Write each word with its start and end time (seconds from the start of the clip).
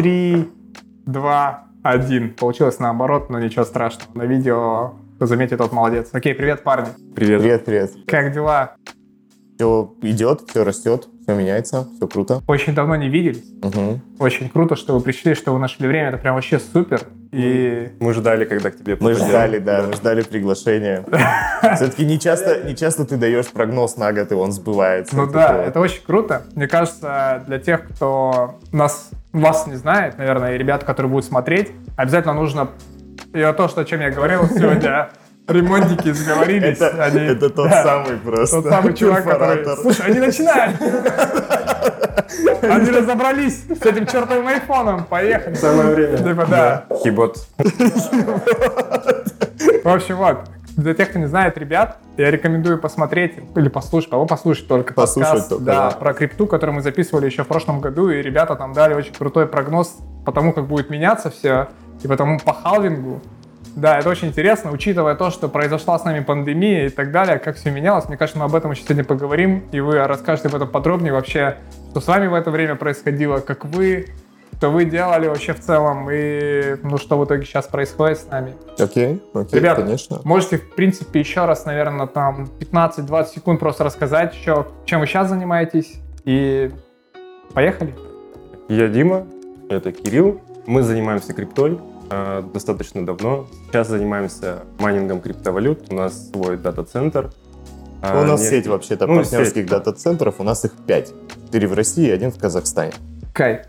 Три, 0.00 0.48
два, 1.04 1.64
один. 1.82 2.32
Получилось 2.32 2.78
наоборот, 2.78 3.28
но 3.28 3.38
ничего 3.38 3.66
страшного. 3.66 4.16
На 4.16 4.22
видео, 4.22 4.94
кто 5.16 5.26
заметит, 5.26 5.58
тот 5.58 5.72
молодец. 5.72 6.08
Окей, 6.12 6.32
привет, 6.34 6.62
парни. 6.62 6.88
Привет. 7.14 7.42
Привет, 7.42 7.64
привет. 7.66 7.90
Как 8.06 8.32
дела? 8.32 8.76
Все 9.56 9.92
идет, 10.00 10.40
все 10.48 10.64
растет, 10.64 11.06
все 11.22 11.34
меняется, 11.34 11.86
все 11.96 12.08
круто. 12.08 12.40
Очень 12.46 12.74
давно 12.74 12.96
не 12.96 13.10
виделись. 13.10 13.44
Угу. 13.62 14.00
Очень 14.20 14.48
круто, 14.48 14.74
что 14.74 14.94
вы 14.94 15.02
пришли, 15.02 15.34
что 15.34 15.52
вы 15.52 15.58
нашли 15.58 15.86
время. 15.86 16.08
Это 16.08 16.16
прям 16.16 16.34
вообще 16.34 16.58
супер. 16.58 17.02
И 17.32 17.92
Мы 18.00 18.12
ждали, 18.12 18.44
когда 18.44 18.70
к 18.70 18.76
тебе 18.76 18.96
Мы 18.98 19.14
ждали, 19.14 19.58
да, 19.58 19.84
мы 19.86 19.92
ждали 19.92 20.22
приглашения. 20.22 21.04
Все-таки 21.76 22.04
не 22.04 22.18
часто, 22.18 22.62
не 22.62 22.74
часто 22.74 23.04
ты 23.04 23.16
даешь 23.16 23.46
прогноз 23.48 23.96
на 23.96 24.12
год, 24.12 24.32
и 24.32 24.34
он 24.34 24.50
сбывается. 24.50 25.16
Ну 25.16 25.26
да, 25.26 25.48
такое. 25.48 25.64
это 25.66 25.80
очень 25.80 26.02
круто. 26.04 26.42
Мне 26.54 26.66
кажется, 26.66 27.44
для 27.46 27.58
тех, 27.58 27.88
кто 27.88 28.58
нас, 28.72 29.10
вас 29.32 29.66
не 29.68 29.76
знает, 29.76 30.18
наверное, 30.18 30.56
и 30.56 30.58
ребят, 30.58 30.82
которые 30.82 31.10
будут 31.10 31.24
смотреть, 31.24 31.70
обязательно 31.96 32.34
нужно... 32.34 32.70
И 33.32 33.40
то, 33.56 33.68
что, 33.68 33.82
о 33.82 33.84
чем 33.84 34.00
я 34.00 34.10
говорил 34.10 34.48
сегодня, 34.48 35.10
ремонтники 35.50 36.12
сговорились. 36.12 36.78
Это, 36.80 37.04
они- 37.04 37.20
это 37.20 37.50
тот 37.50 37.68
да, 37.70 37.82
самый 37.82 38.16
просто. 38.18 38.62
Тот 38.62 38.72
самый 38.72 38.94
чувак, 38.94 39.24
который... 39.24 39.76
Слушай, 39.76 40.06
они 40.06 40.18
начинают! 40.20 40.76
Они 42.62 42.90
разобрались 42.90 43.64
с 43.64 43.86
этим 43.86 44.06
чертовым 44.06 44.46
айфоном. 44.46 45.04
Поехали. 45.04 45.54
Самое 45.54 45.94
время. 45.94 46.16
Типа, 46.18 46.46
да. 46.46 46.84
Хибот. 47.02 47.38
В 49.84 49.88
общем, 49.88 50.16
вот. 50.16 50.38
Для 50.76 50.94
тех, 50.94 51.10
кто 51.10 51.18
не 51.18 51.26
знает, 51.26 51.58
ребят, 51.58 51.98
я 52.16 52.30
рекомендую 52.30 52.78
посмотреть 52.78 53.34
или 53.56 53.68
послушать, 53.68 54.10
кого 54.10 54.24
послушать 54.26 54.68
только 54.68 54.94
Послушать 54.94 55.30
подкаст, 55.30 55.48
только, 55.50 55.64
да, 55.64 55.90
да. 55.90 55.96
про 55.96 56.14
крипту, 56.14 56.46
который 56.46 56.70
мы 56.70 56.80
записывали 56.80 57.26
еще 57.26 57.42
в 57.44 57.48
прошлом 57.48 57.80
году, 57.80 58.08
и 58.08 58.22
ребята 58.22 58.54
там 58.54 58.72
дали 58.72 58.94
очень 58.94 59.12
крутой 59.12 59.46
прогноз 59.46 59.98
по 60.24 60.32
тому, 60.32 60.52
как 60.52 60.66
будет 60.66 60.88
меняться 60.88 61.30
все, 61.30 61.68
и 62.02 62.08
по 62.08 62.16
тому 62.16 62.38
по 62.38 62.54
халвингу. 62.54 63.20
Да, 63.76 63.98
это 63.98 64.08
очень 64.08 64.28
интересно, 64.28 64.72
учитывая 64.72 65.14
то, 65.14 65.30
что 65.30 65.48
произошла 65.48 65.98
с 65.98 66.04
нами 66.04 66.20
пандемия 66.20 66.86
и 66.86 66.88
так 66.88 67.12
далее, 67.12 67.38
как 67.38 67.56
все 67.56 67.70
менялось. 67.70 68.08
Мне 68.08 68.16
кажется, 68.16 68.38
мы 68.38 68.46
об 68.46 68.54
этом 68.54 68.72
еще 68.72 68.82
сегодня 68.82 69.04
поговорим, 69.04 69.64
и 69.72 69.80
вы 69.80 70.06
расскажете 70.06 70.48
об 70.48 70.54
этом 70.56 70.68
подробнее 70.68 71.12
вообще, 71.12 71.56
что 71.90 72.00
с 72.00 72.06
вами 72.06 72.26
в 72.26 72.34
это 72.34 72.50
время 72.50 72.74
происходило, 72.74 73.38
как 73.38 73.64
вы, 73.64 74.08
что 74.56 74.70
вы 74.70 74.84
делали 74.84 75.28
вообще 75.28 75.54
в 75.54 75.60
целом, 75.60 76.08
и 76.10 76.76
ну 76.82 76.98
что 76.98 77.18
в 77.18 77.24
итоге 77.24 77.44
сейчас 77.44 77.66
происходит 77.68 78.18
с 78.18 78.26
нами. 78.26 78.54
Окей, 78.78 79.22
окей, 79.32 79.58
Ребята, 79.58 79.82
конечно. 79.82 80.20
Можете, 80.24 80.58
в 80.58 80.74
принципе, 80.74 81.20
еще 81.20 81.44
раз, 81.44 81.64
наверное, 81.64 82.06
там 82.06 82.48
15-20 82.58 83.26
секунд 83.34 83.60
просто 83.60 83.84
рассказать, 83.84 84.34
еще, 84.34 84.66
чем 84.84 85.00
вы 85.00 85.06
сейчас 85.06 85.28
занимаетесь, 85.28 86.00
и 86.24 86.70
поехали. 87.54 87.94
Я 88.68 88.88
Дима, 88.88 89.26
это 89.68 89.92
Кирилл. 89.92 90.40
Мы 90.66 90.82
занимаемся 90.82 91.32
криптой 91.32 91.80
достаточно 92.52 93.04
давно. 93.06 93.46
Сейчас 93.68 93.88
занимаемся 93.88 94.60
майнингом 94.78 95.20
криптовалют. 95.20 95.90
У 95.90 95.94
нас 95.94 96.30
свой 96.30 96.56
дата-центр. 96.56 97.30
А, 98.02 98.20
у 98.22 98.24
нас 98.24 98.40
не- 98.40 98.48
сеть 98.48 98.66
вообще-то 98.66 99.06
ну, 99.06 99.16
партнерских 99.16 99.66
дата-центров, 99.66 100.36
у 100.38 100.42
нас 100.42 100.64
их 100.64 100.72
пять. 100.86 101.12
Четыре 101.46 101.68
в 101.68 101.74
России 101.74 102.08
и 102.08 102.10
один 102.10 102.30
в 102.32 102.38
Казахстане. 102.38 102.92
Кайф. 103.34 103.66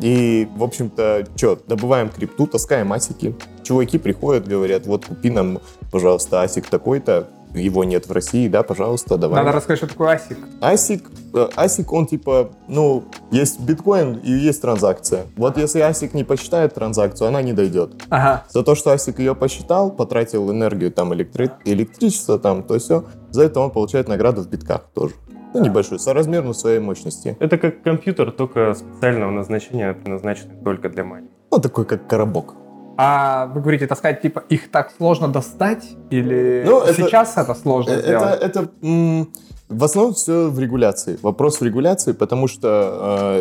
И, 0.00 0.48
в 0.56 0.64
общем-то, 0.64 1.26
что, 1.36 1.58
добываем 1.66 2.08
крипту, 2.08 2.46
таскаем 2.46 2.92
асики. 2.92 3.36
Чуваки 3.62 3.98
приходят, 3.98 4.48
говорят, 4.48 4.86
вот 4.86 5.06
купи 5.06 5.30
нам, 5.30 5.60
пожалуйста, 5.92 6.42
асик 6.42 6.66
такой-то. 6.66 7.28
Его 7.54 7.84
нет 7.84 8.06
в 8.06 8.12
России, 8.12 8.48
да, 8.48 8.62
пожалуйста, 8.62 9.18
давай. 9.18 9.42
Надо 9.42 9.56
рассказать, 9.56 9.78
что 9.78 9.86
такое 9.88 10.16
ASIC. 10.16 10.36
Асик, 10.60 11.10
э, 11.34 11.48
асик, 11.56 11.92
он 11.92 12.06
типа, 12.06 12.50
ну, 12.68 13.04
есть 13.30 13.60
биткоин 13.60 14.14
и 14.14 14.30
есть 14.30 14.62
транзакция. 14.62 15.26
Вот 15.36 15.58
если 15.58 15.80
асик 15.80 16.14
не 16.14 16.24
посчитает 16.24 16.74
транзакцию, 16.74 17.28
она 17.28 17.42
не 17.42 17.52
дойдет. 17.52 17.90
Ага. 18.08 18.44
За 18.48 18.62
то, 18.62 18.74
что 18.74 18.90
асик 18.92 19.18
ее 19.18 19.34
посчитал, 19.34 19.90
потратил 19.90 20.50
энергию, 20.50 20.90
там, 20.90 21.12
электри- 21.12 21.50
электричество, 21.64 22.38
там, 22.38 22.62
то 22.62 22.78
все, 22.78 23.04
за 23.30 23.44
это 23.44 23.60
он 23.60 23.70
получает 23.70 24.08
награду 24.08 24.42
в 24.42 24.48
битках 24.48 24.88
тоже. 24.94 25.14
Ну, 25.54 25.62
небольшую, 25.62 25.98
соразмерно 25.98 26.54
своей 26.54 26.78
мощности. 26.78 27.36
Это 27.38 27.58
как 27.58 27.82
компьютер, 27.82 28.32
только 28.32 28.72
специального 28.74 29.30
назначения, 29.30 29.92
предназначенный 29.92 30.56
только 30.64 30.88
для 30.88 31.04
майнинга. 31.04 31.34
Ну, 31.50 31.58
такой, 31.58 31.84
как 31.84 32.06
коробок. 32.06 32.54
А 32.96 33.46
вы 33.54 33.60
говорите, 33.60 33.86
таскать, 33.86 34.20
типа, 34.22 34.42
их 34.48 34.70
так 34.70 34.92
сложно 34.96 35.28
достать? 35.28 35.84
Или 36.10 36.62
Ну, 36.66 36.80
это- 36.82 36.94
сейчас 36.94 37.36
это 37.36 37.54
сложно 37.54 37.90
Это, 37.92 38.02
сделать? 38.02 38.40
это 38.42 38.68
м, 38.82 39.28
в 39.68 39.84
основном 39.84 40.12
все 40.14 40.48
в 40.50 40.58
регуляции. 40.60 41.18
Вопрос 41.22 41.60
в 41.60 41.64
регуляции, 41.64 42.12
потому 42.12 42.46
что 42.48 42.68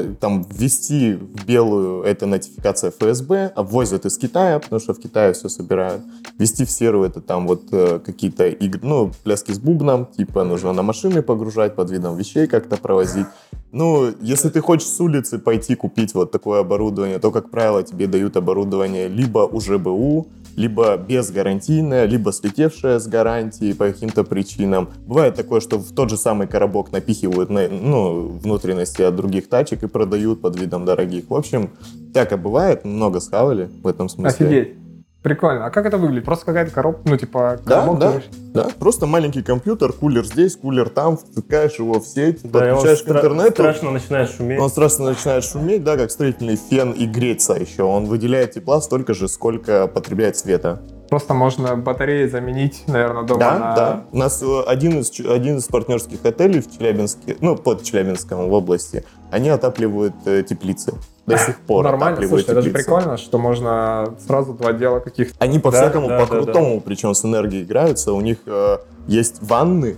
э, 0.04 0.14
там 0.22 0.46
ввести 0.50 1.14
в 1.16 1.46
белую 1.46 2.04
это 2.04 2.26
нотификация 2.26 2.92
ФСБ, 2.92 3.52
обвозят 3.56 4.06
из 4.06 4.18
Китая, 4.18 4.60
потому 4.60 4.80
что 4.80 4.94
в 4.94 5.00
Китае 5.00 5.34
все 5.34 5.50
собирают. 5.50 6.02
Ввести 6.40 6.64
в 6.64 6.72
серую 6.72 7.10
это 7.10 7.20
там 7.20 7.48
вот 7.48 7.64
э, 7.74 8.00
какие-то 8.00 8.48
игры, 8.48 8.80
ну, 8.84 9.12
пляски 9.24 9.52
с 9.52 9.60
бубном, 9.60 10.06
типа 10.06 10.46
нужно 10.46 10.72
на 10.74 10.84
машины 10.84 11.22
погружать, 11.22 11.76
под 11.76 11.92
видом 11.92 12.16
вещей 12.16 12.48
как-то 12.48 12.78
провозить. 12.78 13.28
Ну, 13.72 14.12
если 14.22 14.50
ты 14.50 14.60
хочешь 14.60 14.88
с 14.88 15.00
улицы 15.00 15.40
пойти 15.40 15.76
купить 15.76 16.14
вот 16.14 16.32
такое 16.32 16.60
оборудование, 16.60 17.20
то, 17.20 17.32
как 17.32 17.50
правило, 17.50 17.84
тебе 17.84 18.08
дают 18.08 18.36
оборудование 18.36 19.08
либо 19.08 19.40
уже 19.40 19.78
БУ, 19.78 20.28
либо 20.58 20.98
безгарантийное, 20.98 22.06
либо 22.06 22.34
слетевшее 22.34 23.00
с 23.00 23.08
гарантии 23.08 23.72
по 23.72 23.86
каким-то 23.88 24.26
причинам. 24.26 24.90
Бывает 25.08 25.36
такое, 25.36 25.62
что 25.62 25.78
в 25.78 25.94
тот 25.94 26.10
же 26.10 26.18
самый 26.18 26.48
коробок 26.48 26.92
напихивают 26.92 27.50
на- 27.50 27.70
ну, 27.70 28.28
внутренности 28.28 29.02
от 29.02 29.16
других 29.16 29.48
тачек 29.48 29.84
и 29.84 29.88
продают 29.88 30.42
под 30.42 30.60
видом 30.60 30.84
дорогих. 30.84 31.30
В 31.30 31.36
общем, 31.36 31.70
всякое 32.12 32.38
бывает, 32.38 32.84
много 32.84 33.22
схавали 33.22 33.70
в 33.82 33.88
этом 33.88 34.10
смысле. 34.10 34.48
Офигеть. 34.48 34.76
Прикольно. 35.22 35.68
А 35.68 35.70
как 35.70 35.86
это 35.86 35.98
выглядит? 36.00 36.26
Просто 36.26 36.46
какая-то 36.46 36.72
коробка, 36.72 37.02
ну, 37.08 37.16
типа, 37.16 37.60
Да, 37.64 37.82
коробок? 37.82 38.00
да, 38.00 38.08
говоришь? 38.10 38.30
да. 38.54 38.68
Просто 38.80 39.06
маленький 39.06 39.44
компьютер, 39.44 39.94
кулер 39.94 40.26
здесь, 40.26 40.56
кулер 40.56 40.90
там, 40.90 41.18
втыкаешь 41.18 41.76
его 41.76 42.00
в 42.00 42.08
сеть, 42.08 42.40
Да, 42.44 42.60
подключаешь 42.60 43.04
к 43.04 43.10
интернету. 43.10 43.52
страшно 43.52 43.92
начинает 43.92 44.32
шуметь. 44.32 44.60
Он 44.60 44.70
страшно 44.70 45.06
начинает 45.06 45.44
шуметь, 45.44 45.84
да, 45.84 45.96
как 45.96 46.10
строительный 46.10 46.56
фен 46.56 46.92
и 46.92 47.06
греться 47.06 47.54
еще. 47.54 47.84
Он 47.84 48.06
выделяет 48.06 48.54
тепла 48.54 48.82
столько 48.82 49.14
же, 49.14 49.28
сколько 49.28 49.88
потребляет 49.88 50.38
света. 50.38 50.82
Просто 51.12 51.34
можно 51.34 51.76
батареи 51.76 52.26
заменить, 52.26 52.86
наверное, 52.88 53.24
дома 53.24 53.40
Да, 53.42 53.60
на... 53.60 53.76
да. 53.76 54.04
У 54.14 54.18
нас 54.18 54.42
э, 54.42 54.62
один 54.66 55.02
из, 55.02 55.12
один 55.20 55.58
из 55.58 55.66
партнерских 55.66 56.24
отелей 56.24 56.62
в 56.62 56.72
Челябинске, 56.72 57.36
ну, 57.42 57.58
под 57.58 57.84
Челябинском 57.84 58.48
в 58.48 58.54
области, 58.54 59.04
они 59.30 59.50
отапливают 59.50 60.14
э, 60.24 60.42
теплицы. 60.44 60.94
До 61.26 61.38
сих 61.38 61.60
пор 61.68 61.84
Нормально, 61.84 62.26
слушай, 62.26 62.44
это 62.44 62.62
же 62.62 62.70
теплицы. 62.70 62.86
прикольно, 62.86 63.18
что 63.18 63.38
можно 63.40 64.16
сразу 64.26 64.54
два 64.54 64.72
дела 64.72 65.02
каких-то. 65.02 65.36
Они 65.40 65.60
по-всякому, 65.60 66.08
Да, 66.08 66.18
да, 66.18 66.20
да, 66.20 66.26
по-крутому, 66.28 66.80
причем 66.80 67.14
с 67.14 67.26
энергией 67.26 67.64
играются. 67.64 68.14
У 68.14 68.22
них 68.22 68.38
э, 68.46 68.78
есть 69.08 69.40
ванны. 69.42 69.98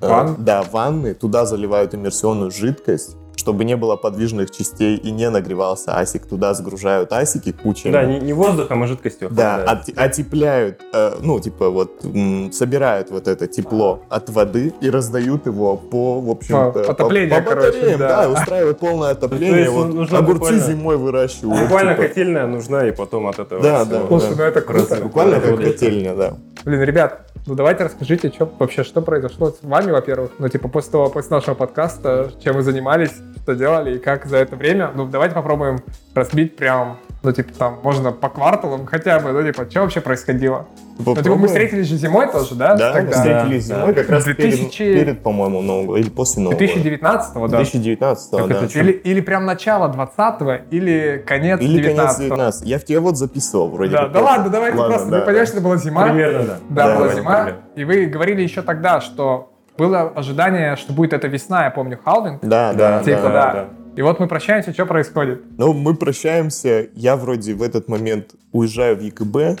э, 0.00 0.08
Ванны? 0.08 0.36
да, 0.38 0.62
ванны. 0.62 1.14
Туда 1.14 1.44
заливают 1.44 1.92
иммерсионную 1.96 2.52
жидкость, 2.52 3.16
чтобы 3.36 3.64
не 3.64 3.76
было 3.76 3.96
подвижных 3.96 4.50
частей 4.50 4.96
и 4.96 5.10
не 5.10 5.28
нагревался 5.30 5.96
асик. 5.96 6.26
Туда 6.26 6.54
сгружают 6.54 7.12
асики 7.12 7.52
кучами. 7.52 7.92
Да, 7.92 8.04
не, 8.04 8.20
не 8.20 8.32
воздухом, 8.32 8.82
а 8.82 8.86
жидкостью. 8.86 9.28
Да, 9.30 9.56
охлаждают. 9.56 9.88
от- 9.88 9.98
отепляют, 9.98 10.80
э, 10.92 11.12
ну, 11.20 11.40
типа, 11.40 11.70
вот, 11.70 12.04
м, 12.04 12.52
собирают 12.52 13.10
вот 13.10 13.26
это 13.28 13.46
тепло 13.46 14.02
от 14.08 14.30
воды 14.30 14.72
и 14.80 14.90
раздают 14.90 15.46
его 15.46 15.76
по, 15.76 16.20
в 16.20 16.30
общем 16.30 16.54
По- 16.72 16.80
отопление, 16.90 17.40
по, 17.42 17.48
короче, 17.50 17.72
батареям, 17.72 17.98
да. 17.98 18.22
да. 18.26 18.30
устраивают 18.30 18.78
полное 18.78 19.14
То 19.14 19.26
отопление. 19.26 19.60
есть 19.60 19.72
Вот 19.72 19.92
нужно 19.94 20.18
огурцы 20.18 20.38
буквально- 20.40 20.60
зимой 20.66 20.96
выращивают. 20.96 21.62
Буквально 21.62 21.94
типа. 21.94 22.08
котельная 22.08 22.46
нужна, 22.46 22.86
и 22.86 22.92
потом 22.92 23.26
от 23.26 23.38
этого 23.38 23.62
Да, 23.62 23.84
всего. 23.84 23.98
да. 23.98 24.06
Слушай, 24.08 24.36
ну 24.36 24.42
это 24.44 24.60
круто. 24.60 24.96
Буквально 25.02 25.40
как 25.40 25.56
котельня, 25.58 26.14
да. 26.14 26.34
Блин, 26.64 26.82
ребят, 26.82 27.31
ну 27.46 27.54
давайте 27.54 27.84
расскажите, 27.84 28.28
что 28.28 28.50
вообще, 28.58 28.84
что 28.84 29.02
произошло 29.02 29.50
с 29.50 29.58
вами, 29.62 29.90
во-первых, 29.90 30.32
ну 30.38 30.48
типа 30.48 30.68
после 30.68 30.92
того, 30.92 31.08
после 31.10 31.36
нашего 31.36 31.54
подкаста, 31.54 32.30
чем 32.42 32.54
вы 32.56 32.62
занимались, 32.62 33.12
что 33.42 33.54
делали 33.54 33.96
и 33.96 33.98
как 33.98 34.26
за 34.26 34.36
это 34.38 34.54
время. 34.56 34.90
Ну 34.94 35.06
давайте 35.06 35.34
попробуем 35.34 35.80
разбить 36.14 36.56
прям, 36.56 36.98
ну 37.22 37.32
типа 37.32 37.52
там, 37.58 37.78
можно 37.82 38.12
по 38.12 38.28
кварталам 38.28 38.86
хотя 38.86 39.18
бы, 39.18 39.32
ну 39.32 39.42
типа, 39.42 39.68
что 39.68 39.80
вообще 39.80 40.00
происходило? 40.00 40.66
Ну 40.98 40.98
типа 40.98 41.10
мы 41.10 41.14
Попробуем. 41.16 41.48
встретились 41.48 41.86
же 41.88 41.96
зимой 41.96 42.30
тоже, 42.30 42.54
да? 42.54 42.76
Да, 42.76 42.88
мы 42.88 42.92
Тогда? 42.92 43.12
встретились 43.16 43.66
Да, 43.66 43.74
зимой, 43.76 43.94
да. 43.94 44.00
как 44.02 44.10
раз 44.10 44.24
перед, 44.24 44.36
2000 44.36 44.76
перед, 44.76 45.22
по-моему, 45.22 45.62
Нового 45.62 45.96
или 45.96 46.10
после 46.10 46.42
Нового 46.42 46.58
года. 46.58 46.66
2019 46.66 47.34
да? 47.34 47.48
2019 47.48 48.30
Как 48.30 48.48
да. 48.48 48.54
это? 48.66 48.78
Или, 48.78 48.92
или 48.92 49.20
прям 49.22 49.46
начало 49.46 49.90
20-го, 49.90 50.66
или 50.70 51.24
конец 51.26 51.60
Или 51.60 51.82
конец 51.82 52.18
19 52.18 52.24
19 52.24 52.66
Я 52.68 52.78
в 52.78 52.84
тебя 52.84 53.00
вот 53.00 53.16
записывал 53.16 53.70
вроде 53.70 53.92
Да, 53.92 54.08
да 54.08 54.20
ладно, 54.20 54.50
давайте 54.50 54.76
Ладно, 54.78 54.94
просто, 54.96 55.10
да, 55.10 55.24
да. 55.24 55.46
что 55.46 55.56
это 55.56 55.64
была 55.64 55.76
зима. 55.78 56.04
Примерно, 56.04 56.38
да. 56.44 56.58
Да, 56.68 56.86
Да, 56.86 56.96
была 56.98 57.08
зима. 57.14 57.31
Примерно. 57.36 57.62
И 57.76 57.84
вы 57.84 58.06
говорили 58.06 58.42
еще 58.42 58.62
тогда, 58.62 59.00
что 59.00 59.52
было 59.78 60.02
ожидание, 60.02 60.76
что 60.76 60.92
будет 60.92 61.12
эта 61.12 61.28
весна, 61.28 61.64
я 61.64 61.70
помню, 61.70 61.98
халвинг. 62.02 62.40
Да, 62.42 62.72
да, 62.72 63.02
Типа, 63.02 63.22
да. 63.22 63.30
да. 63.30 63.52
да. 63.52 63.68
И 63.96 64.02
вот 64.02 64.20
мы 64.20 64.26
прощаемся, 64.28 64.72
что 64.72 64.86
происходит? 64.86 65.42
Ну, 65.58 65.72
мы 65.74 65.94
прощаемся. 65.94 66.88
Я 66.94 67.16
вроде 67.16 67.54
в 67.54 67.62
этот 67.62 67.88
момент 67.88 68.34
уезжаю 68.52 68.96
в 68.96 69.00
ЕКБ, 69.00 69.60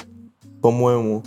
по-моему. 0.62 1.22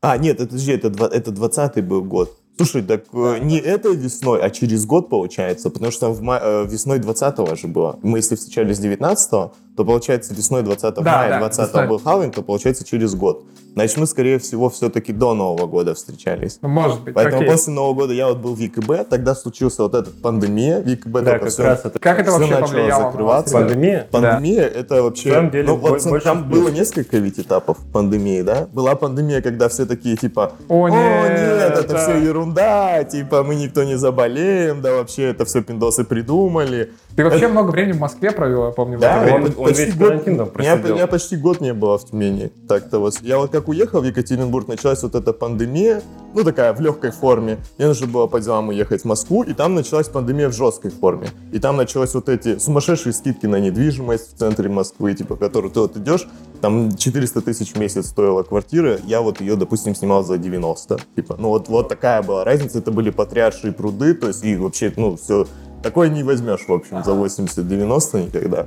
А, 0.00 0.16
нет, 0.16 0.40
это 0.40 0.56
же 0.56 0.72
это, 0.72 0.88
это 0.88 1.30
20-й 1.30 1.82
был 1.82 2.02
год. 2.04 2.34
Слушай, 2.56 2.82
так 2.82 3.04
э, 3.12 3.38
не 3.40 3.58
этой 3.58 3.94
весной, 3.94 4.40
а 4.40 4.50
через 4.50 4.84
год 4.84 5.08
получается, 5.08 5.70
потому 5.70 5.92
что 5.92 6.10
в 6.10 6.22
ма- 6.22 6.40
э, 6.42 6.66
весной 6.66 6.98
20-го 6.98 7.54
же 7.54 7.68
было. 7.68 7.98
Мы 8.02 8.18
если 8.18 8.34
встречались 8.34 8.80
19-го, 8.80 9.54
то 9.78 9.84
получается 9.84 10.34
весной 10.34 10.64
20 10.64 10.94
Да, 10.96 11.02
мая 11.02 11.30
да, 11.30 11.38
20 11.38 11.68
весной. 11.68 11.86
был 11.86 11.98
халвинг, 12.00 12.34
то 12.34 12.42
получается 12.42 12.84
через 12.84 13.14
год. 13.14 13.44
Значит, 13.74 13.96
мы, 13.98 14.06
скорее 14.08 14.40
всего, 14.40 14.70
все-таки 14.70 15.12
до 15.12 15.34
Нового 15.34 15.66
года 15.68 15.94
встречались. 15.94 16.58
Ну, 16.62 16.68
может 16.68 17.00
быть, 17.04 17.14
Поэтому 17.14 17.42
окей. 17.42 17.52
после 17.52 17.72
Нового 17.74 17.94
года 17.94 18.12
я 18.12 18.26
вот 18.26 18.38
был 18.38 18.56
в 18.56 18.58
ЕКБ, 18.58 19.08
тогда 19.08 19.36
случился 19.36 19.84
вот 19.84 19.94
эта 19.94 20.10
пандемия, 20.10 20.80
в 20.80 20.86
ЕКБ 20.88 21.12
Да, 21.12 21.20
только 21.20 21.38
как 21.44 21.48
всё- 21.50 21.62
раз 21.62 21.80
это 21.84 21.96
Как 22.00 22.18
это 22.18 22.30
всё 22.32 22.40
вообще 22.40 22.54
начало 22.86 23.02
закрываться. 23.04 23.54
пандемия. 23.54 24.08
Пандемия 24.10 24.62
это 24.66 25.00
вообще... 25.04 25.28
На 25.28 25.34
самом 25.36 25.50
деле, 25.52 25.66
ну, 25.68 25.76
вот 25.76 26.02
больше 26.02 26.24
там 26.24 26.48
было 26.50 26.70
несколько 26.70 27.18
ведь 27.18 27.38
этапов 27.38 27.76
пандемии, 27.92 28.42
да? 28.42 28.66
Была 28.72 28.96
пандемия, 28.96 29.40
когда 29.42 29.68
все 29.68 29.86
такие 29.86 30.16
типа, 30.16 30.54
О, 30.68 30.86
о, 30.86 30.88
нет, 30.88 31.30
нет, 31.38 31.78
это 31.78 31.92
да. 31.92 31.98
все 32.02 32.18
ерунда, 32.18 33.04
типа 33.04 33.44
мы 33.44 33.54
никто 33.54 33.84
не 33.84 33.96
заболеем, 33.96 34.82
да 34.82 34.92
вообще 34.94 35.26
это 35.30 35.44
все 35.44 35.62
пиндосы 35.62 36.02
придумали. 36.02 36.90
Ты 37.18 37.24
вообще 37.24 37.48
много 37.48 37.72
времени 37.72 37.94
в 37.94 37.98
Москве 38.00 38.30
провел, 38.30 38.66
я 38.66 38.70
помню. 38.70 38.96
Да, 39.00 39.24
это 39.24 39.34
он- 39.34 39.42
он 39.58 39.64
почти 39.64 39.86
весь 39.86 39.94
год- 39.96 40.08
карантин 40.08 40.36
там 40.36 40.46
меня, 40.46 40.52
просидел. 40.76 40.94
меня 40.94 41.06
почти 41.08 41.36
год 41.36 41.60
не 41.60 41.74
было 41.74 41.98
в 41.98 42.04
Тюмени. 42.04 42.52
Так-то 42.68 43.00
вот. 43.00 43.14
Я 43.22 43.38
вот 43.38 43.50
как 43.50 43.66
уехал 43.66 44.00
в 44.02 44.04
Екатеринбург, 44.04 44.68
началась 44.68 45.02
вот 45.02 45.16
эта 45.16 45.32
пандемия, 45.32 46.00
ну 46.32 46.44
такая 46.44 46.72
в 46.72 46.80
легкой 46.80 47.10
форме. 47.10 47.58
Мне 47.76 47.88
нужно 47.88 48.06
было 48.06 48.28
по 48.28 48.38
делам 48.40 48.68
уехать 48.68 49.02
в 49.02 49.04
Москву, 49.04 49.42
и 49.42 49.52
там 49.52 49.74
началась 49.74 50.06
пандемия 50.08 50.48
в 50.48 50.52
жесткой 50.52 50.92
форме. 50.92 51.26
И 51.50 51.58
там 51.58 51.76
началось 51.76 52.14
вот 52.14 52.28
эти 52.28 52.56
сумасшедшие 52.58 53.12
скидки 53.12 53.46
на 53.46 53.56
недвижимость 53.58 54.36
в 54.36 54.38
центре 54.38 54.68
Москвы, 54.68 55.12
типа, 55.14 55.34
в 55.34 55.40
которую 55.40 55.72
ты 55.72 55.80
вот 55.80 55.96
идешь, 55.96 56.28
там 56.60 56.96
400 56.96 57.40
тысяч 57.40 57.72
в 57.72 57.78
месяц 57.80 58.06
стоила 58.10 58.44
квартира, 58.44 58.96
я 59.04 59.22
вот 59.22 59.40
ее, 59.40 59.56
допустим, 59.56 59.96
снимал 59.96 60.22
за 60.22 60.38
90. 60.38 60.98
Типа, 61.16 61.34
ну 61.36 61.48
вот, 61.48 61.68
вот 61.68 61.88
такая 61.88 62.22
была 62.22 62.44
разница, 62.44 62.78
это 62.78 62.92
были 62.92 63.10
потрясшие 63.10 63.72
пруды, 63.72 64.14
то 64.14 64.28
есть 64.28 64.44
и 64.44 64.56
вообще, 64.56 64.92
ну, 64.96 65.16
все, 65.16 65.46
такое 65.82 66.08
не 66.08 66.22
возьмешь, 66.22 66.66
в 66.66 66.72
общем, 66.72 67.02
за 67.04 67.12
80-90 67.12 68.26
никогда. 68.26 68.66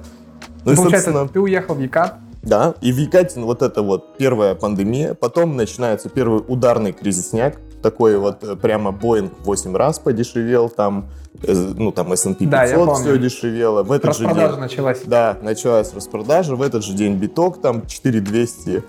Ну 0.65 0.73
и, 0.73 0.75
Получается, 0.75 1.29
ты 1.31 1.39
уехал 1.39 1.75
в 1.75 1.79
Екат, 1.79 2.17
да, 2.43 2.73
и 2.81 2.91
в 2.91 2.97
Екатин 2.97 3.45
вот 3.45 3.61
это 3.61 3.83
вот 3.83 4.17
первая 4.17 4.55
пандемия, 4.55 5.13
потом 5.13 5.55
начинается 5.55 6.09
первый 6.09 6.43
ударный 6.47 6.91
кризисняк, 6.91 7.57
такой 7.83 8.17
вот 8.17 8.43
э, 8.43 8.55
прямо 8.55 8.91
Боинг 8.91 9.31
8 9.43 9.75
раз 9.75 9.99
подешевел, 9.99 10.69
там, 10.69 11.09
э, 11.43 11.53
ну 11.53 11.91
там 11.91 12.11
S&P 12.13 12.45
500 12.45 12.49
Да, 12.49 12.93
все 12.95 13.17
дешевело. 13.17 13.83
В 13.83 13.91
этот 13.91 14.15
же 14.15 14.23
распродажа 14.23 14.53
день, 14.53 14.59
началась. 14.61 15.01
да, 15.05 15.37
началась 15.41 15.93
распродажа, 15.93 16.55
в 16.55 16.61
этот 16.61 16.83
же 16.83 16.93
день 16.93 17.15
биток 17.15 17.61
там 17.61 17.85
4200, 17.85 18.83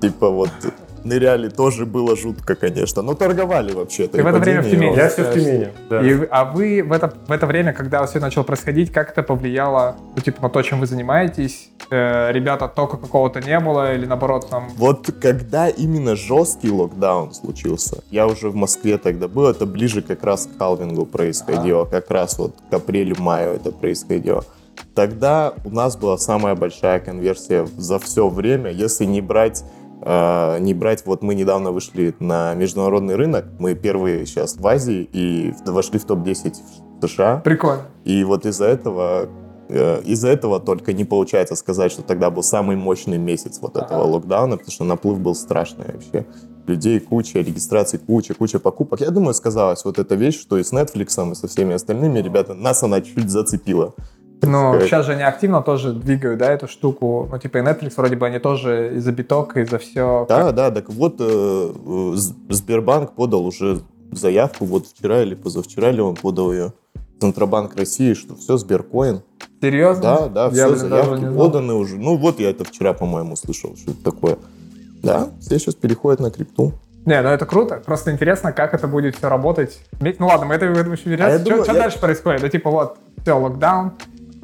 типа 0.00 0.30
вот 0.30 0.50
ныряли, 1.04 1.48
тоже 1.48 1.86
было 1.86 2.16
жутко, 2.16 2.54
конечно, 2.54 3.02
но 3.02 3.14
торговали 3.14 3.72
вообще. 3.72 4.08
Ты 4.08 4.22
в 4.22 4.26
это 4.26 4.38
время 4.38 4.62
в 4.62 4.70
Тюмени? 4.70 4.96
Я 4.96 5.08
все 5.08 5.24
в 5.24 5.32
Тюмени. 5.32 5.68
да. 5.90 6.00
И, 6.02 6.26
а 6.30 6.44
вы 6.44 6.82
в 6.82 6.92
это, 6.92 7.12
в 7.26 7.32
это 7.32 7.46
время, 7.46 7.72
когда 7.72 8.04
все 8.06 8.20
начало 8.20 8.44
происходить, 8.44 8.92
как 8.92 9.10
это 9.10 9.22
повлияло 9.22 9.96
ну, 10.16 10.22
типа, 10.22 10.42
на 10.42 10.48
то, 10.48 10.62
чем 10.62 10.80
вы 10.80 10.86
занимаетесь? 10.86 11.70
Э, 11.90 12.32
ребята, 12.32 12.68
тока 12.68 12.96
какого-то 12.96 13.40
не 13.40 13.58
было 13.60 13.94
или 13.94 14.06
наоборот 14.06 14.48
там... 14.50 14.68
Вот 14.76 15.10
когда 15.20 15.68
именно 15.68 16.16
жесткий 16.16 16.70
локдаун 16.70 17.32
случился, 17.32 18.02
я 18.10 18.26
уже 18.26 18.50
в 18.50 18.54
Москве 18.54 18.98
тогда 18.98 19.28
был, 19.28 19.46
это 19.46 19.66
ближе 19.66 20.02
как 20.02 20.24
раз 20.24 20.46
к 20.46 20.58
халвингу 20.58 21.06
происходило, 21.06 21.84
как 21.84 22.10
раз 22.10 22.38
вот 22.38 22.54
к 22.70 22.74
апрелю-маю 22.74 23.54
это 23.54 23.72
происходило. 23.72 24.44
Тогда 24.94 25.54
у 25.64 25.70
нас 25.70 25.96
была 25.96 26.18
самая 26.18 26.54
большая 26.54 27.00
конверсия 27.00 27.66
за 27.76 27.98
все 27.98 28.28
время, 28.28 28.70
если 28.70 29.04
не 29.04 29.20
брать 29.20 29.64
не 30.60 30.72
брать, 30.74 31.04
вот 31.04 31.22
мы 31.22 31.34
недавно 31.34 31.70
вышли 31.70 32.14
на 32.18 32.54
международный 32.54 33.14
рынок, 33.14 33.44
мы 33.58 33.74
первые 33.74 34.24
сейчас 34.24 34.56
в 34.56 34.66
Азии 34.66 35.08
и 35.12 35.52
вошли 35.66 35.98
в 35.98 36.04
топ-10 36.04 36.54
в 37.00 37.06
США, 37.06 37.42
Прикольно. 37.44 37.82
и 38.04 38.24
вот 38.24 38.46
из-за 38.46 38.64
этого 38.66 39.28
э, 39.68 40.00
из-за 40.02 40.28
этого 40.28 40.60
только 40.60 40.92
не 40.92 41.04
получается 41.04 41.54
сказать, 41.56 41.92
что 41.92 42.02
тогда 42.02 42.30
был 42.30 42.42
самый 42.42 42.76
мощный 42.76 43.18
месяц 43.18 43.58
вот 43.60 43.76
этого 43.76 44.04
локдауна, 44.04 44.56
потому 44.56 44.72
что 44.72 44.84
наплыв 44.84 45.20
был 45.20 45.34
страшный 45.34 45.86
вообще. 45.92 46.26
Людей 46.66 47.00
куча, 47.00 47.38
регистраций 47.38 47.98
куча, 47.98 48.34
куча 48.34 48.58
покупок. 48.58 49.00
Я 49.00 49.10
думаю, 49.10 49.32
сказалась 49.34 49.84
вот 49.84 49.98
эта 49.98 50.14
вещь, 50.16 50.38
что 50.38 50.58
и 50.58 50.62
с 50.62 50.72
Netflix, 50.72 51.32
и 51.32 51.34
со 51.34 51.48
всеми 51.48 51.74
остальными, 51.74 52.18
ребята, 52.18 52.54
нас 52.54 52.82
она 52.82 53.00
чуть 53.00 53.30
зацепила. 53.30 53.94
Но 54.42 54.70
сказать. 54.72 54.88
сейчас 54.88 55.06
же 55.06 55.12
они 55.12 55.22
активно 55.22 55.62
тоже 55.62 55.92
двигают, 55.92 56.38
да, 56.38 56.52
эту 56.52 56.68
штуку. 56.68 57.28
Ну, 57.30 57.38
типа 57.38 57.58
и 57.58 57.60
Netflix 57.62 57.94
вроде 57.96 58.16
бы 58.16 58.26
они 58.26 58.38
тоже 58.38 58.94
из-за 58.96 59.12
биток, 59.12 59.56
из-за 59.56 59.78
все. 59.78 60.26
Да, 60.28 60.52
да, 60.52 60.70
так 60.70 60.88
вот 60.90 61.16
э, 61.18 61.24
э, 61.24 62.12
Сбербанк 62.50 63.12
подал 63.12 63.44
уже 63.46 63.80
заявку, 64.12 64.64
вот 64.64 64.86
вчера 64.86 65.22
или 65.22 65.34
позавчера 65.34 65.90
ли 65.90 66.00
он 66.00 66.14
подал 66.14 66.52
ее, 66.52 66.72
Центробанк 67.20 67.76
России, 67.76 68.14
что 68.14 68.36
все, 68.36 68.56
Сберкоин, 68.56 69.22
Серьезно? 69.60 70.02
Да, 70.02 70.28
да, 70.28 70.44
Я, 70.46 70.50
все, 70.50 70.68
блин, 70.68 70.78
заявки 70.78 71.36
поданы 71.36 71.74
уже. 71.74 71.96
Ну, 71.96 72.16
вот 72.16 72.38
я 72.38 72.50
это 72.50 72.64
вчера, 72.64 72.92
по-моему, 72.92 73.34
слышал, 73.36 73.76
что 73.76 73.90
это 73.90 74.04
такое. 74.04 74.38
Да, 75.02 75.30
все 75.40 75.58
сейчас 75.58 75.74
переходят 75.74 76.20
на 76.20 76.30
крипту. 76.30 76.72
Не, 77.06 77.22
ну 77.22 77.28
это 77.28 77.46
круто. 77.46 77.82
Просто 77.84 78.12
интересно, 78.12 78.52
как 78.52 78.74
это 78.74 78.86
будет 78.86 79.16
все 79.16 79.28
работать. 79.28 79.80
Ну 80.00 80.26
ладно, 80.26 80.46
мы 80.46 80.54
это 80.54 80.66
еще 80.66 81.14
А 81.14 81.30
я 81.30 81.38
Что 81.38 81.44
думаю, 81.50 81.64
я- 81.66 81.72
дальше 81.72 81.98
происходит? 81.98 82.42
Да 82.42 82.48
типа 82.48 82.70
вот, 82.70 82.98
все, 83.22 83.38
локдаун. 83.38 83.92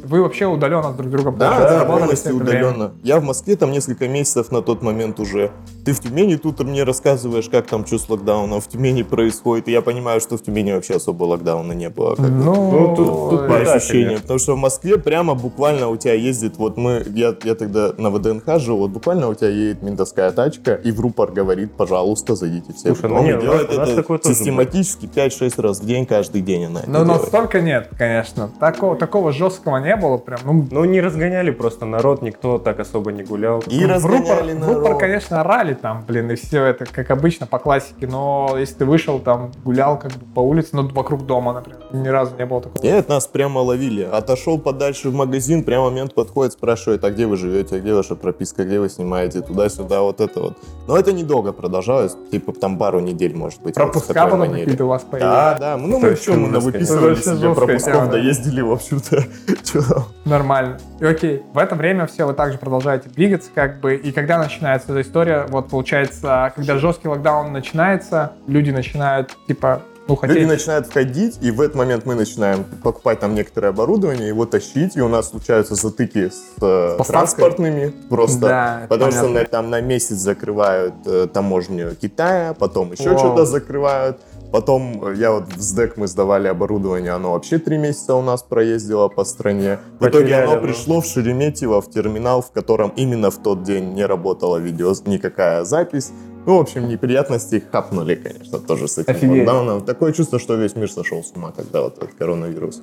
Вы 0.04 0.22
вообще 0.22 0.46
удаленно 0.46 0.92
друг 0.92 1.08
с 1.08 1.12
другом 1.12 1.38
Да, 1.38 1.58
да, 1.60 1.84
полностью 1.84 2.36
это 2.36 2.44
время? 2.44 2.68
удаленно. 2.68 2.92
Я 3.02 3.18
в 3.20 3.24
Москве 3.24 3.56
там 3.56 3.72
несколько 3.72 4.08
месяцев 4.08 4.50
на 4.52 4.62
тот 4.62 4.82
момент 4.82 5.18
уже. 5.20 5.50
Ты 5.84 5.92
в 5.92 6.00
Тюмени 6.00 6.36
тут 6.36 6.60
мне 6.60 6.84
рассказываешь, 6.84 7.48
как 7.48 7.66
там 7.66 7.84
что 7.86 7.98
с 7.98 8.08
локдауном 8.08 8.60
в 8.60 8.68
Тюмени 8.68 9.02
происходит. 9.02 9.68
И 9.68 9.72
я 9.72 9.82
понимаю, 9.82 10.20
что 10.20 10.36
в 10.36 10.42
Тюмени 10.42 10.72
вообще 10.72 10.94
особо 10.96 11.24
локдауна 11.24 11.72
не 11.72 11.88
было. 11.90 12.14
как. 12.14 12.28
Ну, 12.28 12.54
Ну, 12.54 12.96
тут- 12.96 13.30
тут 13.30 13.48
по 13.48 13.56
ощущениям. 13.58 14.20
Потому 14.20 14.38
что 14.38 14.54
в 14.54 14.58
Москве 14.58 14.98
прямо 14.98 15.34
буквально 15.34 15.88
у 15.88 15.96
тебя 15.96 16.14
ездит, 16.14 16.56
вот 16.58 16.76
мы, 16.76 17.02
я, 17.14 17.34
я 17.44 17.54
тогда 17.54 17.92
на 17.98 18.10
ВДНХ 18.10 18.58
жил, 18.58 18.78
вот 18.78 18.90
буквально 18.90 19.28
у 19.28 19.34
тебя 19.34 19.48
едет 19.50 19.82
ментовская 19.82 20.30
тачка, 20.32 20.74
и 20.74 20.90
в 20.92 21.00
рупор 21.00 21.32
говорит, 21.32 21.72
пожалуйста, 21.72 22.34
зайдите 22.34 22.72
все 22.72 22.94
Слушай, 22.94 23.08
в 23.08 23.12
ну 23.12 23.16
дом. 23.16 23.24
не, 23.24 23.30
и 23.30 23.34
у 23.34 23.36
нас- 23.36 23.42
делает 23.44 23.70
у 23.70 23.76
нас 23.78 23.88
это 23.88 23.96
такое 23.96 24.18
систематически 24.22 25.06
5-6 25.06 25.58
раз 25.58 25.80
в 25.80 25.86
день, 25.86 26.06
каждый 26.06 26.40
день 26.42 26.66
она 26.66 26.80
Ну, 26.86 27.04
делает. 27.04 27.22
настолько 27.22 27.60
нет, 27.60 27.90
конечно. 27.98 28.50
Такого, 28.60 28.96
такого 28.96 29.32
жесткого 29.32 29.78
не 29.94 30.00
было 30.00 30.16
прям. 30.18 30.40
Ну, 30.44 30.66
Ну, 30.70 30.84
не 30.84 31.00
разгоняли 31.00 31.50
просто 31.50 31.86
народ, 31.86 32.22
никто 32.22 32.58
так 32.58 32.80
особо 32.80 33.12
не 33.12 33.22
гулял. 33.22 33.62
И 33.68 33.80
рупор, 33.82 33.94
разгоняли 33.94 34.52
в 34.52 34.60
народ. 34.60 34.76
рупор, 34.76 34.98
конечно, 34.98 35.40
орали 35.40 35.74
там, 35.74 36.04
блин, 36.06 36.30
и 36.30 36.34
все 36.34 36.64
это, 36.64 36.84
как 36.84 37.10
обычно, 37.10 37.46
по 37.46 37.58
классике. 37.58 38.06
Но 38.06 38.56
если 38.58 38.74
ты 38.74 38.84
вышел 38.84 39.18
там, 39.18 39.52
гулял 39.64 39.98
как 39.98 40.12
бы 40.12 40.26
по 40.34 40.40
улице, 40.40 40.70
ну, 40.72 40.88
вокруг 40.88 41.26
дома, 41.26 41.52
например, 41.52 41.80
ни 41.92 42.08
разу 42.08 42.36
не 42.36 42.46
было 42.46 42.62
такого. 42.62 42.82
Нет, 42.82 43.08
нас 43.08 43.26
прямо 43.26 43.58
ловили. 43.58 44.02
Отошел 44.10 44.58
подальше 44.58 45.10
в 45.10 45.14
магазин, 45.14 45.62
прямо 45.64 45.90
мент 45.90 46.14
подходит, 46.14 46.52
спрашивает, 46.52 47.04
а 47.04 47.10
где 47.10 47.26
вы 47.26 47.36
живете, 47.36 47.76
а 47.76 47.80
где 47.80 47.94
ваша 47.94 48.16
прописка, 48.16 48.64
где 48.64 48.80
вы 48.80 48.88
снимаете, 48.88 49.40
туда-сюда, 49.40 50.02
вот 50.02 50.20
это 50.20 50.40
вот. 50.40 50.58
Но 50.86 50.98
это 50.98 51.12
недолго 51.12 51.52
продолжалось, 51.52 52.16
типа 52.30 52.52
там 52.52 52.78
пару 52.78 53.00
недель, 53.00 53.34
может 53.34 53.62
быть. 53.62 53.74
Пропуска 53.74 54.14
потом 54.14 54.52
какие-то 54.52 54.84
у 54.84 54.88
вас 54.88 55.02
появились. 55.02 55.32
Да, 55.32 55.56
да, 55.58 55.76
ну 55.76 55.98
мы 55.98 56.16
что, 56.16 56.32
мы 56.34 56.48
навыписывали 56.48 57.14
себе 57.14 57.54
пропусков, 57.54 57.84
жесткая 57.84 57.94
да 57.94 58.00
тема, 58.00 58.12
да. 58.12 58.18
ездили, 58.18 58.60
в 58.60 58.72
общем-то. 58.72 59.24
Там. 59.88 60.04
Нормально. 60.24 60.78
И 61.00 61.04
окей, 61.04 61.42
в 61.52 61.58
это 61.58 61.74
время 61.74 62.06
все, 62.06 62.26
вы 62.26 62.34
также 62.34 62.58
продолжаете 62.58 63.08
двигаться, 63.08 63.50
как 63.54 63.80
бы, 63.80 63.96
и 63.96 64.12
когда 64.12 64.38
начинается 64.38 64.92
эта 64.92 65.02
история, 65.02 65.46
вот 65.48 65.68
получается, 65.68 66.52
когда 66.54 66.78
жесткий 66.78 67.08
локдаун 67.08 67.52
начинается, 67.52 68.32
люди 68.46 68.70
начинают, 68.70 69.36
типа, 69.46 69.82
ну, 70.06 70.18
Люди 70.22 70.34
хотеть... 70.34 70.48
начинают 70.48 70.86
входить, 70.86 71.38
и 71.40 71.50
в 71.50 71.62
этот 71.62 71.76
момент 71.76 72.04
мы 72.04 72.14
начинаем 72.14 72.64
покупать 72.82 73.20
там 73.20 73.34
некоторое 73.34 73.68
оборудование, 73.68 74.28
его 74.28 74.44
тащить, 74.44 74.96
и 74.96 75.00
у 75.00 75.08
нас 75.08 75.30
случаются 75.30 75.76
затыки 75.76 76.28
с 76.28 76.42
э, 76.60 76.96
поставкой? 76.98 77.06
транспортными 77.06 77.94
просто. 78.10 78.40
Да, 78.40 78.86
Потому 78.88 79.10
что 79.12 79.20
понятно. 79.22 79.40
на, 79.40 79.46
там 79.46 79.70
на 79.70 79.80
месяц 79.80 80.16
закрывают 80.16 80.94
э, 81.06 81.26
таможню 81.32 81.94
Китая, 81.94 82.54
потом 82.58 82.92
еще 82.92 83.16
что-то 83.16 83.46
закрывают. 83.46 84.18
Потом 84.54 85.04
э, 85.04 85.16
я 85.16 85.32
вот 85.32 85.52
в 85.52 85.60
СДЭК 85.60 85.96
мы 85.96 86.06
сдавали 86.06 86.46
оборудование, 86.46 87.10
оно 87.10 87.32
вообще 87.32 87.58
три 87.58 87.76
месяца 87.76 88.14
у 88.14 88.22
нас 88.22 88.44
проездило 88.44 89.08
по 89.08 89.24
стране. 89.24 89.80
В 89.98 90.06
итоге 90.06 90.26
Потеряли, 90.26 90.44
оно 90.44 90.54
ну. 90.54 90.62
пришло 90.62 91.00
в 91.00 91.06
Шереметьево, 91.06 91.80
в 91.80 91.90
терминал, 91.90 92.40
в 92.40 92.52
котором 92.52 92.92
именно 92.94 93.32
в 93.32 93.38
тот 93.38 93.64
день 93.64 93.94
не 93.94 94.06
работала 94.06 94.58
видео, 94.58 94.94
никакая 95.06 95.64
запись. 95.64 96.12
Ну, 96.46 96.58
в 96.58 96.60
общем, 96.60 96.86
неприятности 96.86 97.64
хапнули, 97.72 98.14
конечно, 98.14 98.60
тоже 98.60 98.86
с 98.86 98.96
этим 98.96 99.16
Офигеть. 99.16 99.38
локдауном. 99.38 99.84
Такое 99.84 100.12
чувство, 100.12 100.38
что 100.38 100.54
весь 100.54 100.76
мир 100.76 100.88
сошел 100.88 101.24
с 101.24 101.32
ума, 101.34 101.50
когда 101.50 101.82
вот 101.82 101.98
этот 101.98 102.14
коронавирус 102.14 102.80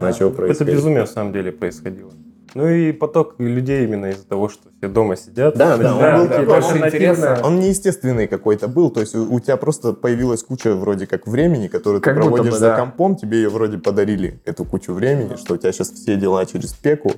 начал 0.00 0.26
Это 0.30 0.36
происходить. 0.38 0.74
безумие 0.74 1.02
на 1.02 1.06
самом 1.06 1.32
деле 1.32 1.52
происходило. 1.52 2.10
Ну 2.54 2.68
и 2.68 2.92
поток 2.92 3.36
людей 3.38 3.84
именно 3.84 4.06
из-за 4.06 4.26
того, 4.26 4.48
что 4.48 4.68
все 4.78 4.88
дома 4.88 5.16
сидят. 5.16 5.56
Да, 5.56 5.76
да, 5.78 5.94
он 5.94 6.00
Да, 6.00 6.18
был 6.18 6.28
да, 6.28 6.42
больше 6.42 6.74
очень 6.74 6.86
интересно. 6.86 7.40
Он 7.42 7.60
неестественный 7.60 8.28
какой-то 8.28 8.68
был, 8.68 8.90
то 8.90 9.00
есть 9.00 9.14
у, 9.14 9.32
у 9.34 9.40
тебя 9.40 9.56
просто 9.56 9.92
появилась 9.94 10.42
куча 10.42 10.74
вроде 10.74 11.06
как 11.06 11.26
времени, 11.26 11.68
которую 11.68 12.02
Как 12.02 12.14
ты 12.14 12.20
проводишь 12.20 12.52
бы, 12.52 12.58
за 12.58 12.68
да. 12.68 12.76
компом, 12.78 13.16
тебе 13.16 13.38
ее 13.38 13.48
вроде 13.48 13.78
подарили, 13.78 14.40
эту 14.44 14.64
кучу 14.64 14.92
времени, 14.92 15.36
что 15.36 15.54
у 15.54 15.56
тебя 15.56 15.72
сейчас 15.72 15.90
все 15.90 16.16
дела 16.16 16.44
через 16.44 16.72
пеку, 16.74 17.12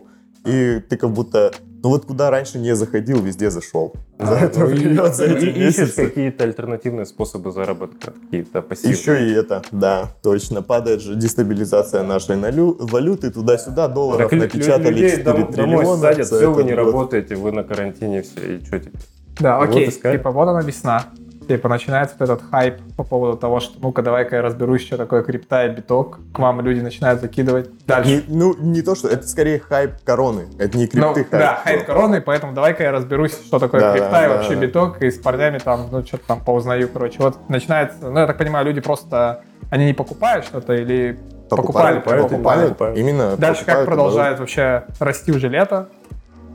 и 0.44 0.80
ты 0.88 0.96
как 0.96 1.10
будто, 1.10 1.52
ну 1.82 1.88
вот 1.90 2.04
куда 2.06 2.30
раньше 2.30 2.58
не 2.58 2.74
заходил, 2.74 3.20
везде 3.22 3.50
зашел. 3.50 3.94
За 4.18 4.36
А, 4.38 4.40
это 4.44 4.60
ну, 4.60 5.06
за 5.12 5.24
эти 5.24 5.44
и 5.46 5.48
ищешь 5.50 5.78
месяцы. 5.78 6.06
какие-то 6.06 6.44
альтернативные 6.44 7.06
способы 7.06 7.50
заработка, 7.50 8.12
какие-то 8.12 8.62
пассивные. 8.62 8.96
Еще 8.98 9.28
и 9.28 9.32
это, 9.32 9.62
да, 9.72 10.10
точно. 10.22 10.62
Падает 10.62 11.00
же 11.02 11.14
дестабилизация 11.16 12.02
нашей 12.02 12.36
налю- 12.36 12.76
валюты, 12.78 13.30
туда-сюда, 13.30 13.88
долларов 13.88 14.30
Так 14.30 14.38
напечатали 14.38 14.88
людей 14.94 15.10
4 15.16 15.24
дом- 15.24 15.52
домой 15.52 15.52
триллиона. 15.78 16.00
садят, 16.00 16.26
все, 16.26 16.52
вы 16.52 16.62
не 16.64 16.70
год. 16.70 16.78
работаете, 16.78 17.34
вы 17.36 17.52
на 17.52 17.64
карантине 17.64 18.22
все, 18.22 18.56
и 18.56 18.64
что 18.64 18.78
теперь? 18.78 19.00
Да, 19.40 19.58
Вот 19.58 19.70
окей. 19.70 19.88
искать. 19.88 20.12
Типа 20.18 20.30
вот 20.30 20.48
она 20.48 20.60
весна. 20.62 21.06
Типа 21.46 21.68
начинается 21.68 22.16
вот 22.18 22.30
этот 22.30 22.50
хайп 22.50 22.76
по 22.96 23.04
поводу 23.04 23.36
того, 23.36 23.60
что 23.60 23.78
ну-ка 23.80 24.02
давай-ка 24.02 24.36
я 24.36 24.42
разберусь, 24.42 24.82
что 24.86 24.96
такое 24.96 25.22
крипта 25.22 25.66
и 25.66 25.68
биток. 25.70 26.18
К 26.32 26.38
вам 26.38 26.60
люди 26.62 26.80
начинают 26.80 27.20
закидывать. 27.20 27.70
Дальше. 27.86 28.24
Не- 28.28 28.34
ну, 28.36 28.54
не 28.58 28.80
то, 28.82 28.94
что 28.94 29.08
это 29.08 29.26
скорее 29.28 29.58
хайп 29.60 29.92
короны. 30.04 30.46
Это 30.58 30.78
не 30.78 30.88
Ну, 30.94 31.12
крипты 31.12 31.24
хайп. 31.24 31.30
да, 31.30 31.60
хайп 31.62 31.84
короны, 31.86 32.20
поэтому 32.20 32.52
давай-ка 32.54 32.82
я 32.82 32.92
разберусь, 32.92 33.32
что 33.46 33.58
такое 33.58 33.80
Да, 33.80 33.92
крипта 33.92 34.10
да, 34.10 34.24
и 34.24 34.28
вообще 34.28 34.54
да. 34.54 34.60
биток, 34.62 35.02
и 35.02 35.10
с 35.10 35.18
парнями 35.18 35.58
там, 35.58 35.88
ну, 35.90 36.04
что-то 36.04 36.26
там 36.26 36.40
поузнаю, 36.40 36.88
короче. 36.88 37.16
Вот 37.18 37.48
начинается, 37.48 38.08
ну, 38.08 38.18
я 38.20 38.26
так 38.26 38.38
понимаю, 38.38 38.64
люди 38.64 38.80
просто, 38.80 39.42
они 39.70 39.84
не 39.86 39.92
покупают 39.92 40.44
что-то 40.46 40.72
или 40.74 41.18
покупали, 41.50 41.96
покупают, 41.96 42.28
покупали. 42.30 42.62
покупают. 42.68 42.98
Именно 42.98 43.36
Дальше 43.36 43.64
как 43.64 43.74
покупают, 43.80 43.86
продолжает 43.88 44.38
вообще 44.40 44.84
расти 44.98 45.30
уже 45.32 45.48
лето? 45.48 45.88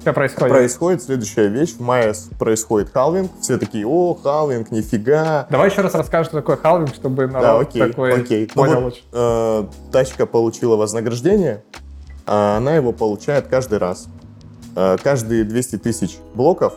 Что 0.01 0.13
происходит? 0.13 0.53
Происходит 0.55 1.03
следующая 1.03 1.47
вещь. 1.47 1.73
В 1.73 1.81
мае 1.81 2.13
происходит 2.37 2.89
халвинг. 2.91 3.31
Все 3.41 3.57
такие, 3.57 3.85
о, 3.85 4.13
халвинг, 4.15 4.71
нифига. 4.71 5.45
Давай 5.49 5.69
еще 5.69 5.81
раз 5.81 5.93
расскажешь, 5.93 6.27
что 6.27 6.37
такое 6.37 6.55
халвинг, 6.55 6.93
чтобы 6.95 7.27
народ 7.27 7.41
Да, 7.41 7.59
окей, 7.59 7.81
такой 7.81 8.13
окей. 8.13 8.49
Ну 8.55 8.61
понял 8.61 8.75
вот, 8.75 8.83
лучше. 8.85 9.01
э, 9.11 9.63
тачка 9.91 10.25
получила 10.25 10.77
вознаграждение, 10.77 11.63
а 12.25 12.57
она 12.57 12.75
его 12.75 12.93
получает 12.93 13.47
каждый 13.47 13.79
раз. 13.79 14.07
Э, 14.75 14.97
каждые 15.03 15.43
200 15.43 15.77
тысяч 15.79 16.17
блоков, 16.33 16.73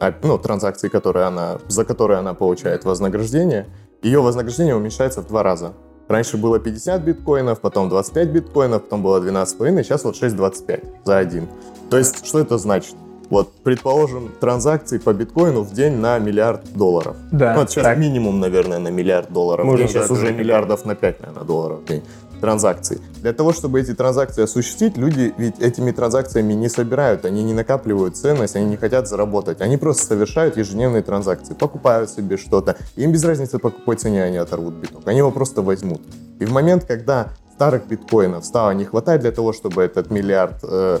а, 0.00 0.14
ну, 0.22 0.38
транзакций, 0.38 0.88
которые 0.88 1.26
она, 1.26 1.58
за 1.68 1.84
которые 1.84 2.18
она 2.18 2.32
получает 2.34 2.84
вознаграждение, 2.84 3.66
ее 4.02 4.20
вознаграждение 4.22 4.74
уменьшается 4.74 5.20
в 5.20 5.26
два 5.26 5.42
раза. 5.42 5.72
Раньше 6.08 6.36
было 6.36 6.58
50 6.58 7.02
биткоинов, 7.02 7.60
потом 7.60 7.88
25 7.88 8.28
биткоинов, 8.28 8.82
потом 8.84 9.02
было 9.02 9.20
12,5, 9.20 9.82
сейчас 9.82 10.04
вот 10.04 10.14
6,25 10.14 10.84
за 11.04 11.18
один. 11.18 11.48
То 11.90 11.98
есть, 11.98 12.24
что 12.26 12.38
это 12.38 12.58
значит? 12.58 12.94
Вот, 13.28 13.52
предположим, 13.64 14.30
транзакции 14.40 14.98
по 14.98 15.12
биткоину 15.12 15.62
в 15.62 15.72
день 15.72 15.94
на 15.94 16.18
миллиард 16.20 16.72
долларов. 16.74 17.16
Да, 17.32 17.54
Ну, 17.54 17.60
вот 17.60 17.70
сейчас 17.70 17.82
так. 17.84 17.98
минимум, 17.98 18.38
наверное, 18.38 18.78
на 18.78 18.88
миллиард 18.88 19.32
долларов. 19.32 19.66
день. 19.76 19.88
сейчас 19.88 20.10
уже 20.10 20.26
это 20.28 20.34
миллиардов 20.38 20.84
на 20.84 20.94
5, 20.94 21.20
наверное, 21.20 21.44
долларов 21.44 21.80
в 21.80 21.84
день 21.86 22.02
транзакций. 22.40 23.00
Для 23.22 23.32
того, 23.32 23.52
чтобы 23.52 23.80
эти 23.80 23.94
транзакции 23.94 24.42
осуществить, 24.42 24.96
люди 24.96 25.34
ведь 25.36 25.58
этими 25.60 25.90
транзакциями 25.90 26.52
не 26.52 26.68
собирают, 26.68 27.24
они 27.24 27.42
не 27.42 27.54
накапливают 27.54 28.16
ценность, 28.16 28.56
они 28.56 28.66
не 28.66 28.76
хотят 28.76 29.08
заработать. 29.08 29.60
Они 29.60 29.76
просто 29.76 30.06
совершают 30.06 30.56
ежедневные 30.56 31.02
транзакции, 31.02 31.54
покупают 31.54 32.10
себе 32.10 32.36
что-то. 32.36 32.76
Им 32.96 33.12
без 33.12 33.24
разницы, 33.24 33.58
по 33.58 33.70
какой 33.70 33.96
цене 33.96 34.22
они 34.22 34.36
оторвут 34.36 34.74
биток. 34.74 35.02
Они 35.06 35.18
его 35.18 35.30
просто 35.30 35.62
возьмут. 35.62 36.02
И 36.38 36.44
в 36.44 36.52
момент, 36.52 36.84
когда 36.84 37.28
старых 37.56 37.86
биткоинов 37.88 38.44
стало 38.44 38.72
не 38.72 38.84
хватать 38.84 39.22
для 39.22 39.32
того, 39.32 39.54
чтобы 39.54 39.82
этот 39.82 40.10
миллиард 40.10 40.62
э, 40.62 40.98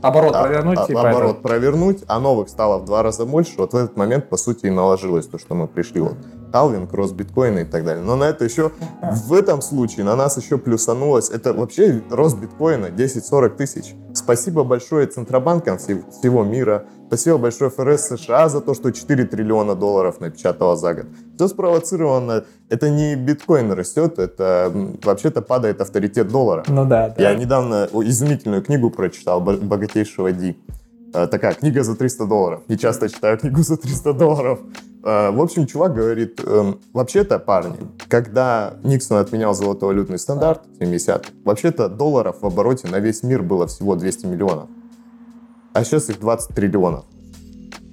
Оборот 0.00 0.34
а- 0.34 0.42
провернуть, 0.42 0.78
а- 0.78 0.86
типа, 0.86 1.10
оборот 1.10 1.32
это- 1.32 1.42
провернуть, 1.42 2.04
а 2.06 2.18
новых 2.18 2.48
стало 2.48 2.78
в 2.78 2.86
два 2.86 3.02
раза 3.02 3.26
больше, 3.26 3.52
вот 3.58 3.74
в 3.74 3.76
этот 3.76 3.96
момент, 3.96 4.30
по 4.30 4.38
сути, 4.38 4.66
и 4.66 4.70
наложилось 4.70 5.26
то, 5.26 5.38
что 5.38 5.54
мы 5.54 5.68
пришли. 5.68 6.00
Вот 6.00 6.16
халвинг, 6.52 6.92
рост 6.92 7.14
биткоина 7.14 7.60
и 7.60 7.64
так 7.64 7.84
далее. 7.84 8.02
Но 8.02 8.16
на 8.16 8.24
это 8.24 8.44
еще, 8.44 8.70
в 9.02 9.32
этом 9.32 9.62
случае, 9.62 10.04
на 10.04 10.16
нас 10.16 10.36
еще 10.36 10.58
плюсанулось, 10.58 11.30
это 11.30 11.52
вообще 11.52 12.02
рост 12.10 12.38
биткоина 12.38 12.86
10-40 12.86 13.56
тысяч. 13.56 13.94
Спасибо 14.14 14.64
большое 14.64 15.06
Центробанкам 15.06 15.78
всего 15.78 16.42
мира, 16.44 16.84
спасибо 17.06 17.38
большое 17.38 17.70
ФРС 17.70 18.08
США 18.08 18.48
за 18.48 18.60
то, 18.60 18.74
что 18.74 18.90
4 18.90 19.24
триллиона 19.24 19.74
долларов 19.74 20.20
напечатала 20.20 20.76
за 20.76 20.94
год. 20.94 21.06
Все 21.36 21.48
спровоцировано, 21.48 22.44
это 22.68 22.90
не 22.90 23.14
биткоин 23.16 23.72
растет, 23.72 24.18
это 24.18 24.72
вообще-то 25.04 25.42
падает 25.42 25.80
авторитет 25.80 26.28
доллара. 26.28 26.64
Ну 26.68 26.84
да, 26.84 27.14
да. 27.16 27.22
Я 27.30 27.34
недавно 27.34 27.88
изумительную 27.92 28.62
книгу 28.62 28.90
прочитал 28.90 29.40
«Бо- 29.40 29.56
«Богатейшего 29.56 30.32
Ди». 30.32 30.58
Э, 31.14 31.26
Такая 31.26 31.54
книга 31.54 31.82
за 31.84 31.94
300 31.96 32.26
долларов. 32.26 32.60
Не 32.68 32.76
часто 32.76 33.08
читаю 33.08 33.38
книгу 33.38 33.62
за 33.62 33.76
300 33.76 34.12
долларов. 34.12 34.58
Э, 35.04 35.30
В 35.30 35.40
общем, 35.40 35.66
чувак 35.66 35.94
говорит, 35.94 36.40
эм, 36.44 36.80
вообще-то, 36.92 37.38
парни, 37.38 37.76
когда 38.08 38.74
Никсон 38.82 39.18
отменял 39.18 39.54
золотовалютный 39.54 40.18
стандарт 40.18 40.62
в 40.78 40.82
70-х, 40.82 41.30
вообще-то 41.44 41.88
долларов 41.88 42.36
в 42.40 42.46
обороте 42.46 42.88
на 42.88 42.98
весь 42.98 43.22
мир 43.22 43.42
было 43.42 43.66
всего 43.66 43.94
200 43.94 44.26
миллионов. 44.26 44.68
А 45.72 45.84
сейчас 45.84 46.08
их 46.10 46.18
20 46.18 46.54
триллионов. 46.54 47.04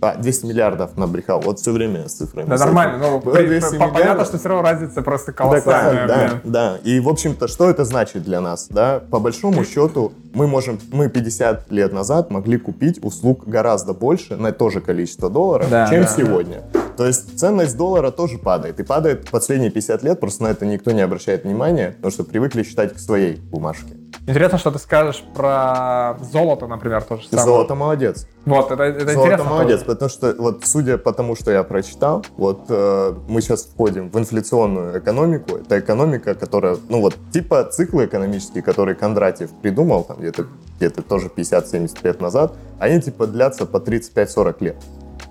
А, 0.02 0.16
200 0.18 0.46
миллиардов 0.46 0.98
набрехал. 0.98 1.42
Вот 1.42 1.60
все 1.60 1.72
время 1.72 2.08
с 2.08 2.14
цифрами. 2.14 2.48
Да 2.48 2.58
нормально, 2.58 2.98
но 2.98 3.20
Было 3.20 3.34
при- 3.34 3.48
200 3.48 3.78
по- 3.78 3.88
понятно, 3.90 4.26
что 4.26 4.38
все 4.38 4.50
равно 4.50 4.64
разница 4.64 5.02
просто 5.02 5.32
Да, 5.32 5.38
колоссальная. 5.38 6.08
да, 6.08 6.28
блин. 6.28 6.40
да. 6.44 6.78
И, 6.84 7.00
в 7.00 7.10
общем-то, 7.10 7.48
что 7.48 7.70
это 7.70 7.86
значит 7.86 8.24
для 8.24 8.42
нас? 8.42 8.68
Да? 8.70 9.00
По 9.10 9.20
большому 9.20 9.64
счету, 9.64 10.12
мы 10.34 10.48
можем, 10.48 10.80
мы 10.92 11.10
50 11.10 11.72
лет 11.72 11.94
назад 11.94 12.30
могли 12.30 12.58
купить 12.58 13.04
услуг 13.04 13.46
гораздо 13.48 13.94
больше 13.94 14.36
на 14.36 14.52
то 14.52 14.70
же 14.70 14.82
количество 14.82 15.30
долларов, 15.30 15.70
Да, 15.70 15.88
чем 15.90 16.02
да. 16.04 16.08
сегодня. 16.08 16.64
То 16.98 17.06
есть 17.06 17.38
ценность 17.40 17.78
доллара 17.78 18.12
тоже 18.12 18.38
падает. 18.38 18.80
И 18.80 18.84
падает 18.84 19.30
последние 19.30 19.72
50 19.72 20.04
лет, 20.04 20.20
просто 20.20 20.44
на 20.44 20.48
это 20.48 20.66
никто 20.66 20.92
не 20.92 21.02
обращает 21.02 21.44
внимания, 21.44 21.94
потому 21.98 22.12
что 22.12 22.24
привыкли 22.24 22.64
считать 22.64 22.94
к 22.94 23.00
своей 23.00 23.36
бумажке. 23.36 23.96
Интересно, 24.28 24.58
что 24.58 24.72
ты 24.72 24.80
скажешь 24.80 25.24
про 25.36 26.18
золото, 26.32 26.66
например, 26.68 27.04
тоже 27.04 27.28
самое. 27.28 27.46
Золото 27.46 27.76
молодец. 27.76 28.28
Вот, 28.46 28.72
это, 28.72 28.84
это 28.84 29.14
Золото 29.14 29.22
интересно. 29.22 29.50
молодец, 29.50 29.80
тоже. 29.82 29.86
потому 29.92 30.10
что 30.10 30.36
вот 30.40 30.66
судя 30.66 30.98
по 30.98 31.14
тому, 31.14 31.36
что 31.36 31.52
я 31.52 31.64
прочитал, 31.64 32.26
вот 32.38 32.66
э, 32.70 33.16
мы 33.28 33.42
сейчас 33.42 33.66
входим 33.66 34.10
в 34.10 34.18
инфляционную 34.18 35.00
экономику. 35.00 35.58
Это 35.58 35.80
экономика, 35.80 36.34
которая, 36.34 36.78
ну 36.90 37.02
вот 37.02 37.16
типа 37.32 37.66
циклы 37.66 38.06
экономические, 38.06 38.64
которые 38.64 38.96
Кондратьев 38.96 39.52
придумал 39.62 40.04
там 40.04 40.18
где-то 40.18 40.48
где-то 40.78 41.02
тоже 41.04 41.28
50-70 41.28 41.98
лет 42.04 42.20
назад, 42.20 42.54
они 42.80 43.02
типа 43.02 43.28
длятся 43.28 43.66
по 43.66 43.78
35-40 43.78 44.56
лет. 44.62 44.76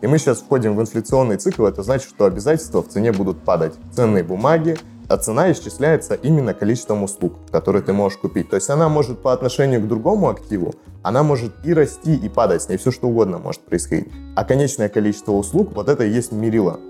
И 0.04 0.06
мы 0.06 0.18
сейчас 0.18 0.40
входим 0.40 0.76
в 0.76 0.82
инфляционный 0.82 1.38
цикл, 1.38 1.64
это 1.64 1.82
значит, 1.82 2.10
что 2.10 2.26
обязательства 2.26 2.82
в 2.82 2.88
цене 2.88 3.10
будут 3.10 3.40
падать. 3.40 3.72
Ценные 3.96 4.22
бумаги, 4.22 4.76
а 5.08 5.16
цена 5.16 5.50
исчисляется 5.50 6.12
именно 6.12 6.52
количеством 6.52 7.04
услуг, 7.04 7.32
которые 7.50 7.82
ты 7.82 7.94
можешь 7.94 8.18
купить. 8.18 8.50
То 8.50 8.56
есть 8.56 8.68
она 8.68 8.90
может 8.90 9.20
по 9.20 9.32
отношению 9.32 9.80
к 9.80 9.88
другому 9.88 10.28
активу, 10.28 10.74
она 11.02 11.22
может 11.22 11.54
и 11.64 11.72
расти, 11.72 12.14
и 12.14 12.28
падать, 12.28 12.60
с 12.60 12.68
ней 12.68 12.76
все 12.76 12.90
что 12.90 13.08
угодно 13.08 13.38
может 13.38 13.62
происходить. 13.62 14.08
А 14.36 14.44
конечное 14.44 14.90
количество 14.90 15.32
услуг, 15.32 15.70
вот 15.74 15.88
это 15.88 16.04
и 16.04 16.10
есть 16.10 16.32
мерило, 16.32 16.80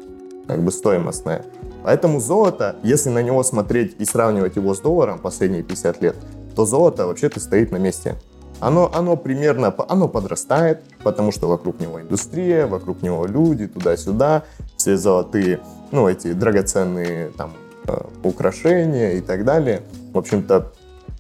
как 0.49 0.65
бы 0.65 0.73
стоимостное. 0.73 1.45
Поэтому 1.85 2.19
золото, 2.19 2.75
если 2.83 3.11
на 3.11 3.23
него 3.23 3.45
смотреть 3.45 3.95
и 4.01 4.05
сравнивать 4.07 4.57
его 4.57 4.75
с 4.75 4.81
долларом 4.81 5.21
последние 5.21 5.63
50 5.63 6.03
лет, 6.03 6.17
то 6.57 6.67
золото 6.67 7.07
вообще-то 7.07 7.39
стоит 7.39 7.71
на 7.71 7.77
месте. 7.77 8.17
Оно, 8.65 8.91
оно 8.95 9.19
примерно, 9.19 9.75
оно 9.89 10.09
подрастает, 10.09 10.85
потому 11.03 11.33
что 11.33 11.49
вокруг 11.49 11.81
него 11.81 12.01
индустрия, 12.01 12.67
вокруг 12.67 13.03
него 13.03 13.27
люди, 13.27 13.67
туда-сюда, 13.67 14.45
все 14.79 14.97
золотые, 14.97 15.61
ну, 15.93 16.09
эти 16.09 16.33
драгоценные 16.33 17.29
там 17.37 17.53
э, 17.87 17.95
украшения 18.23 19.13
и 19.13 19.21
так 19.21 19.45
далее. 19.45 19.83
В 20.15 20.19
общем-то, 20.19 20.73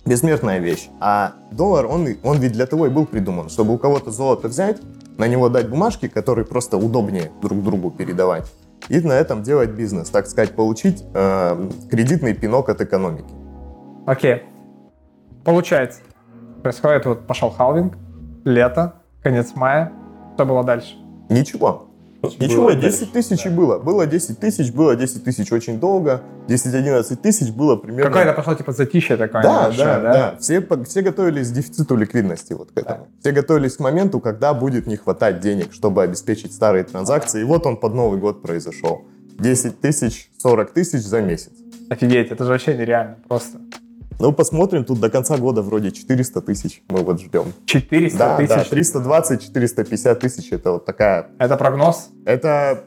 бессмертная 0.07 0.59
вещь. 0.59 0.89
А 1.01 1.35
доллар, 1.51 1.85
он, 1.85 2.09
он 2.23 2.39
ведь 2.39 2.53
для 2.53 2.65
того 2.65 2.87
и 2.87 2.89
был 2.89 3.05
придуман, 3.05 3.51
чтобы 3.51 3.75
у 3.75 3.79
кого-то 3.79 4.11
золото 4.11 4.49
взять, 4.49 4.79
на 5.19 5.29
него 5.29 5.51
дать 5.51 5.69
бумажки, 5.69 6.09
которые 6.09 6.47
просто 6.47 6.79
удобнее 6.79 7.31
друг 7.43 7.63
другу 7.63 7.91
передавать, 7.91 8.51
и 8.89 8.99
на 9.01 9.13
этом 9.13 9.43
делать 9.43 9.69
бизнес, 9.69 10.09
так 10.09 10.29
сказать, 10.29 10.53
получить 10.53 11.05
э, 11.13 11.71
кредитный 11.91 12.33
пинок 12.33 12.71
от 12.71 12.81
экономики. 12.81 13.29
Окей. 14.07 14.45
Получается, 15.45 16.01
происходит 16.65 17.05
вот 17.05 17.27
пошел 17.27 17.51
халвинг, 17.51 17.95
лето, 18.45 18.95
конец 19.23 19.53
мая. 19.55 19.93
Что 20.35 20.47
было 20.47 20.65
дальше? 20.65 20.97
Ничего. 21.29 21.91
Ничего, 22.41 22.69
Было 22.69 22.75
10 22.75 23.13
тысяч 23.13 23.45
и 23.45 23.51
было. 23.51 23.79
Было 23.79 24.07
10 24.07 24.41
тысяч, 24.41 24.73
было 24.73 24.97
10 24.97 25.25
тысяч 25.25 25.53
очень 25.53 25.79
долго. 25.79 26.23
10-11 26.49 27.17
тысяч 27.17 27.53
было 27.53 27.77
примерно... 27.77 28.11
Какое-то 28.11 28.33
пошло 28.33 28.55
типа 28.55 28.73
затишье 28.73 29.19
такое 29.19 29.43
Да, 29.43 29.65
небольшое, 29.65 29.87
да, 29.87 30.01
да, 30.01 30.37
Все, 30.41 30.63
по- 30.63 30.83
все 30.85 31.03
готовились 31.03 31.51
к 31.51 31.53
дефициту 31.53 31.97
ликвидности 31.97 32.55
вот 32.55 32.71
к 32.73 32.79
этому. 32.79 33.09
Все 33.21 33.33
готовились 33.33 33.77
к 33.77 33.81
моменту, 33.81 34.21
когда 34.21 34.55
будет 34.55 34.87
не 34.87 34.97
хватать 34.97 35.41
денег, 35.41 35.75
чтобы 35.75 36.03
обеспечить 36.03 36.55
старые 36.55 36.85
транзакции. 36.85 37.43
И 37.43 37.45
вот 37.45 37.67
он 37.67 37.77
под 37.77 37.93
Новый 37.93 38.19
год 38.19 38.41
произошел. 38.41 39.03
10 39.39 39.83
тысяч, 39.83 40.31
40 40.39 40.71
тысяч 40.73 41.03
за 41.03 41.21
месяц. 41.21 41.53
Офигеть, 41.91 42.31
это 42.31 42.45
же 42.45 42.51
вообще 42.51 42.75
нереально 42.75 43.19
просто. 43.29 43.59
Ну, 44.19 44.33
посмотрим, 44.33 44.85
тут 44.85 45.01
до 45.01 45.11
конца 45.11 45.37
года 45.37 45.63
вроде 45.63 45.91
400 45.91 46.41
тысяч 46.41 46.83
мы 46.89 47.01
вот 47.01 47.21
ждем. 47.21 47.53
400 47.67 48.19
Да, 48.19 48.39
да, 48.39 48.65
тысяч. 48.65 48.95
320-450 48.95 50.15
тысяч, 50.17 50.53
это 50.53 50.73
вот 50.73 50.85
такая... 50.85 51.29
Это 51.39 51.57
прогноз? 51.57 52.11
Это, 52.25 52.85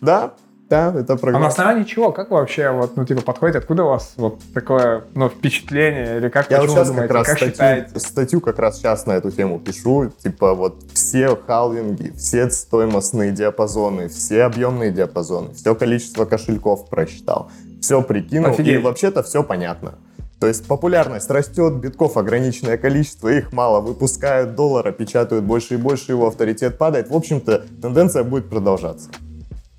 да, 0.00 0.34
Да, 0.70 0.88
это 0.96 1.12
А 1.12 1.16
на 1.16 1.20
прогноз. 1.20 1.52
основании 1.52 1.84
чего? 1.84 2.12
Как 2.12 2.30
вы 2.30 2.38
вообще 2.38 2.70
вот, 2.70 2.96
ну, 2.96 3.04
типа, 3.04 3.20
подходите? 3.22 3.58
Откуда 3.58 3.84
у 3.84 3.88
вас 3.88 4.14
вот 4.16 4.40
такое, 4.54 5.04
ну, 5.14 5.28
впечатление? 5.28 6.16
Или 6.18 6.28
как, 6.30 6.50
Я 6.50 6.60
вот 6.60 6.70
сейчас 6.70 6.86
как 6.88 6.94
думаете? 6.96 7.12
раз 7.14 7.26
как 7.26 7.36
статью, 7.36 7.52
считаете? 7.52 8.00
статью 8.00 8.40
как 8.40 8.58
раз 8.58 8.78
сейчас 8.78 9.04
на 9.06 9.12
эту 9.12 9.30
тему 9.30 9.58
пишу. 9.60 10.10
Типа 10.22 10.54
вот 10.54 10.82
все 10.94 11.36
халвинги, 11.36 12.12
все 12.16 12.48
стоимостные 12.48 13.32
диапазоны, 13.32 14.08
все 14.08 14.44
объемные 14.44 14.92
диапазоны, 14.92 15.52
все 15.52 15.74
количество 15.74 16.24
кошельков 16.24 16.88
просчитал, 16.88 17.50
все 17.82 18.00
прикинул, 18.00 18.52
Офигеть. 18.52 18.74
и 18.74 18.78
вообще-то 18.78 19.22
все 19.22 19.42
понятно. 19.42 19.96
То 20.42 20.48
есть 20.48 20.66
популярность 20.66 21.30
растет, 21.30 21.74
битков 21.74 22.16
ограниченное 22.16 22.76
количество, 22.76 23.28
их 23.28 23.52
мало, 23.52 23.80
выпускают 23.80 24.56
доллара, 24.56 24.90
печатают 24.90 25.44
больше 25.44 25.74
и 25.74 25.76
больше, 25.76 26.10
его 26.10 26.26
авторитет 26.26 26.78
падает. 26.78 27.10
В 27.10 27.14
общем-то, 27.14 27.62
тенденция 27.80 28.24
будет 28.24 28.50
продолжаться. 28.50 29.08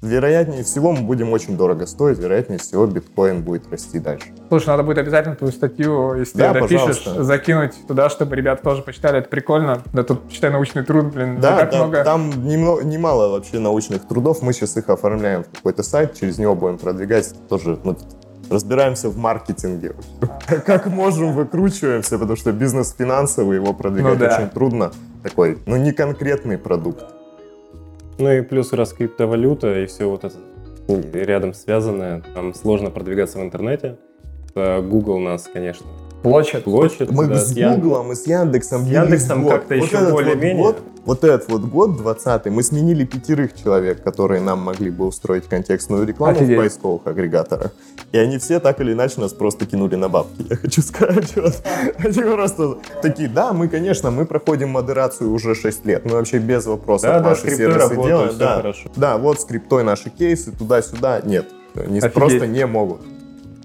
Вероятнее 0.01 0.63
всего, 0.63 0.93
мы 0.93 1.01
будем 1.01 1.33
очень 1.33 1.57
дорого 1.57 1.85
стоить, 1.85 2.17
вероятнее 2.17 2.59
всего, 2.59 2.85
биткоин 2.85 3.41
будет 3.41 3.69
расти 3.69 3.99
дальше. 3.99 4.27
Слушай, 4.47 4.67
надо 4.67 4.83
будет 4.83 4.99
обязательно 4.99 5.35
твою 5.35 5.51
статью, 5.51 6.15
если 6.15 6.37
Да, 6.37 6.53
ты 6.53 6.61
допишешь, 6.61 6.99
пожалуйста. 7.03 7.23
закинуть 7.25 7.73
туда, 7.85 8.09
чтобы 8.09 8.37
ребята 8.37 8.63
тоже 8.63 8.83
почитали. 8.83 9.19
Это 9.19 9.27
прикольно. 9.27 9.81
Да 9.91 10.03
тут, 10.03 10.29
читай 10.29 10.49
научный 10.49 10.85
труд, 10.85 11.13
блин, 11.13 11.41
Да, 11.41 11.57
так 11.57 11.71
да, 11.71 11.77
много. 11.77 12.03
там 12.05 12.47
немного, 12.47 12.85
немало 12.85 13.29
вообще 13.33 13.59
научных 13.59 14.07
трудов. 14.07 14.41
Мы 14.41 14.53
сейчас 14.53 14.77
их 14.77 14.87
оформляем 14.89 15.43
в 15.43 15.49
какой-то 15.57 15.83
сайт, 15.83 16.17
через 16.17 16.37
него 16.37 16.55
будем 16.55 16.77
продвигать. 16.77 17.33
Тоже 17.49 17.79
ну, 17.83 17.97
разбираемся 18.53 19.09
в 19.09 19.17
маркетинге. 19.17 19.93
Как 20.65 20.87
можем, 20.87 21.33
выкручиваемся, 21.33 22.17
потому 22.17 22.37
что 22.37 22.51
бизнес 22.51 22.95
финансовый, 22.97 23.57
его 23.57 23.73
продвигать 23.73 24.13
Ну 24.13 24.19
да. 24.19 24.37
очень 24.37 24.49
трудно. 24.49 24.91
Такой, 25.23 25.57
ну, 25.65 25.75
не 25.75 25.91
конкретный 25.91 26.57
продукт. 26.57 27.05
Ну 28.17 28.31
и 28.31 28.41
плюс 28.41 28.71
раз 28.71 28.93
криптовалюта 28.93 29.79
и 29.79 29.85
все 29.87 30.09
вот 30.09 30.23
это 30.23 30.37
ну, 30.87 31.01
рядом 31.13 31.53
связанное, 31.53 32.23
там 32.33 32.53
сложно 32.53 32.89
продвигаться 32.89 33.39
в 33.39 33.41
интернете. 33.41 33.97
Э, 34.55 34.81
Google 34.81 35.19
нас, 35.19 35.49
конечно, 35.51 35.87
Площадь. 36.23 36.63
плачет. 36.63 37.11
Мы 37.11 37.27
да, 37.27 37.35
с 37.35 37.53
Гуглом 37.53 38.11
и 38.11 38.15
с 38.15 38.25
Яндексом 38.25 38.85
С 38.85 38.87
Яндексом 38.87 39.47
как-то 39.47 39.75
еще 39.75 39.97
этот 39.97 40.11
более-менее. 40.11 40.63
Вот, 40.63 40.81
вот 41.05 41.23
этот 41.23 41.49
вот 41.49 41.63
год, 41.63 41.97
20 41.97 42.45
мы 42.45 42.63
сменили 42.63 43.03
пятерых 43.03 43.53
человек, 43.61 44.01
которые 44.03 44.39
нам 44.41 44.59
могли 44.59 44.89
бы 44.89 45.05
устроить 45.05 45.45
контекстную 45.45 46.05
рекламу 46.07 46.37
Офигеть. 46.37 46.57
в 46.57 46.61
поисковых 46.61 47.07
агрегаторах. 47.07 47.73
И 48.13 48.17
они 48.17 48.37
все 48.37 48.59
так 48.59 48.79
или 48.79 48.93
иначе 48.93 49.19
нас 49.19 49.33
просто 49.33 49.65
кинули 49.65 49.95
на 49.95 50.07
бабки. 50.07 50.45
Я 50.49 50.55
хочу 50.55 50.81
сказать, 50.81 51.31
вот. 51.35 51.61
Они 51.99 52.21
просто 52.21 52.77
такие, 53.01 53.27
да, 53.27 53.51
мы, 53.51 53.67
конечно, 53.67 54.09
мы 54.11 54.25
проходим 54.25 54.69
модерацию 54.69 55.31
уже 55.31 55.55
6 55.55 55.85
лет. 55.85 56.05
Мы 56.05 56.11
вообще 56.11 56.37
без 56.37 56.65
вопросов 56.65 57.09
Да, 57.09 57.19
да, 57.19 57.29
наши 57.29 57.41
скрипты 57.41 57.63
сервисы 57.63 57.79
работают, 57.79 58.07
делаем. 58.07 58.37
Да, 58.37 58.55
хорошо. 58.57 58.89
да, 58.95 59.17
вот 59.17 59.41
скриптой 59.41 59.83
наши 59.83 60.09
кейсы, 60.09 60.51
туда-сюда. 60.51 61.21
Нет, 61.25 61.47
они 61.75 61.97
Офигеть. 61.97 62.13
просто 62.13 62.47
не 62.47 62.65
могут. 62.65 63.01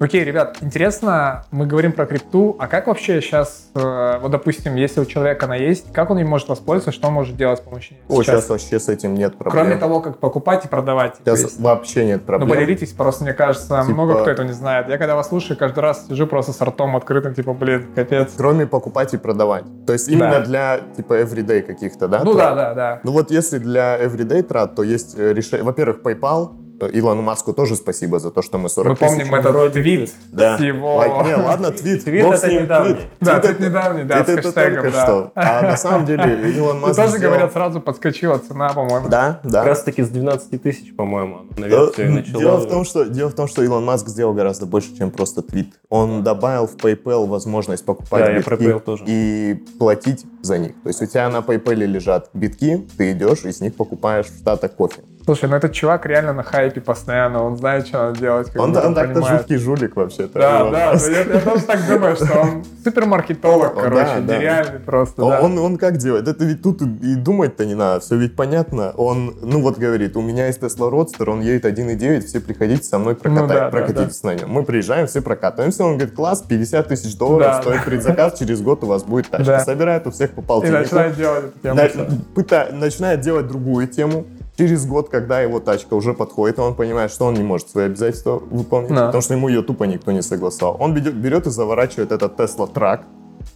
Окей, 0.01 0.23
ребят, 0.23 0.59
интересно, 0.61 1.45
мы 1.51 1.67
говорим 1.67 1.91
про 1.91 2.07
крипту, 2.07 2.55
а 2.61 2.69
как 2.69 2.87
вообще 2.87 3.21
сейчас, 3.21 3.69
э, 3.75 4.19
вот 4.21 4.31
допустим, 4.31 4.77
если 4.77 5.01
у 5.01 5.05
человека 5.05 5.47
она 5.47 5.57
есть, 5.57 5.93
как 5.93 6.11
он 6.11 6.21
им 6.21 6.29
может 6.29 6.49
воспользоваться, 6.49 6.93
что 6.93 7.09
он 7.09 7.15
может 7.15 7.37
делать 7.37 7.59
с 7.59 7.63
помощью 7.63 7.95
нее 7.97 8.05
О, 8.09 8.23
сейчас 8.23 8.49
вообще 8.49 8.79
с 8.79 8.89
этим 8.89 9.15
нет 9.15 9.37
проблем. 9.37 9.65
Кроме 9.67 9.77
того, 9.81 10.01
как 10.01 10.19
покупать 10.19 10.65
и 10.65 10.69
продавать. 10.69 11.17
Сейчас 11.25 11.41
есть- 11.43 11.61
вообще 11.61 12.05
нет 12.07 12.21
Ну, 12.21 12.27
проблем. 12.27 12.49
поделитесь, 12.51 12.93
просто 12.93 13.25
мне 13.25 13.33
кажется, 13.33 13.67
Типа- 13.83 13.93
много 13.93 14.21
кто 14.21 14.31
это 14.31 14.45
не 14.45 14.53
знает. 14.53 14.89
Я 14.89 14.99
когда 14.99 15.17
вас 15.17 15.31
слушаю, 15.31 15.59
каждый 15.59 15.81
раз 15.81 16.07
сижу 16.07 16.29
просто 16.29 16.53
с 16.53 16.61
ртом 16.63 16.95
открытым, 16.95 17.35
типа, 17.35 17.53
блин, 17.53 17.89
капец. 17.97 18.35
Кроме 18.37 18.69
покупать 18.69 19.15
и 19.15 19.17
продавать. 19.17 19.65
То 19.85 19.95
есть 19.95 20.07
именно 20.09 20.39
Да. 20.39 20.41
для 20.45 20.81
типа 20.97 21.21
everyday 21.21 21.63
каких-то, 21.63 22.07
да? 22.07 22.23
Ну 22.23 22.35
трат? 22.35 22.55
да, 22.55 22.69
да, 22.69 22.75
да. 22.75 23.01
Ну 23.03 23.11
вот 23.11 23.33
если 23.33 23.59
для 23.59 23.99
everyday 24.01 24.43
трат, 24.45 24.77
то 24.77 24.85
есть 24.85 25.19
э, 25.19 25.33
решение. 25.33 25.65
Во-первых, 25.65 26.03
PayPal. 26.05 26.51
Э, 26.81 26.89
Илону 26.93 27.23
Маску 27.23 27.53
тоже 27.53 27.75
спасибо 27.77 28.19
за 28.21 28.31
то, 28.31 28.41
что 28.43 28.59
мы 28.59 28.69
40 28.69 28.91
Мы 28.91 28.97
помним 28.97 29.27
тысяч- 29.29 29.33
этот 29.35 29.73
твит 29.73 30.13
Да. 30.33 30.57
с 30.57 30.61
его... 30.61 30.97
Лайк- 30.99 31.27
Не, 31.27 31.35
ладно, 31.35 31.71
твит. 31.73 32.05
Твит 32.05 32.25
бог 32.25 32.35
это 32.35 32.53
недавний. 32.53 32.95
твит. 32.95 33.07
Да, 33.21 33.41
Твит 33.41 33.57
твит 33.57 33.69
недавний, 33.69 34.05
да, 34.05 34.19
это 34.21 34.33
с 34.33 34.35
хэштегом, 34.37 34.75
только 34.75 34.91
да. 34.93 35.05
что. 35.05 35.33
А 35.35 35.63
на 35.63 35.77
самом 35.77 36.07
деле 36.07 36.53
Илон 36.57 36.81
Маск 36.81 36.97
тоже, 36.97 37.17
сделал- 37.19 37.33
говорят, 37.35 37.53
сразу 37.53 37.81
подскочила 37.81 38.39
цена, 38.39 38.69
по-моему. 38.73 39.09
Да, 39.09 39.41
да. 39.43 39.59
Как 39.61 39.67
раз 39.69 39.83
таки 39.83 40.03
с 40.03 40.09
12 40.09 40.63
тысяч, 40.63 40.95
по-моему, 40.95 41.47
наверное, 41.57 41.91
все 41.93 42.05
и 42.07 42.09
начало. 42.09 42.39
Дело 42.41 42.57
в, 42.59 42.69
том, 42.69 42.85
что, 42.85 43.05
дело 43.05 43.29
в 43.31 43.35
том, 43.35 43.49
что 43.49 43.63
Илон 43.63 43.85
Маск 43.85 44.07
сделал 44.09 44.33
гораздо 44.35 44.67
больше, 44.67 44.97
чем 44.97 45.11
просто 45.11 45.43
твит. 45.43 45.75
Он 45.89 46.23
добавил 46.23 46.67
в 46.69 46.77
PayPal 46.77 47.27
возможность 47.27 47.85
покупать 47.85 48.25
Да, 48.25 48.31
я 48.31 48.37
битки 48.39 48.49
про 48.49 48.57
PayPal 48.57 48.81
тоже. 48.81 49.05
и 49.07 49.55
платить 49.79 50.25
за 50.43 50.59
них. 50.59 50.73
То 50.83 50.89
есть 50.91 51.03
у 51.03 51.07
тебя 51.07 51.29
на 51.29 51.39
PayPal 51.39 51.75
лежат 51.75 52.31
битки, 52.35 52.87
ты 52.97 53.13
идешь 53.13 53.45
и 53.45 53.51
с 53.53 53.61
них 53.61 53.75
покупаешь 53.75 54.27
в 54.27 54.39
Штатах 54.39 54.73
кофе. 54.73 55.03
Слушай, 55.29 55.51
ну 55.51 55.57
этот 55.57 55.75
чувак 55.75 56.07
реально 56.07 56.33
на 56.33 56.43
хайпе 56.43 56.81
постоянно, 56.81 57.43
он 57.45 57.59
знает, 57.59 57.87
что 57.87 57.99
надо 57.99 58.19
делать, 58.19 58.49
Он, 58.57 58.73
бы, 58.73 58.81
он 58.81 58.95
так-то 58.95 59.21
жуткий 59.27 59.57
жулик 59.59 59.95
вообще-то. 59.95 60.39
Да, 60.39 60.61
Илон 60.61 60.73
да, 60.73 60.93
я, 60.95 61.19
я 61.35 61.41
тоже 61.41 61.65
так 61.65 61.87
думаю, 61.87 62.17
что 62.17 62.39
он 62.41 62.65
супермаркетолог, 62.85 63.75
короче, 63.75 64.05
да, 64.07 64.21
да. 64.23 64.37
нереальный 64.39 64.79
просто, 64.81 65.23
Он, 65.23 65.31
да. 65.31 65.41
он, 65.43 65.59
он 65.59 65.77
как 65.77 65.99
делает? 65.99 66.27
Это 66.29 66.47
ведь 66.47 66.63
тут 66.63 66.81
и 66.81 66.87
и 67.09 67.15
думать-то 67.15 67.67
не 67.67 67.75
надо, 67.75 68.01
все 68.01 68.17
ведь 68.17 68.37
понятно. 68.37 68.93
Он, 68.97 69.35
ну 69.43 69.61
вот 69.61 69.77
говорит, 69.77 70.17
у 70.17 70.23
меня 70.23 70.47
есть 70.47 70.61
Tesla 70.63 70.91
Roadster, 70.91 71.29
он 71.31 71.43
едет 71.43 71.67
1.9, 71.67 72.21
все 72.25 72.41
приходите 72.41 72.85
со 72.85 72.99
мной 72.99 73.15
прокатай- 73.15 73.41
Ну 73.43 73.47
да, 73.49 73.55
да, 73.61 73.69
прокатитесь 73.69 74.23
на 74.23 74.35
нем. 74.35 74.49
Мы 74.51 74.63
приезжаем, 74.63 75.07
все 75.09 75.21
прокатываемся, 75.21 75.85
он 75.85 75.99
говорит, 75.99 76.15
класс, 76.15 76.43
50 76.49 76.89
тысяч 76.89 77.17
долларов 77.19 77.47
Да, 77.47 77.61
стоит 77.61 77.85
предзаказ, 77.85 78.39
через 78.39 78.63
год 78.63 78.83
у 78.85 78.87
вас 78.87 79.05
будет 79.05 79.29
тачка. 79.29 79.45
Да. 79.45 79.61
Собирает 79.61 80.07
у 80.07 80.11
всех 80.11 80.31
по 80.31 80.41
И 80.41 80.45
полтиннику. 80.45 80.79
начинает 80.79 81.17
делать 81.17 81.45
эту 81.45 81.59
тему. 81.63 81.75
На- 81.77 82.41
пыта- 82.43 82.73
начинает 82.73 83.21
делать 83.21 83.47
другую 83.47 83.87
тему. 83.89 84.25
Через 84.59 84.87
год, 84.87 85.09
когда 85.09 85.41
его 85.41 85.61
тачка 85.61 85.95
уже 85.95 86.15
подходит, 86.15 86.59
он 86.59 86.75
понимает, 86.75 87.13
что 87.13 87.27
он 87.27 87.35
не 87.35 87.45
может 87.45 87.71
свои 87.71 87.85
обязательства 87.85 88.41
выполнить, 88.51 88.89
Да. 88.89 89.07
потому 89.07 89.23
что 89.23 89.35
ему 89.35 89.47
ее 89.49 89.63
тупо 89.63 89.85
никто 89.85 90.11
не 90.11 90.21
согласовал. 90.21 90.77
Он 90.81 90.95
берет, 90.95 91.47
и 91.47 91.51
заворачивает 91.51 92.11
этот 92.11 92.37
Tesla 92.37 92.69
трак 92.73 93.03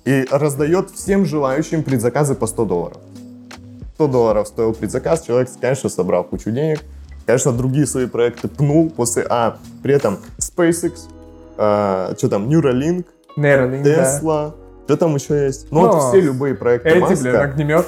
и 0.04 0.24
раздает 0.30 0.90
всем 0.90 1.26
желающим 1.26 1.82
предзаказы 1.82 2.36
по 2.36 2.46
100 2.46 2.64
долларов. 2.66 2.98
100 3.96 4.06
долларов 4.06 4.46
стоил 4.46 4.74
предзаказ, 4.74 5.22
человек, 5.22 5.48
конечно, 5.60 5.90
собрал 5.90 6.22
кучу 6.22 6.52
денег, 6.52 6.80
конечно, 7.26 7.50
другие 7.52 7.86
свои 7.86 8.06
проекты 8.06 8.46
пнул 8.46 8.88
после, 8.88 9.26
а 9.28 9.56
при 9.82 9.94
этом 9.94 10.18
SpaceX, 10.38 10.92
а, 11.56 12.14
что 12.16 12.28
там, 12.28 12.48
Neuralink, 12.48 13.06
Нейролинк, 13.36 13.82
да. 13.84 14.20
Tesla, 14.82 14.86
что 14.86 14.96
там 14.96 15.14
еще 15.14 15.44
есть? 15.46 15.66
Ну, 15.70 15.82
Ну, 15.82 15.92
вот 15.92 16.08
все 16.08 16.20
любые 16.20 16.54
проекты 16.54 16.88
Эти, 16.90 16.98
Маска. 16.98 17.22
блин, 17.22 17.36
огнемет. 17.36 17.86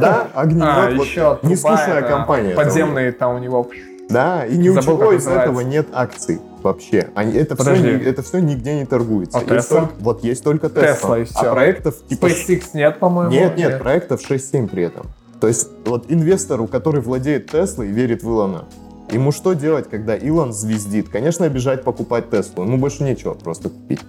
Да, 0.00 0.28
огнемет. 0.34 0.62
А, 0.66 0.90
вот 0.94 1.06
еще 1.06 1.38
не 1.42 1.56
скучная 1.56 2.02
компания. 2.02 2.54
Подземные 2.54 3.12
там 3.12 3.36
у 3.36 3.38
него. 3.38 3.68
Да, 4.08 4.46
и 4.46 4.56
ни 4.56 4.68
у 4.68 4.80
чего 4.80 5.12
из 5.12 5.26
этого 5.26 5.60
нет 5.60 5.88
акций 5.92 6.40
вообще. 6.62 7.08
Они, 7.14 7.32
это, 7.36 7.56
все, 7.56 7.98
это 7.98 8.22
все 8.22 8.38
нигде 8.38 8.74
не 8.78 8.84
торгуется. 8.86 9.38
А 9.38 9.54
Есть 9.54 9.70
Tesla? 9.70 9.80
только- 9.80 9.92
вот 9.98 10.24
есть 10.24 10.44
только 10.44 10.66
Tesla. 10.68 11.00
Tesla 11.02 11.22
и 11.24 11.26
А 11.34 11.52
проектов 11.52 11.94
типа... 12.08 12.26
SpaceX 12.26 12.62
нет, 12.74 12.98
по-моему. 12.98 13.30
Нет, 13.32 13.56
нет, 13.56 13.78
проектов 13.80 14.20
6-7 14.28 14.68
при 14.68 14.84
этом. 14.84 15.06
То 15.40 15.48
есть 15.48 15.68
вот 15.84 16.04
инвестору, 16.08 16.66
который 16.66 17.00
владеет 17.00 17.50
Теслой 17.50 17.88
и 17.88 17.92
верит 17.92 18.22
в 18.22 18.28
Илона, 18.28 18.64
ему 19.10 19.32
что 19.32 19.52
делать, 19.54 19.88
когда 19.90 20.16
Илон 20.16 20.52
звездит? 20.52 21.08
Конечно, 21.08 21.48
бежать 21.48 21.82
покупать 21.84 22.30
Теслу. 22.30 22.62
Ему 22.64 22.78
больше 22.78 23.02
нечего 23.02 23.34
просто 23.34 23.68
купить. 23.70 24.00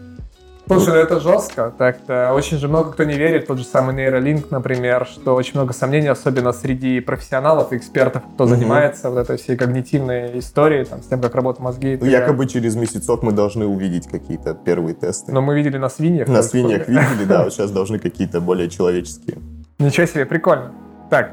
Слушай, 0.67 0.89
ну 0.89 0.95
это 0.95 1.19
жестко. 1.19 1.73
Так-то 1.77 2.33
очень 2.33 2.57
же 2.57 2.67
много 2.67 2.91
кто 2.91 3.03
не 3.03 3.13
верит. 3.15 3.47
Тот 3.47 3.57
же 3.57 3.63
самый 3.63 3.95
нейролинк, 3.95 4.51
например, 4.51 5.05
что 5.05 5.33
очень 5.35 5.53
много 5.55 5.73
сомнений, 5.73 6.07
особенно 6.07 6.51
среди 6.51 6.99
профессионалов, 6.99 7.71
экспертов, 7.73 8.23
кто 8.33 8.43
Мгм. 8.45 8.55
занимается 8.55 9.09
вот 9.09 9.19
этой 9.19 9.37
всей 9.37 9.55
когнитивной 9.55 10.37
историей, 10.39 10.85
там, 10.85 11.01
с 11.01 11.07
тем, 11.07 11.21
как 11.21 11.33
работают 11.35 11.63
мозги. 11.63 11.97
Ну, 11.99 12.05
якобы 12.07 12.45
через 12.47 12.75
месяцок 12.75 13.23
мы 13.23 13.31
должны 13.31 13.65
увидеть 13.65 14.07
какие-то 14.07 14.53
первые 14.53 14.93
тесты. 14.93 15.31
Но 15.31 15.41
мы 15.41 15.55
видели 15.55 15.77
на 15.77 15.89
свиньях. 15.89 16.27
На 16.27 16.43
свиньях 16.43 16.87
видели, 16.87 17.25
да, 17.25 17.43
вот 17.43 17.53
сейчас 17.53 17.71
должны 17.71 17.99
какие-то 17.99 18.41
более 18.41 18.69
человеческие. 18.69 19.37
Ничего 19.79 20.05
себе, 20.05 20.25
прикольно. 20.25 20.73
Так, 21.09 21.31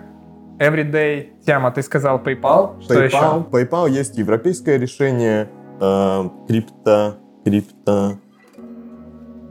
everyday 0.59 1.29
тема, 1.45 1.71
ты 1.73 1.83
сказал 1.83 2.19
PayPal. 2.19 2.81
Что 2.83 3.03
еще? 3.03 3.17
PayPal, 3.17 3.51
PayPal 3.51 3.91
есть 3.91 4.17
европейское 4.17 4.77
решение, 4.79 5.49
э, 5.81 6.29
крипто, 6.49 7.17
крипто... 7.45 8.19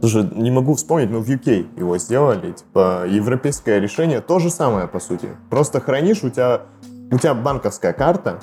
Слушай, 0.04 0.28
не 0.36 0.52
могу 0.52 0.74
вспомнить, 0.74 1.10
но 1.10 1.22
в 1.22 1.30
UK 1.30 1.80
его 1.80 1.98
сделали. 1.98 2.52
Типа, 2.52 3.06
европейское 3.08 3.80
решение 3.80 4.20
то 4.20 4.38
же 4.40 4.50
самое, 4.50 4.86
по 4.86 5.00
сути. 5.00 5.30
Просто 5.50 5.80
хранишь, 5.80 6.26
у 6.26 6.30
тебя, 6.30 6.64
у 7.10 7.18
тебя 7.18 7.34
банковская 7.34 7.94
карта, 7.94 8.42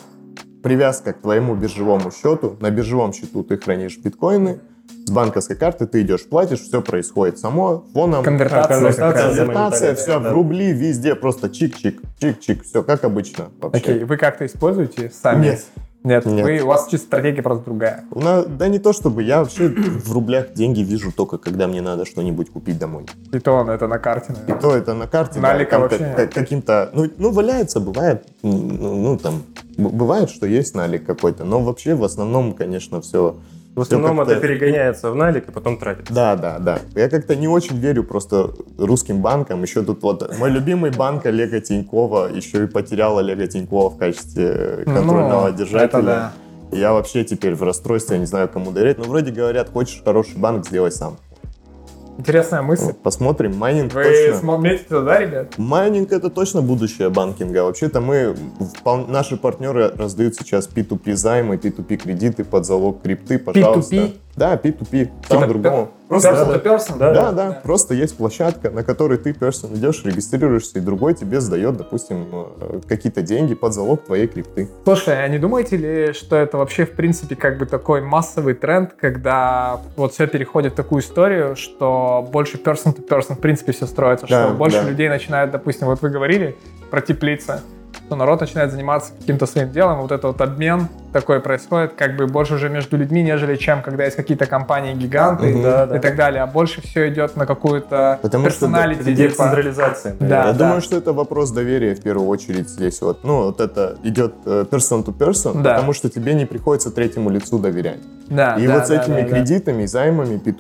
привязка 0.63 1.13
к 1.13 1.21
твоему 1.21 1.55
биржевому 1.55 2.13
счету. 2.13 2.57
На 2.61 2.71
биржевом 2.71 3.13
счету 3.13 3.45
ты 3.45 3.59
хранишь 3.59 3.99
биткоины, 3.99 4.61
с 5.05 5.11
банковской 5.11 5.55
карты 5.55 5.87
ты 5.87 6.01
идешь, 6.01 6.27
платишь, 6.27 6.61
все 6.61 6.81
происходит 6.81 7.39
само, 7.39 7.85
фоном. 7.93 8.25
Конвертация 8.25 8.93
Конвертация, 8.95 9.95
все 9.97 10.19
Да. 10.19 10.31
в 10.31 10.33
рубли, 10.33 10.73
везде 10.73 11.15
просто 11.15 11.49
чик-чик, 11.49 12.01
чик-чик, 12.23 12.63
все 12.63 12.83
как 12.83 13.05
обычно 13.05 13.51
вообще. 13.61 13.83
Окей, 13.83 14.05
вы 14.05 14.17
как-то 14.17 14.47
используете 14.47 15.11
сами? 15.11 15.43
Нет, 15.43 15.67
Нет, 16.03 16.25
Нет. 16.25 16.45
Вы, 16.45 16.61
у 16.61 16.67
вас 16.67 16.89
чисто 16.89 17.07
стратегия 17.07 17.43
просто 17.43 17.65
другая. 17.67 18.05
У 18.11 18.21
нас, 18.21 18.47
да 18.47 18.69
не 18.69 18.79
то 18.79 18.93
чтобы, 18.95 19.23
я 19.23 19.41
вообще 19.41 19.69
в 19.69 20.11
рублях 20.13 20.55
деньги 20.55 20.81
вижу 20.81 21.13
только, 21.13 21.37
когда 21.37 21.67
мне 21.67 21.83
надо 21.83 22.07
что-нибудь 22.07 22.51
купить 22.51 22.79
домой. 22.79 23.05
И 23.33 23.39
то 23.39 23.63
на 23.65 23.73
это 23.73 23.87
на 23.87 23.99
карте, 23.99 24.33
И 24.33 24.37
наверное. 24.37 24.61
то 24.63 24.77
это 24.77 24.95
на 24.95 25.07
карте, 25.07 25.41
да, 25.41 25.53
Налика 25.53 25.71
там 25.73 25.81
вообще 25.83 26.13
как- 26.17 26.33
каким-то, 26.33 26.91
ну, 26.95 27.11
ну, 27.19 27.31
валяется, 27.33 27.81
бывает, 27.81 28.25
ну, 28.43 28.53
ну, 28.53 29.19
там, 29.19 29.43
бывает, 29.77 30.31
что 30.31 30.47
есть 30.47 30.75
налик 30.75 31.05
какой-то, 31.05 31.45
но 31.45 31.61
вообще 31.61 31.95
в 31.95 32.03
основном, 32.05 32.55
конечно, 32.55 33.03
все 33.03 33.37
В 33.77 33.83
основном 33.83 34.21
это 34.21 34.37
перегоняется 34.41 35.11
в 35.11 35.15
налик 35.15 35.49
и 35.49 35.53
потом 35.53 35.79
тратится. 35.79 36.13
Да, 36.13 36.37
да, 36.37 36.59
да. 36.59 36.81
Я 36.95 37.09
как-то 37.09 37.37
не 37.37 37.49
очень 37.49 37.79
верю 37.79 38.05
просто 38.05 38.51
русским 38.79 39.23
банкам. 39.23 39.63
Еще 39.63 39.83
тут 39.83 40.03
вот 40.03 40.37
мой 40.39 40.51
любимый 40.51 40.91
банк 40.91 41.25
Олега 41.27 41.61
Тинькова 41.61 42.29
еще 42.35 42.65
и 42.65 42.67
потерял 42.67 43.19
Олега 43.19 43.47
Тинькова 43.47 43.91
в 43.91 43.97
качестве 43.97 44.83
контрольного 44.85 45.49
Ну, 45.51 45.57
держателя. 45.57 45.85
это 45.85 46.03
да. 46.03 46.33
Я 46.73 46.93
вообще 46.93 47.25
теперь 47.25 47.55
в 47.55 47.63
расстройстве, 47.63 48.17
я 48.17 48.21
не 48.21 48.27
знаю, 48.27 48.49
кому 48.49 48.71
доверять. 48.73 48.99
Но 48.99 49.05
вроде 49.05 49.31
говорят, 49.33 49.71
хочешь 49.71 50.03
хороший 50.05 50.37
банк, 50.37 50.67
сделай 50.67 50.93
сам. 50.93 51.17
Интересная 52.21 52.61
мысль. 52.61 52.93
Посмотрим. 52.93 53.57
Майнинг 53.57 53.95
Вы 53.95 54.05
точно. 54.05 54.39
смотрите 54.39 54.85
туда, 54.85 55.19
ребят? 55.21 55.57
Майнинг 55.57 56.13
это 56.13 56.29
точно 56.29 56.61
будущее 56.61 57.09
банкинга. 57.09 57.65
Вообще-то 57.65 58.03
мы, 58.03 58.37
наши 59.09 59.39
партнеры 59.39 59.89
раздают 59.89 60.35
сейчас 60.35 60.69
P2P 60.69 61.15
займы, 61.15 61.55
P2P 61.55 61.97
кредиты 61.97 62.45
под 62.45 62.67
залог 62.67 63.01
крипты, 63.01 63.39
пожалуйста. 63.39 63.97
P2P? 63.97 64.13
Да, 64.41 64.55
P2P. 64.55 65.11
Там 65.29 65.43
Типа 65.43 65.47
другому. 65.47 65.91
Просто 66.09 66.33
Да, 66.33 66.41
person 66.43 66.47
да. 66.47 66.55
to 66.55 66.65
person? 66.65 66.99
Да, 66.99 67.13
Да, 67.15 67.33
да, 67.33 67.61
просто 67.63 67.93
есть 67.93 68.17
площадка, 68.17 68.71
на 68.71 68.83
которой 68.83 69.19
ты 69.19 69.33
person 69.33 69.77
идешь, 69.77 70.03
регистрируешься, 70.03 70.79
и 70.79 70.81
другой 70.81 71.13
тебе 71.13 71.43
сдает, 71.43 71.77
допустим, 71.77 72.27
э, 72.33 72.81
какие-то 72.89 73.21
деньги 73.21 73.55
под 73.55 73.75
залог 73.75 74.03
твоей 74.07 74.27
крипты. 74.27 74.71
Слушай, 74.85 75.23
а 75.23 75.29
не 75.29 75.39
думаете 75.39 75.77
ли, 75.77 76.13
что 76.15 76.37
это 76.37 76.57
вообще, 76.57 76.87
в 76.87 76.93
принципе, 76.93 77.37
как 77.37 77.59
бы 77.59 77.67
такой 77.67 78.01
массовый 78.01 78.55
тренд, 78.55 78.95
когда 78.99 79.79
вот 79.97 80.15
все 80.15 80.27
переходит 80.27 80.73
в 80.73 80.77
такую 80.77 81.03
историю, 81.03 81.55
что 81.55 82.27
больше 82.33 82.57
person 82.57 82.97
to 82.97 83.07
person, 83.07 83.35
в 83.35 83.41
принципе, 83.41 83.73
все 83.73 83.87
строится, 83.87 84.27
Да, 84.27 84.47
что 84.47 84.55
больше 84.57 84.81
да. 84.83 84.89
людей 84.89 85.11
начинает, 85.11 85.51
допустим, 85.51 85.87
вот 85.87 86.01
вы 86.01 86.09
говорили 86.09 86.57
про 86.91 87.03
теплицы, 87.03 87.61
что 88.07 88.17
народ 88.17 88.41
начинает 88.41 88.73
заниматься 88.73 89.13
каким-то 89.19 89.47
своим 89.47 89.71
делом, 89.71 90.01
вот 90.03 90.13
это 90.13 90.29
вот 90.29 90.41
обмен 90.41 90.89
такой 91.13 91.41
происходит, 91.41 91.95
как 91.95 92.17
бы 92.17 92.27
больше 92.27 92.55
уже 92.55 92.69
между 92.69 92.97
людьми, 92.97 93.23
нежели 93.23 93.57
чем 93.57 93.83
когда 93.83 94.05
есть 94.05 94.17
какие-то 94.17 94.47
компании-гиганты 94.47 95.47
Мгм. 95.49 95.63
Да, 95.63 95.87
да. 95.87 95.97
и 95.97 96.01
так 96.01 96.17
далее, 96.17 96.43
а 96.43 96.47
больше 96.47 96.81
все 96.83 97.09
идет 97.09 97.37
на 97.37 97.47
какую-то 97.47 98.19
Потому 98.23 98.49
что, 98.51 98.67
да, 98.69 98.85
персоналити, 98.85 99.05
типа. 99.05 99.17
децентрализация. 99.17 100.17
Да, 100.21 100.27
Я 100.47 100.53
да. 100.53 100.53
думаю, 100.53 100.81
что 100.81 100.97
это 100.97 101.13
вопрос 101.13 101.51
доверия 101.51 101.95
в 101.95 102.01
первую 102.03 102.29
очередь 102.29 102.69
здесь 102.69 103.01
вот. 103.03 103.25
Ну, 103.25 103.45
вот 103.47 103.61
это 103.61 103.97
идет 104.05 104.35
э, 104.47 104.65
person 104.71 105.05
to 105.05 105.13
person, 105.17 105.63
Да. 105.63 105.75
потому 105.75 105.93
что 105.93 106.09
тебе 106.11 106.35
не 106.35 106.47
приходится 106.47 106.91
третьему 106.91 107.31
лицу 107.31 107.59
доверять. 107.59 108.01
Да, 108.29 108.55
И 108.55 108.67
да, 108.69 108.75
вот 108.75 108.87
с 108.87 108.89
да, 108.91 109.03
этими 109.03 109.23
да, 109.23 109.23
да. 109.23 109.29
кредитами, 109.29 109.87
займами 109.87 110.39
p 110.39 110.55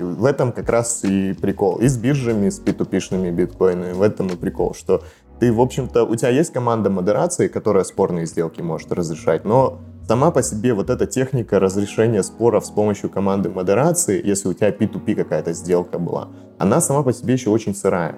в 0.00 0.24
этом 0.26 0.52
как 0.52 0.68
раз 0.68 1.00
и 1.04 1.32
прикол. 1.32 1.76
И 1.76 1.88
с 1.88 1.96
биржами, 1.96 2.50
с 2.50 2.58
p 2.58 2.72
биткоинами, 2.72 3.92
в 3.92 4.02
этом 4.02 4.26
и 4.26 4.36
прикол, 4.36 4.74
что 4.78 5.02
ты, 5.40 5.52
в 5.52 5.60
общем-то, 5.60 6.04
у 6.04 6.16
тебя 6.16 6.30
есть 6.30 6.52
команда 6.52 6.90
модерации, 6.90 7.48
которая 7.48 7.84
спорные 7.84 8.26
сделки 8.26 8.60
может 8.60 8.92
разрешать, 8.92 9.44
но 9.44 9.80
сама 10.06 10.30
по 10.30 10.42
себе 10.42 10.74
вот 10.74 10.90
эта 10.90 11.06
техника 11.06 11.60
разрешения 11.60 12.22
споров 12.22 12.66
с 12.66 12.70
помощью 12.70 13.10
команды 13.10 13.48
модерации, 13.48 14.20
если 14.24 14.48
у 14.48 14.54
тебя 14.54 14.70
P2P 14.70 15.14
какая-то 15.14 15.52
сделка 15.52 15.98
была, 15.98 16.28
она 16.58 16.80
сама 16.80 17.02
по 17.02 17.12
себе 17.12 17.34
еще 17.34 17.50
очень 17.50 17.74
сырая. 17.74 18.16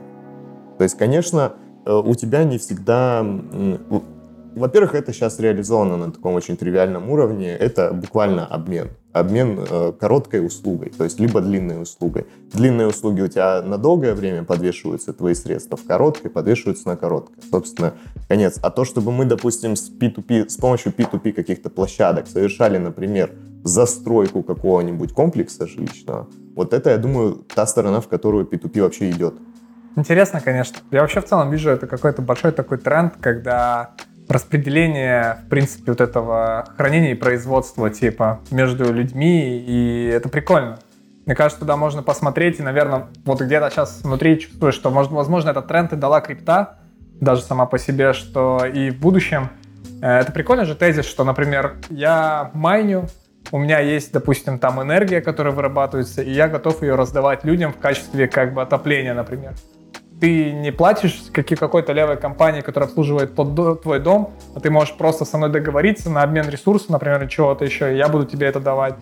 То 0.78 0.84
есть, 0.84 0.96
конечно, 0.96 1.52
э, 1.84 1.92
у 1.92 2.14
тебя 2.14 2.44
не 2.44 2.58
всегда... 2.58 3.24
Во-первых, 4.56 4.94
это 4.94 5.12
сейчас 5.12 5.38
реализовано 5.38 5.96
на 5.96 6.10
таком 6.10 6.34
очень 6.34 6.56
тривиальном 6.56 7.08
уровне. 7.10 7.50
Это 7.54 7.92
буквально 7.92 8.46
обмен. 8.46 8.88
Обмен 9.12 9.58
э, 9.68 9.92
короткой 9.98 10.46
услугой, 10.46 10.92
то 10.96 11.04
есть 11.04 11.18
либо 11.18 11.40
длинной 11.40 11.82
услугой. 11.82 12.26
Длинные 12.52 12.86
услуги 12.86 13.22
у 13.22 13.28
тебя 13.28 13.60
на 13.62 13.76
долгое 13.76 14.14
время 14.14 14.44
подвешиваются 14.44 15.12
твои 15.12 15.34
средства, 15.34 15.76
в 15.76 15.84
короткой 15.84 16.30
подвешиваются 16.30 16.86
на 16.86 16.96
короткое. 16.96 17.42
Собственно, 17.50 17.94
конец. 18.28 18.58
А 18.62 18.70
то, 18.70 18.84
чтобы 18.84 19.10
мы, 19.10 19.24
допустим, 19.24 19.74
с, 19.74 19.90
P2P, 19.90 20.48
с 20.48 20.56
помощью 20.56 20.92
P2P 20.92 21.32
каких-то 21.32 21.70
площадок 21.70 22.28
совершали, 22.28 22.78
например, 22.78 23.32
застройку 23.64 24.42
какого-нибудь 24.42 25.12
комплекса 25.12 25.66
жилищного, 25.66 26.28
вот 26.54 26.72
это, 26.72 26.90
я 26.90 26.98
думаю, 26.98 27.44
та 27.54 27.66
сторона, 27.66 28.00
в 28.00 28.08
которую 28.08 28.46
P2P 28.46 28.82
вообще 28.82 29.10
идет. 29.10 29.34
Интересно, 29.96 30.40
конечно. 30.40 30.78
Я 30.90 31.00
вообще 31.00 31.20
в 31.20 31.24
целом 31.24 31.50
вижу 31.50 31.70
это 31.70 31.86
какой-то 31.86 32.22
большой 32.22 32.52
такой 32.52 32.78
тренд, 32.78 33.14
когда 33.20 33.94
распределение, 34.30 35.38
в 35.44 35.48
принципе, 35.48 35.92
вот 35.92 36.00
этого 36.00 36.66
хранения 36.76 37.12
и 37.12 37.14
производства, 37.14 37.90
типа, 37.90 38.40
между 38.50 38.92
людьми, 38.92 39.58
и 39.58 40.06
это 40.06 40.28
прикольно. 40.28 40.78
Мне 41.26 41.34
кажется, 41.34 41.60
туда 41.60 41.76
можно 41.76 42.02
посмотреть, 42.02 42.60
и, 42.60 42.62
наверное, 42.62 43.08
вот 43.24 43.40
где-то 43.40 43.70
сейчас 43.70 44.00
внутри 44.02 44.38
чувствую, 44.38 44.72
что, 44.72 44.90
может, 44.90 45.12
возможно, 45.12 45.50
этот 45.50 45.66
тренд 45.68 45.92
и 45.92 45.96
дала 45.96 46.20
крипта, 46.20 46.78
даже 47.20 47.42
сама 47.42 47.66
по 47.66 47.78
себе, 47.78 48.12
что 48.12 48.64
и 48.64 48.90
в 48.90 48.98
будущем. 48.98 49.50
э, 50.00 50.20
Это 50.20 50.32
прикольный 50.32 50.64
же 50.64 50.74
тезис, 50.74 51.04
что, 51.04 51.24
например, 51.24 51.74
я 51.90 52.50
майню, 52.54 53.08
у 53.52 53.58
меня 53.58 53.80
есть, 53.80 54.12
допустим, 54.12 54.58
там 54.58 54.80
энергия, 54.80 55.20
которая 55.20 55.52
вырабатывается, 55.52 56.22
и 56.22 56.30
я 56.30 56.48
готов 56.48 56.82
ее 56.82 56.94
раздавать 56.94 57.44
людям 57.44 57.72
в 57.72 57.78
качестве 57.78 58.28
как 58.28 58.54
бы 58.54 58.62
отопления, 58.62 59.14
например. 59.14 59.54
Ты 60.20 60.52
не 60.52 60.70
платишь 60.70 61.22
какой-то 61.32 61.92
левой 61.92 62.18
компании, 62.18 62.60
которая 62.60 62.88
обслуживает 62.88 63.34
твой 63.34 64.00
дом, 64.00 64.34
а 64.54 64.60
ты 64.60 64.70
можешь 64.70 64.94
просто 64.94 65.24
со 65.24 65.38
мной 65.38 65.50
договориться 65.50 66.10
на 66.10 66.22
обмен 66.22 66.48
ресурсов, 66.48 66.90
например, 66.90 67.26
чего-то 67.28 67.64
еще, 67.64 67.94
и 67.94 67.96
я 67.96 68.08
буду 68.08 68.26
тебе 68.26 68.46
это 68.46 68.60
давать. 68.60 68.94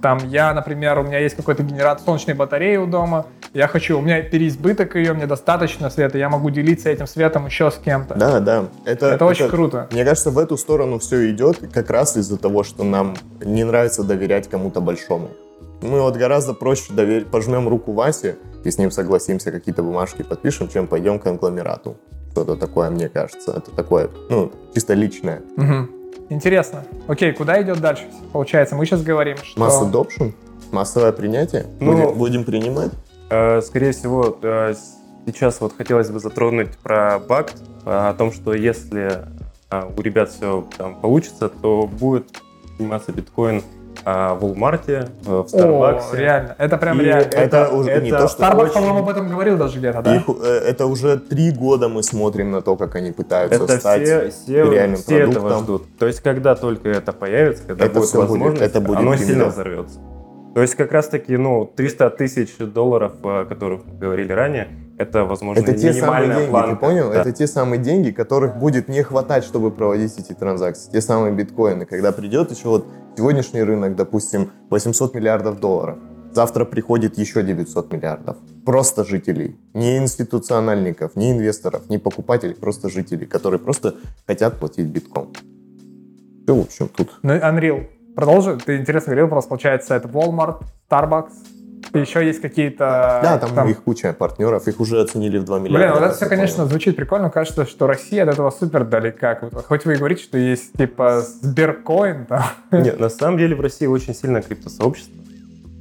Там 0.00 0.18
я, 0.28 0.52
например, 0.52 0.98
у 0.98 1.02
меня 1.02 1.18
есть 1.18 1.36
какой-то 1.36 1.62
генератор 1.62 2.02
солнечной 2.04 2.34
батареи 2.34 2.76
у 2.76 2.86
дома, 2.86 3.26
я 3.54 3.68
хочу, 3.68 3.98
у 3.98 4.00
меня 4.00 4.22
переизбыток 4.22 4.96
ее, 4.96 5.12
мне 5.12 5.26
достаточно 5.26 5.90
света, 5.90 6.16
я 6.16 6.30
могу 6.30 6.48
делиться 6.48 6.88
этим 6.88 7.06
светом 7.06 7.46
еще 7.46 7.70
с 7.70 7.74
кем-то. 7.74 8.14
Да, 8.14 8.40
да. 8.40 8.64
Это, 8.86 9.08
Это 9.08 9.26
очень 9.26 9.48
круто. 9.48 9.88
Мне 9.92 10.04
кажется, 10.04 10.30
в 10.30 10.38
эту 10.38 10.56
сторону 10.56 10.98
все 10.98 11.30
идет 11.30 11.58
как 11.72 11.90
раз 11.90 12.16
из-за 12.16 12.38
того, 12.38 12.64
что 12.64 12.82
нам 12.82 13.14
не 13.44 13.62
нравится 13.62 14.04
доверять 14.04 14.48
кому-то 14.48 14.80
большому. 14.80 15.28
Мы 15.82 16.00
вот 16.00 16.16
гораздо 16.16 16.54
проще 16.54 16.92
доверить, 16.92 17.26
пожмем 17.26 17.68
руку 17.68 17.92
Васе 17.92 18.36
и 18.64 18.70
с 18.70 18.78
ним 18.78 18.90
согласимся, 18.90 19.50
какие-то 19.50 19.82
бумажки 19.82 20.22
подпишем, 20.22 20.68
чем 20.68 20.86
пойдем 20.86 21.18
к 21.18 21.24
конгломерату. 21.24 21.96
Что-то 22.30 22.56
такое, 22.56 22.90
мне 22.90 23.08
кажется. 23.08 23.52
Это 23.56 23.70
такое, 23.72 24.08
ну, 24.30 24.52
чисто 24.74 24.94
личное. 24.94 25.42
Мгм. 25.56 25.90
Интересно. 26.30 26.84
Окей, 27.08 27.32
куда 27.32 27.60
идет 27.60 27.80
дальше? 27.80 28.04
Получается, 28.32 28.74
мы 28.74 28.86
сейчас 28.86 29.02
говорим, 29.02 29.36
что... 29.42 29.60
Масс 29.60 29.82
adoption, 29.82 30.32
массовое 30.70 31.12
принятие. 31.12 31.66
Ну, 31.80 31.92
будем, 31.92 32.18
будем 32.18 32.44
принимать. 32.44 32.92
Э, 33.28 33.60
Скорее 33.60 33.92
всего, 33.92 34.38
э, 34.40 34.74
сейчас 35.26 35.60
вот 35.60 35.74
хотелось 35.76 36.08
бы 36.08 36.20
затронуть 36.20 36.70
про 36.78 37.18
бакт, 37.18 37.56
о 37.84 38.14
том, 38.14 38.32
что 38.32 38.54
если 38.54 39.24
э, 39.70 39.82
у 39.96 40.00
ребят 40.00 40.30
все 40.30 40.66
там 40.78 41.00
получится, 41.00 41.48
то 41.48 41.86
будет 41.86 42.40
сниматься 42.76 43.12
биткоин 43.12 43.62
э, 44.04 44.34
в 44.34 44.44
Walmart, 44.44 44.82
э, 44.88 45.06
в 45.22 45.30
О, 45.32 45.42
Starbucks. 45.44 46.16
реально. 46.16 46.54
Это 46.58 46.76
прям 46.78 47.00
И 47.00 47.04
реально. 47.04 47.28
Это 47.32 47.68
уже 47.70 48.00
не 48.02 48.10
то, 48.10 48.28
что 48.28 48.42
Starbucks, 48.42 48.62
очень- 48.64 48.72
по-моему, 48.74 48.98
об 48.98 49.08
этом 49.08 49.28
говорил 49.28 49.56
даже 49.56 49.78
где-то, 49.78 50.02
да? 50.02 50.16
Их, 50.16 50.22
э, 50.28 50.48
это 50.68 50.86
уже 50.86 51.16
три 51.18 51.50
года 51.50 51.88
мы 51.88 52.02
смотрим 52.02 52.50
на 52.50 52.62
то, 52.62 52.76
как 52.76 52.94
они 52.96 53.12
пытаются 53.12 53.62
Это 53.62 53.78
стать 53.78 54.02
все, 54.02 54.30
все, 54.30 54.70
реальным 54.70 54.96
все 54.98 55.18
этого 55.20 55.32
продуктом. 55.48 55.64
ждут. 55.64 55.98
То 55.98 56.06
есть, 56.06 56.20
когда 56.20 56.54
только 56.54 56.88
это 56.88 57.12
появится, 57.12 57.64
когда 57.66 57.84
Это 57.84 57.94
будет 57.94 58.08
всё 58.08 58.18
будет, 58.20 58.30
возможность, 58.30 58.62
это 58.62 58.80
будет 58.80 58.98
оно 58.98 59.14
именно. 59.14 59.26
сильно 59.26 59.46
взорвется. 59.46 59.98
То 60.54 60.60
есть, 60.60 60.74
как 60.74 60.92
раз-таки, 60.92 61.36
ну, 61.38 61.64
300 61.64 62.10
тысяч 62.10 62.56
долларов, 62.58 63.12
о 63.22 63.46
которых 63.46 63.82
мы 63.86 63.98
говорили 63.98 64.32
ранее, 64.32 64.68
это, 64.98 65.24
возможно, 65.24 65.60
Это 65.62 65.72
те 65.72 65.94
самые 65.94 66.28
деньги, 66.34 66.50
планка. 66.50 66.70
ты 66.74 66.76
понял? 66.76 67.10
Да. 67.10 67.20
Это 67.22 67.32
те 67.32 67.46
самые 67.46 67.80
деньги, 67.80 68.10
которых 68.10 68.56
будет 68.56 68.86
не 68.88 69.02
хватать, 69.02 69.44
чтобы 69.44 69.70
проводить 69.70 70.18
эти 70.18 70.34
транзакции. 70.34 70.90
Те 70.92 71.00
самые 71.00 71.32
биткоины. 71.32 71.86
Когда 71.86 72.12
придет 72.12 72.50
еще 72.50 72.68
вот 72.68 72.86
сегодняшний 73.16 73.62
рынок, 73.62 73.96
допустим, 73.96 74.50
800 74.70 75.14
миллиардов 75.14 75.60
долларов. 75.60 75.98
Завтра 76.32 76.64
приходит 76.64 77.18
еще 77.18 77.42
900 77.42 77.92
миллиардов. 77.92 78.36
Просто 78.64 79.04
жителей. 79.04 79.56
Не 79.74 79.98
институциональников, 79.98 81.14
не 81.14 81.30
инвесторов, 81.32 81.90
не 81.90 81.98
покупателей, 81.98 82.54
просто 82.54 82.88
жителей, 82.88 83.26
которые 83.26 83.60
просто 83.60 83.96
хотят 84.26 84.58
платить 84.58 84.86
битком. 84.86 85.32
Все, 86.44 86.54
в 86.54 86.60
общем, 86.60 86.88
тут. 86.88 87.18
Ну, 87.22 87.34
Unreal. 87.34 87.86
Продолжи. 88.14 88.58
Ты 88.64 88.78
интересно 88.78 89.10
говорил, 89.10 89.28
просто 89.28 89.48
получается, 89.48 89.94
это 89.94 90.08
Walmart, 90.08 90.62
Starbucks. 90.88 91.32
Еще 91.94 92.24
есть 92.26 92.40
какие-то... 92.40 93.20
Да, 93.22 93.38
там, 93.38 93.68
их 93.68 93.82
куча 93.82 94.12
партнеров, 94.12 94.66
их 94.68 94.80
уже 94.80 95.00
оценили 95.00 95.38
в 95.38 95.44
2 95.44 95.58
миллиарда. 95.58 95.78
Блин, 95.78 95.92
вот 96.00 96.02
это 96.06 96.14
все, 96.16 96.26
конечно, 96.26 96.66
звучит 96.66 96.96
прикольно. 96.96 97.28
Кажется, 97.30 97.66
что 97.66 97.86
Россия 97.86 98.22
от 98.22 98.30
этого 98.30 98.50
супер 98.50 98.84
далека. 98.84 99.38
Хоть 99.68 99.84
вы 99.84 99.94
и 99.94 99.96
говорите, 99.96 100.22
что 100.22 100.38
есть 100.38 100.72
типа 100.72 101.22
Сберкоин 101.42 102.26
там. 102.26 102.42
Нет, 102.70 102.98
на 102.98 103.08
самом 103.08 103.38
деле 103.38 103.54
в 103.56 103.60
России 103.60 103.86
очень 103.86 104.14
сильное 104.14 104.42
криптосообщество. 104.42 105.12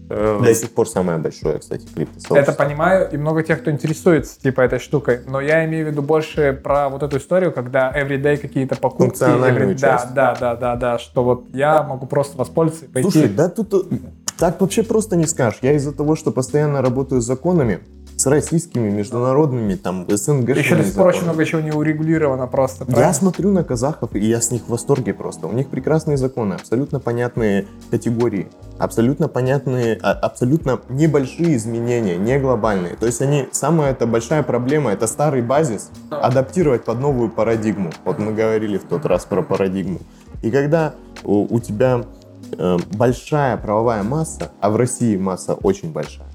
э, 0.10 0.40
До 0.44 0.54
сих 0.54 0.72
пор 0.72 0.90
самое 0.90 1.18
большое, 1.20 1.60
кстати, 1.60 1.86
криптосообщество. 1.86 2.36
Это 2.36 2.52
понимаю, 2.54 3.10
и 3.12 3.18
много 3.18 3.44
тех, 3.44 3.62
кто 3.62 3.72
интересуется, 3.72 4.40
типа, 4.42 4.62
этой 4.62 4.80
штукой. 4.80 5.22
Но 5.26 5.40
я 5.40 5.64
имею 5.66 5.88
в 5.88 5.92
виду 5.92 6.02
больше 6.02 6.52
про 6.62 6.90
вот 6.90 7.04
эту 7.04 7.18
историю, 7.18 7.54
когда 7.54 7.92
everyday 7.96 8.36
какие-то 8.38 8.76
покупки. 8.76 9.04
Функциональную 9.06 9.70
every- 9.72 9.80
да, 9.80 9.98
часть. 9.98 10.14
да, 10.14 10.36
да, 10.38 10.56
да, 10.56 10.76
да, 10.76 11.00
что 11.00 11.24
вот 11.24 11.46
я 11.54 11.84
могу 11.84 12.06
просто 12.08 12.38
воспользоваться 12.38 12.86
и 12.86 12.90
пойти. 12.90 13.10
Слушай, 13.10 13.30
да 13.30 13.48
тут 13.50 13.74
э, 13.74 13.96
так 14.38 14.60
вообще 14.62 14.84
просто 14.84 15.16
не 15.16 15.28
скажешь. 15.28 15.60
Я 15.62 15.74
из-за 15.74 15.92
того, 15.92 16.16
что 16.16 16.32
постоянно 16.32 16.82
работаю 16.82 17.22
с 17.22 17.26
законами, 17.26 17.82
с 18.22 18.28
российскими, 18.28 18.90
международными, 18.90 19.76
там, 19.76 20.06
СНГ. 20.08 20.50
Еще 20.50 20.76
до 20.76 20.84
сих 20.84 20.94
пор 20.94 21.08
очень 21.08 21.24
много 21.24 21.44
чего 21.44 21.60
не 21.62 21.72
урегулировано 21.72 22.46
просто. 22.46 22.86
Я 22.88 22.94
правильно? 22.94 23.14
смотрю 23.14 23.52
на 23.52 23.64
казахов, 23.64 24.16
и 24.16 24.20
я 24.20 24.40
с 24.42 24.52
них 24.52 24.64
в 24.64 24.70
восторге 24.70 25.14
просто. 25.14 25.48
У 25.48 25.54
них 25.54 25.70
прекрасные 25.70 26.18
законы, 26.18 26.54
абсолютно 26.54 27.00
понятные 27.00 27.66
категории, 27.90 28.48
абсолютно 28.78 29.28
понятные, 29.28 29.98
а- 30.04 30.12
абсолютно 30.12 30.80
небольшие 30.90 31.56
изменения, 31.56 32.18
не 32.18 32.38
глобальные. 32.38 32.96
То 32.96 33.08
есть 33.08 33.22
они, 33.22 33.48
самая 33.52 33.92
это 33.92 34.06
большая 34.06 34.44
проблема, 34.44 34.92
это 34.92 35.08
старый 35.08 35.42
базис, 35.42 35.90
адаптировать 36.12 36.84
под 36.86 37.00
новую 37.00 37.30
парадигму. 37.30 37.92
Вот 38.06 38.20
мы 38.20 38.34
говорили 38.34 38.78
в 38.78 38.84
тот 38.84 39.06
раз 39.06 39.26
про 39.26 39.42
парадигму. 39.42 40.00
И 40.44 40.52
когда 40.52 40.94
у, 41.24 41.56
у 41.56 41.60
тебя 41.60 42.04
большая 42.94 43.58
правовая 43.58 44.04
масса, 44.04 44.52
а 44.60 44.70
в 44.70 44.76
России 44.76 45.18
масса 45.18 45.54
очень 45.54 45.92
большая, 45.92 46.28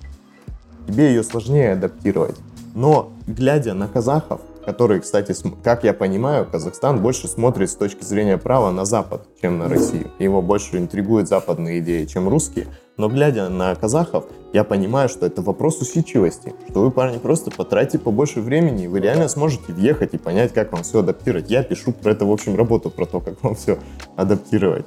тебе 0.87 1.09
ее 1.09 1.23
сложнее 1.23 1.73
адаптировать. 1.73 2.37
Но 2.75 3.13
глядя 3.27 3.75
на 3.75 3.89
казахов, 3.89 4.41
которые, 4.67 5.01
кстати, 5.01 5.35
как 5.63 5.85
я 5.85 5.95
понимаю, 5.95 6.45
Казахстан 6.45 7.01
больше 7.01 7.29
смотрит 7.29 7.71
с 7.71 7.77
точки 7.77 8.03
зрения 8.03 8.37
права 8.37 8.73
на 8.73 8.85
Запад, 8.85 9.27
чем 9.41 9.59
на 9.59 9.69
Россию. 9.69 10.11
Его 10.19 10.43
больше 10.43 10.77
интригуют 10.77 11.29
западные 11.29 11.79
идеи, 11.79 12.05
чем 12.05 12.29
русские. 12.29 12.67
Но 12.97 13.09
глядя 13.09 13.49
на 13.49 13.75
казахов, 13.77 14.25
я 14.53 14.65
понимаю, 14.65 15.09
что 15.09 15.25
это 15.25 15.41
вопрос 15.41 15.81
усидчивости. 15.81 16.53
Что 16.69 16.81
вы, 16.81 16.91
парни, 16.91 17.19
просто 17.19 17.53
потратите 17.53 18.01
побольше 18.01 18.41
времени, 18.41 18.85
и 18.85 18.89
вы 18.89 18.99
реально 18.99 19.29
сможете 19.29 19.73
въехать 19.73 20.15
и 20.15 20.19
понять, 20.19 20.53
как 20.53 20.73
вам 20.73 20.83
все 20.83 20.99
адаптировать. 20.99 21.49
Я 21.49 21.63
пишу 21.63 21.93
про 21.93 22.11
это, 22.11 22.27
в 22.27 22.33
общем, 22.33 22.57
работу, 22.57 22.91
про 22.91 23.07
то, 23.07 23.21
как 23.21 23.43
вам 23.45 23.55
все 23.55 23.79
адаптировать 24.17 24.87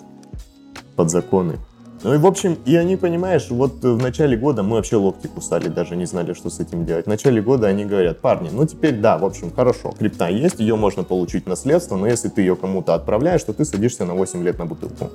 под 0.99 1.09
законы. 1.11 1.59
Ну 2.03 2.13
и, 2.13 2.17
в 2.17 2.25
общем, 2.25 2.57
и 2.65 2.75
они, 2.75 2.97
понимаешь, 2.97 3.47
вот 3.49 3.81
в 3.81 4.01
начале 4.01 4.35
года 4.35 4.63
мы 4.63 4.75
вообще 4.75 4.97
локти 4.97 5.27
кусали, 5.27 5.69
даже 5.69 5.95
не 5.95 6.05
знали, 6.05 6.33
что 6.33 6.49
с 6.49 6.59
этим 6.59 6.83
делать. 6.85 7.05
В 7.05 7.09
начале 7.09 7.41
года 7.41 7.67
они 7.67 7.85
говорят, 7.85 8.19
парни, 8.19 8.49
ну 8.51 8.65
теперь 8.65 8.99
да, 8.99 9.17
в 9.17 9.23
общем, 9.23 9.49
хорошо, 9.49 9.93
крипта 9.97 10.27
есть, 10.27 10.59
ее 10.59 10.75
можно 10.75 11.05
получить 11.05 11.47
наследство, 11.47 11.95
но 11.95 12.05
если 12.05 12.27
ты 12.27 12.41
ее 12.41 12.57
кому-то 12.57 12.95
отправляешь, 12.95 13.41
то 13.43 13.53
ты 13.53 13.63
садишься 13.63 14.03
на 14.03 14.13
8 14.13 14.43
лет 14.43 14.59
на 14.59 14.65
бутылку. 14.65 15.09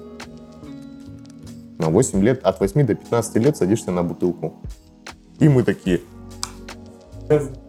На 1.77 1.91
8 1.91 2.23
лет, 2.23 2.43
от 2.43 2.61
8 2.61 2.87
до 2.87 2.95
15 2.95 3.37
лет 3.37 3.57
садишься 3.59 3.91
на 3.91 4.03
бутылку. 4.03 4.55
И 5.39 5.51
мы 5.51 5.65
такие... 5.65 6.01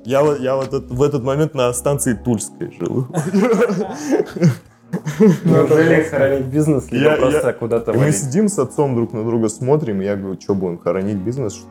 Я, 0.06 0.24
вот- 0.24 0.40
я 0.40 0.56
вот 0.56 0.72
в 0.72 1.04
этот 1.04 1.22
момент 1.22 1.54
на 1.54 1.74
станции 1.74 2.14
Тульской 2.14 2.72
жил. 2.80 3.08
Неужели 5.44 6.04
хоронить 6.04 6.46
бизнес, 6.46 6.92
либо 6.92 7.12
Я- 7.12 7.18
просто 7.18 7.48
я- 7.48 7.54
куда-то 7.54 7.94
мы 7.94 8.00
валить? 8.00 8.18
сидим 8.18 8.48
с 8.48 8.60
отцом 8.60 8.96
друг 8.96 9.14
на 9.14 9.24
друга, 9.24 9.50
смотрим, 9.50 10.02
и 10.02 10.06
я 10.06 10.16
говорю, 10.16 10.40
что 10.40 10.56
будем 10.56 10.78
хоронить 10.78 11.18
бизнес? 11.18 11.64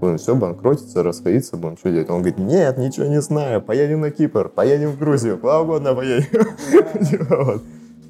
Будем 0.00 0.18
все 0.18 0.34
банкротиться, 0.34 1.02
расходиться, 1.02 1.56
будем 1.56 1.76
что 1.78 1.90
делать? 1.90 2.10
Он 2.10 2.18
говорит, 2.18 2.38
нет, 2.38 2.78
ничего 2.78 3.06
не 3.06 3.20
знаю, 3.20 3.62
поедем 3.62 4.00
на 4.00 4.10
Кипр, 4.10 4.48
поедем 4.48 4.90
в 4.90 4.98
Грузию, 4.98 5.38
куда 5.38 5.60
угодно 5.60 5.94
поедем. 5.94 6.26
Типа. 7.04 7.60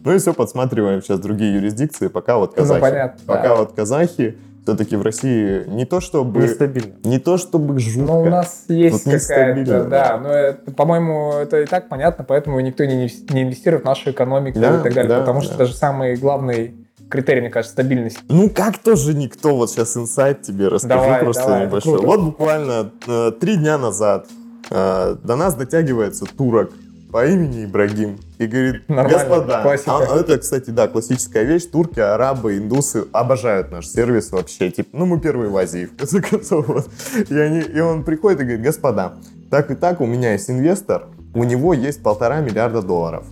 Ну 0.04 0.12
и 0.14 0.18
все, 0.18 0.32
подсматриваем 0.34 1.02
сейчас 1.02 1.18
другие 1.20 1.54
юрисдикции, 1.54 2.08
пока 2.08 2.36
вот 2.38 2.50
Ну, 2.50 2.62
казахи. 2.62 2.80
понятно, 2.80 3.20
Пока 3.26 3.48
да. 3.48 3.54
вот 3.56 3.72
казахи, 3.72 4.36
все-таки 4.64 4.96
в 4.96 5.03
России 5.03 5.64
не 5.68 5.85
то 5.85 6.00
чтобы... 6.00 6.42
Нестабильно. 6.42 6.94
Не 7.05 7.18
то 7.18 7.37
чтобы 7.37 7.79
жутко. 7.79 8.12
Ну, 8.12 8.22
у 8.22 8.24
нас 8.27 8.64
есть 8.68 9.05
какая-то, 9.05 9.85
да, 9.85 10.18
но 10.18 10.29
это, 10.31 10.70
по-моему, 10.72 11.33
это 11.35 11.61
и 11.61 11.66
так 11.66 11.88
понятно, 11.88 12.24
поэтому 12.24 12.59
никто 12.61 12.85
не, 12.85 13.05
инвес- 13.07 13.33
не 13.33 13.42
инвестирует 13.42 13.83
в 13.83 13.87
нашу 13.87 14.11
экономику 14.11 14.59
Да, 14.59 14.81
и 14.81 14.83
так 14.83 14.94
далее, 14.94 15.09
да, 15.09 15.20
потому 15.20 15.42
что 15.42 15.50
да. 15.50 15.64
это 15.64 15.66
же 15.66 15.74
самый 15.74 16.16
главный 16.16 16.74
критерий, 17.11 17.42
мне 17.42 17.50
кажется, 17.50 17.72
стабильность. 17.72 18.18
Ну 18.29 18.48
как 18.48 18.79
тоже 18.79 19.14
никто, 19.14 19.55
вот 19.55 19.70
сейчас 19.70 19.96
инсайт 19.96 20.42
тебе 20.42 20.68
расскажу 20.68 20.94
Давай, 20.94 21.20
просто 21.20 21.42
давай, 21.42 21.66
небольшой. 21.66 21.98
Вот 21.98 22.20
буквально 22.20 22.90
э, 23.07 23.33
три 23.38 23.57
дня 23.57 23.77
назад 23.77 24.29
э, 24.70 25.16
до 25.22 25.37
нас 25.37 25.55
дотягивается 25.55 26.24
турок 26.24 26.72
по 27.14 27.24
имени 27.24 27.64
Ибрагим 27.64 28.18
и 28.38 28.46
говорит, 28.48 28.88
Нормально, 28.88 29.18
господа, 29.18 29.62
классика. 29.62 29.92
а- 29.98 30.14
а 30.16 30.18
это, 30.18 30.37
кстати, 30.37 30.70
да, 30.70 30.88
классическая 30.88 31.44
вещь, 31.44 31.62
турки, 31.66 32.00
арабы, 32.00 32.59
индусы 32.59 33.05
обожают 33.12 33.70
наш 33.70 33.87
сервис 33.87 34.33
вообще, 34.33 34.68
типа, 34.72 34.88
ну 34.98 35.07
мы 35.07 35.20
первые 35.20 35.48
в 35.48 35.57
Азии, 35.57 35.85
в 35.85 35.96
конце 35.96 36.20
концов, 36.20 36.66
вот. 36.66 36.90
И, 37.31 37.38
они, 37.38 37.61
и 37.61 37.79
он 37.79 38.03
приходит 38.03 38.40
и 38.40 38.42
говорит, 38.42 38.62
господа, 38.62 39.12
так 39.48 39.70
и 39.70 39.77
так 39.77 40.00
у 40.00 40.07
меня 40.07 40.33
есть 40.33 40.50
инвестор, 40.50 41.07
у 41.35 41.44
него 41.44 41.72
есть 41.72 42.03
полтора 42.03 42.40
миллиарда 42.40 42.83
долларов. 42.83 43.24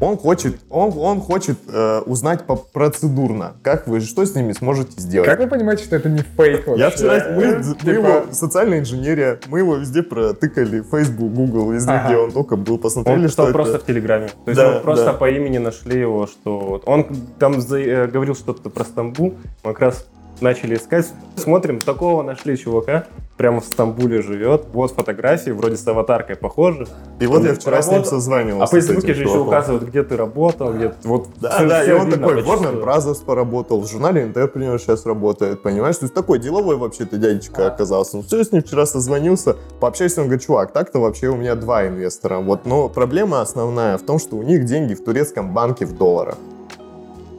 Он 0.00 0.16
хочет, 0.16 0.56
он, 0.68 0.92
он 0.96 1.20
хочет 1.20 1.58
э, 1.68 2.00
узнать 2.06 2.44
по 2.44 2.56
процедурно, 2.56 3.54
как 3.62 3.86
вы, 3.86 4.00
что 4.00 4.24
с 4.26 4.34
ними 4.34 4.52
сможете 4.52 5.00
сделать. 5.00 5.28
Как 5.28 5.38
вы 5.38 5.46
понимаете, 5.46 5.84
что 5.84 5.94
это 5.96 6.08
не 6.08 6.22
фейк 6.36 6.66
вообще? 6.66 6.82
Я 6.82 6.90
вчера, 6.90 7.24
мы, 7.36 7.58
мы 7.58 7.74
Типа, 7.74 7.90
его, 7.90 8.22
социальная 8.32 8.80
инженерия, 8.80 9.38
мы 9.48 9.60
его 9.60 9.76
везде 9.76 10.02
протыкали, 10.02 10.82
Facebook, 10.90 11.32
Google, 11.32 11.70
везде, 11.70 11.92
Ага. 11.92 12.08
где 12.08 12.16
он 12.16 12.32
только 12.32 12.56
был, 12.56 12.78
посмотрели, 12.78 13.24
Он 13.24 13.28
что 13.28 13.44
это. 13.44 13.52
просто 13.52 13.78
в 13.78 13.84
Телеграме. 13.86 14.28
То 14.44 14.50
есть 14.50 14.60
Да, 14.60 14.72
мы 14.74 14.80
просто 14.80 15.04
да. 15.06 15.12
по 15.12 15.30
имени 15.30 15.58
нашли 15.58 16.00
его, 16.00 16.26
что 16.26 16.58
вот 16.58 16.82
он 16.86 17.06
там 17.38 17.60
за- 17.60 17.78
э, 17.78 18.06
говорил 18.08 18.34
что-то 18.34 18.70
про 18.70 18.84
Стамбул. 18.84 19.34
Мы 19.62 19.72
как 19.72 19.80
раз 19.80 20.06
начали 20.42 20.76
искать, 20.76 21.06
смотрим, 21.36 21.78
такого 21.80 22.22
нашли 22.22 22.56
чувака, 22.58 23.06
прямо 23.36 23.60
в 23.60 23.64
Стамбуле 23.64 24.20
живет. 24.22 24.66
Вот 24.72 24.92
фотографии, 24.92 25.50
вроде 25.50 25.76
с 25.76 25.86
аватаркой 25.88 26.36
похожи. 26.36 26.86
И 27.18 27.26
вот 27.26 27.42
я 27.44 27.50
Он 27.50 27.56
вчера 27.56 27.80
с 27.82 27.86
ним 27.86 27.96
работал. 27.96 28.18
созванивался. 28.18 28.64
А 28.64 28.66
по 28.66 28.80
Фейсбуке 28.80 29.14
же 29.14 29.22
еще 29.24 29.38
указывают, 29.38 29.84
где 29.84 30.02
ты 30.02 30.16
работал, 30.16 30.72
где 30.72 30.92
вот 31.04 31.28
Да, 31.40 31.50
всё- 31.50 31.68
да, 31.68 31.82
и 31.82 31.86
всё 31.86 32.00
он 32.00 32.10
такой. 32.10 32.42
Warner 32.42 32.84
Brothers 32.84 33.24
поработал, 33.24 33.80
в 33.80 33.88
журнале 33.90 34.22
Entrepreneur 34.26 34.78
сейчас 34.78 35.06
работает, 35.06 35.62
понимаешь? 35.62 35.96
То 35.96 36.04
есть 36.04 36.14
такой 36.14 36.38
деловой 36.38 36.76
вообще-то 36.76 37.16
дядечка 37.16 37.68
оказался. 37.68 38.16
Ну, 38.18 38.22
все, 38.22 38.38
я 38.38 38.44
с 38.44 38.52
ним 38.52 38.62
вчера 38.62 38.84
созвонился, 38.86 39.56
пообщаюсь, 39.80 40.16
он 40.18 40.24
говорит, 40.24 40.44
чувак, 40.46 40.72
так-то 40.72 40.98
вообще 41.00 41.28
у 41.28 41.36
меня 41.36 41.54
два 41.54 41.86
инвестора. 41.88 42.38
Вот, 42.38 42.66
но 42.66 42.88
проблема 42.88 43.40
основная 43.40 43.96
в 43.98 44.02
том, 44.02 44.18
что 44.18 44.36
у 44.36 44.42
них 44.42 44.64
деньги 44.66 44.94
в 44.94 45.02
турецком 45.02 45.52
банке 45.54 45.86
в 45.86 45.96
долларах. 45.96 46.36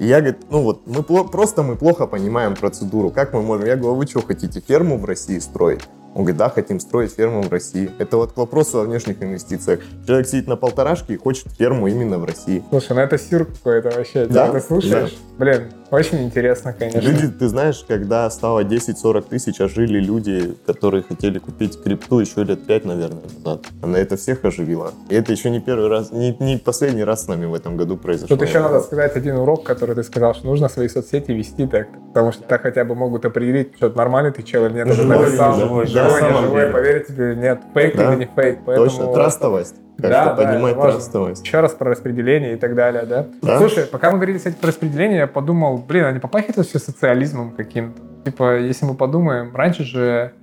И 0.03 0.05
я, 0.05 0.19
говорит, 0.19 0.41
ну 0.49 0.63
вот, 0.63 0.85
мы 0.85 1.01
просто 1.01 1.63
мы 1.63 1.77
плохо 1.77 2.07
понимаем 2.07 2.55
процедуру. 2.55 3.09
Как 3.09 3.31
мы 3.31 3.41
можем? 3.41 3.65
Я 3.67 3.77
говорю, 3.77 3.93
«А 3.93 3.97
вы 3.99 4.05
что, 4.05 4.21
хотите 4.21 4.59
ферму 4.59 4.97
в 4.97 5.05
России 5.05 5.39
строить? 5.39 5.79
Он 6.15 6.23
говорит, 6.23 6.37
да, 6.37 6.49
хотим 6.49 6.79
строить 6.79 7.11
ферму 7.11 7.41
в 7.41 7.51
России. 7.51 7.91
Это 7.97 8.17
вот 8.17 8.33
к 8.33 8.37
вопросу 8.37 8.79
о 8.79 8.83
внешних 8.83 9.21
инвестициях. 9.23 9.79
Человек 10.05 10.27
сидит 10.27 10.47
на 10.47 10.55
полторашке 10.55 11.15
и 11.15 11.17
хочет 11.17 11.47
ферму 11.57 11.87
именно 11.87 12.19
в 12.19 12.25
России. 12.25 12.63
Слушай, 12.69 12.95
ну 12.95 13.01
это 13.01 13.17
сюр 13.17 13.45
какой-то 13.45 13.89
вообще. 13.89 14.25
Да, 14.27 14.51
Ты 14.51 14.61
слушаешь? 14.61 15.15
Блин, 15.37 15.71
очень 15.89 16.23
интересно, 16.23 16.73
конечно. 16.73 16.99
Люди, 16.99 17.27
ты 17.27 17.47
знаешь, 17.47 17.83
когда 17.87 18.29
стало 18.29 18.63
10-40 18.63 19.29
тысяч, 19.29 19.59
а 19.61 19.67
жили 19.67 19.99
люди, 19.99 20.55
которые 20.67 21.01
хотели 21.01 21.39
купить 21.39 21.81
крипту 21.81 22.19
еще 22.19 22.43
лет 22.43 22.65
5, 22.67 22.85
наверное, 22.85 23.23
назад. 23.37 23.65
Она 23.81 23.97
это 23.97 24.15
всех 24.15 24.45
оживила. 24.45 24.91
И 25.09 25.15
это 25.15 25.31
еще 25.31 25.49
не 25.49 25.59
первый 25.59 25.89
раз, 25.89 26.11
не, 26.11 26.35
не 26.39 26.57
последний 26.57 27.03
раз 27.03 27.25
с 27.25 27.27
нами 27.27 27.45
в 27.45 27.53
этом 27.55 27.77
году 27.77 27.97
произошло. 27.97 28.35
Тут 28.35 28.47
еще 28.47 28.59
надо 28.59 28.81
сказать 28.81 29.15
один 29.15 29.37
урок, 29.37 29.63
который 29.63 29.95
ты 29.95 30.03
сказал, 30.03 30.35
что 30.35 30.45
нужно 30.45 30.69
свои 30.69 30.87
соцсети 30.87 31.31
вести 31.31 31.65
так, 31.65 31.87
потому 32.09 32.31
что 32.31 32.43
так 32.43 32.61
хотя 32.61 32.85
бы 32.85 32.93
могут 32.93 33.25
определить, 33.25 33.75
что 33.75 33.89
нормальный 33.89 34.31
ты 34.31 34.43
чел 34.43 34.65
или 34.65 34.73
нет. 34.73 34.93
Живой 34.93 35.29
живой, 35.31 35.59
живой, 35.59 35.93
да, 35.93 36.02
на 36.09 36.21
не 36.37 36.41
живой, 36.41 36.61
деле. 36.61 36.73
поверить 36.73 37.07
тебе 37.07 37.35
нет, 37.35 37.61
фейк 37.73 37.95
Да. 37.95 38.13
или 38.13 38.19
не 38.19 38.25
фейк. 38.25 38.59
Поэтому 38.65 38.89
Точно, 38.89 39.13
трастовость. 39.13 39.75
Как 39.97 40.09
Да, 40.09 40.33
да, 40.33 40.43
это 40.51 40.59
важно. 40.61 40.81
трастовость. 40.81 41.45
Еще 41.45 41.59
раз 41.59 41.71
про 41.73 41.91
распределение 41.91 42.53
и 42.53 42.57
так 42.57 42.75
далее, 42.75 43.03
да? 43.03 43.27
Да. 43.41 43.57
Слушай, 43.59 43.85
пока 43.85 44.09
мы 44.11 44.17
говорили, 44.17 44.37
кстати, 44.37 44.55
про 44.59 44.67
распределение, 44.69 45.19
я 45.19 45.27
подумал, 45.27 45.77
блин, 45.77 46.05
а 46.05 46.11
не 46.11 46.19
попахивает 46.19 46.67
все 46.67 46.79
социализмом 46.79 47.51
каким-то? 47.51 48.01
Типа, 48.25 48.57
если 48.59 48.85
мы 48.85 48.95
подумаем, 48.95 49.55
раньше 49.55 49.83
же... 49.83 50.33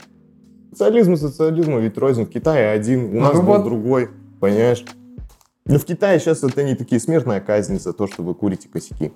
Социализм 0.73 1.15
и 1.15 1.17
социализм, 1.17 1.79
ведь 1.79 1.99
рознь. 1.99 2.25
В 2.27 2.31
Китае 2.31 2.71
один, 2.71 3.07
у 3.07 3.09
Ну, 3.15 3.21
нас 3.23 3.35
ну 3.35 3.43
был 3.43 3.55
вот. 3.55 3.65
другой, 3.65 4.09
понимаешь? 4.41 4.85
Но 5.67 5.79
в 5.79 5.85
Китае 5.85 6.21
сейчас 6.21 6.45
это 6.45 6.63
не 6.63 6.75
такие 6.77 7.01
смертная 7.01 7.41
казнь 7.41 7.79
за 7.81 7.93
то, 7.93 8.07
что 8.07 8.23
вы 8.23 8.35
курите 8.35 8.69
косяки. 8.69 9.13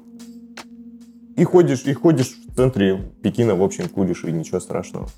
И 1.37 1.45
ходишь, 1.45 1.83
и 1.85 1.93
ходишь 1.93 2.37
в 2.49 2.57
центре 2.57 3.01
Пекина, 3.23 3.55
в 3.55 3.63
общем, 3.63 3.89
куришь, 3.89 4.25
и 4.25 4.33
ничего 4.33 4.61
страшного. 4.61 5.09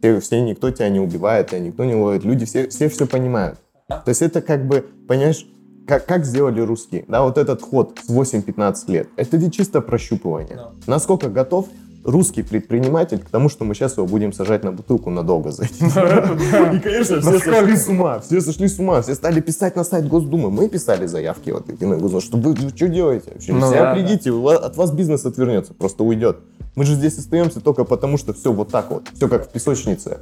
Все, 0.00 0.20
все- 0.20 0.40
никто 0.40 0.70
тебя 0.70 0.88
не 0.88 1.00
убивает, 1.00 1.48
тебя 1.48 1.60
никто 1.60 1.84
не 1.84 1.94
ловит. 1.94 2.24
Люди 2.24 2.44
все 2.46 2.68
все, 2.68 2.88
все 2.88 3.06
понимают. 3.06 3.58
То 3.88 4.08
есть 4.08 4.22
это 4.22 4.40
как 4.42 4.66
бы, 4.66 4.84
понимаешь, 5.06 5.46
как, 5.86 6.06
как 6.06 6.24
сделали 6.24 6.60
русские, 6.60 7.04
да, 7.06 7.22
вот 7.22 7.38
этот 7.38 7.62
ход 7.62 7.98
с 8.02 8.10
8-15 8.10 8.90
лет, 8.90 9.08
это 9.16 9.36
ведь 9.36 9.54
чисто 9.54 9.80
прощупывание. 9.80 10.56
Да. 10.56 10.72
Насколько 10.86 11.28
готов 11.28 11.68
русский 12.06 12.42
предприниматель 12.42 13.18
к 13.18 13.28
тому, 13.28 13.48
что 13.48 13.64
мы 13.64 13.74
сейчас 13.74 13.96
его 13.96 14.06
будем 14.06 14.32
сажать 14.32 14.64
на 14.64 14.72
бутылку 14.72 15.10
надолго 15.10 15.50
за. 15.50 15.64
И, 15.64 16.78
конечно, 16.78 17.20
все 17.20 17.38
сошли 17.38 17.76
с 17.76 17.88
ума, 17.88 18.20
все 18.20 18.40
сошли 18.40 18.68
с 18.68 18.78
ума, 18.78 19.02
все 19.02 19.14
стали 19.14 19.40
писать 19.40 19.76
на 19.76 19.84
сайт 19.84 20.06
Госдумы. 20.08 20.50
Мы 20.50 20.68
писали 20.68 21.06
заявки 21.06 21.50
вот 21.50 21.68
эти 21.68 21.84
на 21.84 21.96
Госдуму, 21.96 22.20
что 22.20 22.38
вы, 22.38 22.56
что 22.56 22.88
делаете 22.88 23.32
вообще? 23.34 23.52
Ну 23.52 23.66
Все 23.66 23.80
да, 23.80 23.94
придите, 23.94 24.30
от 24.30 24.76
вас 24.76 24.92
бизнес 24.92 25.26
отвернется, 25.26 25.74
просто 25.74 26.04
уйдет. 26.04 26.38
Мы 26.76 26.84
же 26.84 26.94
здесь 26.94 27.18
остаемся 27.18 27.60
только 27.60 27.84
потому, 27.84 28.18
что 28.18 28.32
все 28.32 28.52
вот 28.52 28.70
так 28.70 28.90
вот, 28.90 29.08
все 29.14 29.28
как 29.28 29.48
в 29.48 29.50
песочнице. 29.50 30.18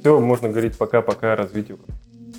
Все, 0.00 0.20
можно 0.20 0.48
говорить 0.48 0.76
пока-пока 0.76 1.34
развитию. 1.34 1.78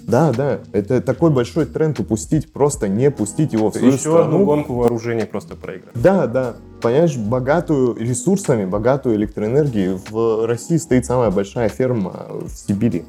Да, 0.08 0.32
да, 0.32 0.60
это 0.72 1.02
такой 1.02 1.32
большой 1.32 1.66
тренд 1.66 2.00
упустить, 2.00 2.52
просто 2.52 2.88
не 2.88 3.12
пустить 3.12 3.52
его 3.54 3.70
в 3.70 3.74
свою 3.76 3.88
Еще 3.92 4.00
страну. 4.00 4.20
одну 4.22 4.46
гонку 4.46 4.74
вооружений 4.76 5.26
просто 5.26 5.56
проиграть. 5.56 5.92
Да, 5.96 6.28
да. 6.28 6.54
Понимаешь, 6.82 7.18
богатую 7.18 7.96
ресурсами, 7.98 8.64
богатую 8.66 9.16
электроэнергией 9.18 10.00
в 10.10 10.46
России 10.48 10.78
стоит 10.78 11.06
самая 11.06 11.30
большая 11.30 11.68
ферма 11.70 12.28
в 12.30 12.50
Сибири. 12.50 13.04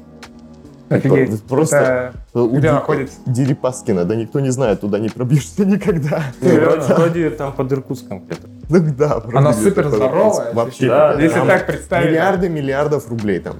Офигеть. 0.89 1.43
Просто 1.43 2.13
Это 2.33 2.41
у 2.43 2.49
где 2.49 2.61
Ди- 2.61 2.67
находится? 2.73 3.15
Дерипаскина, 3.27 4.05
да 4.05 4.15
никто 4.15 4.39
не 4.39 4.49
знает, 4.49 4.81
туда 4.81 4.97
не 4.99 5.09
пробьешься 5.09 5.63
никогда. 5.65 6.23
Вроде, 6.41 6.81
вроде 6.95 7.29
там 7.29 7.53
под 7.53 7.71
Иркутском 7.71 8.25
где-то. 8.25 8.47
Ну 8.69 8.93
да, 8.97 9.21
Она 9.33 9.53
супер 9.53 9.87
здоровая. 9.87 10.51
Вообще. 10.53 10.87
Да, 10.87 11.13
Если 11.21 11.39
так 11.39 11.67
представить. 11.67 12.07
Миллиарды 12.07 12.49
миллиардов 12.49 13.07
рублей 13.07 13.39
там. 13.39 13.57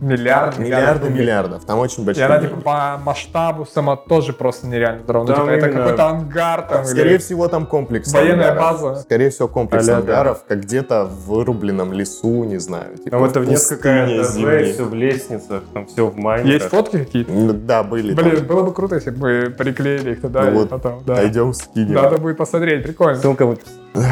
Миллиард, 0.00 0.58
Миллиарды 0.58 1.06
рублей. 1.06 1.20
миллиардов. 1.22 1.64
Там 1.64 1.78
очень 1.78 2.02
И 2.02 2.06
большие 2.06 2.24
она 2.26 2.38
деньги. 2.38 2.54
типа 2.54 2.62
по 2.62 2.98
масштабу 3.04 3.66
сама 3.66 3.96
тоже 3.96 4.32
просто 4.32 4.66
нереально 4.66 5.02
здорова. 5.02 5.26
Ну, 5.26 5.34
типа, 5.34 5.46
это 5.50 5.68
какой-то 5.68 6.06
ангар 6.08 6.62
там. 6.62 6.84
Скорее 6.86 7.10
или- 7.10 7.18
всего, 7.18 7.48
там 7.48 7.66
комплекс 7.66 8.12
Военная 8.12 8.52
ангаров. 8.52 8.80
база. 8.82 9.00
Скорее 9.02 9.30
всего, 9.30 9.48
комплекс 9.48 9.86
да. 9.86 9.98
ангаров, 9.98 10.44
как 10.48 10.60
где-то 10.60 11.04
в 11.04 11.26
вырубленном 11.28 11.92
лесу, 11.92 12.44
не 12.44 12.58
знаю. 12.58 12.96
Типа 12.96 13.10
Там 13.10 13.24
это 13.24 13.40
в 13.40 13.46
несколько 13.48 14.06
этажей, 14.06 14.72
все 14.72 14.84
в 14.84 14.94
лестницах, 14.94 15.62
там 15.74 15.86
все 15.86 16.06
в 16.06 16.16
майнерах. 16.16 16.52
Есть 16.62 16.68
фотки 16.70 16.98
какие-то? 16.98 17.52
Да, 17.52 17.82
были. 17.82 18.14
Блин, 18.14 18.36
там. 18.38 18.46
было 18.46 18.62
бы 18.62 18.72
круто, 18.72 18.94
если 18.94 19.10
бы 19.10 19.54
приклеили 19.56 20.12
их 20.12 20.22
туда 20.22 20.42
Ну 20.44 20.50
и 20.50 20.54
вот, 20.54 20.68
потом. 20.70 21.02
Да. 21.06 21.16
Пойдем 21.16 21.52
скинем. 21.52 21.94
Надо 21.94 22.16
будет 22.18 22.38
посмотреть, 22.38 22.82
прикольно. 22.84 23.18
Ссылка 23.20 23.44
в 23.46 23.58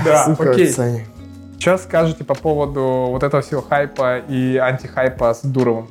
Да, 0.04 0.24
Ссылка 0.24 0.42
в 0.42 0.50
окей. 0.50 0.64
описании. 0.66 1.06
Что 1.58 1.76
скажете 1.76 2.24
по 2.24 2.34
поводу 2.34 3.08
вот 3.10 3.22
этого 3.22 3.42
всего 3.42 3.62
хайпа 3.62 4.18
и 4.18 4.56
антихайпа 4.56 5.34
с 5.34 5.42
Дуровым? 5.42 5.88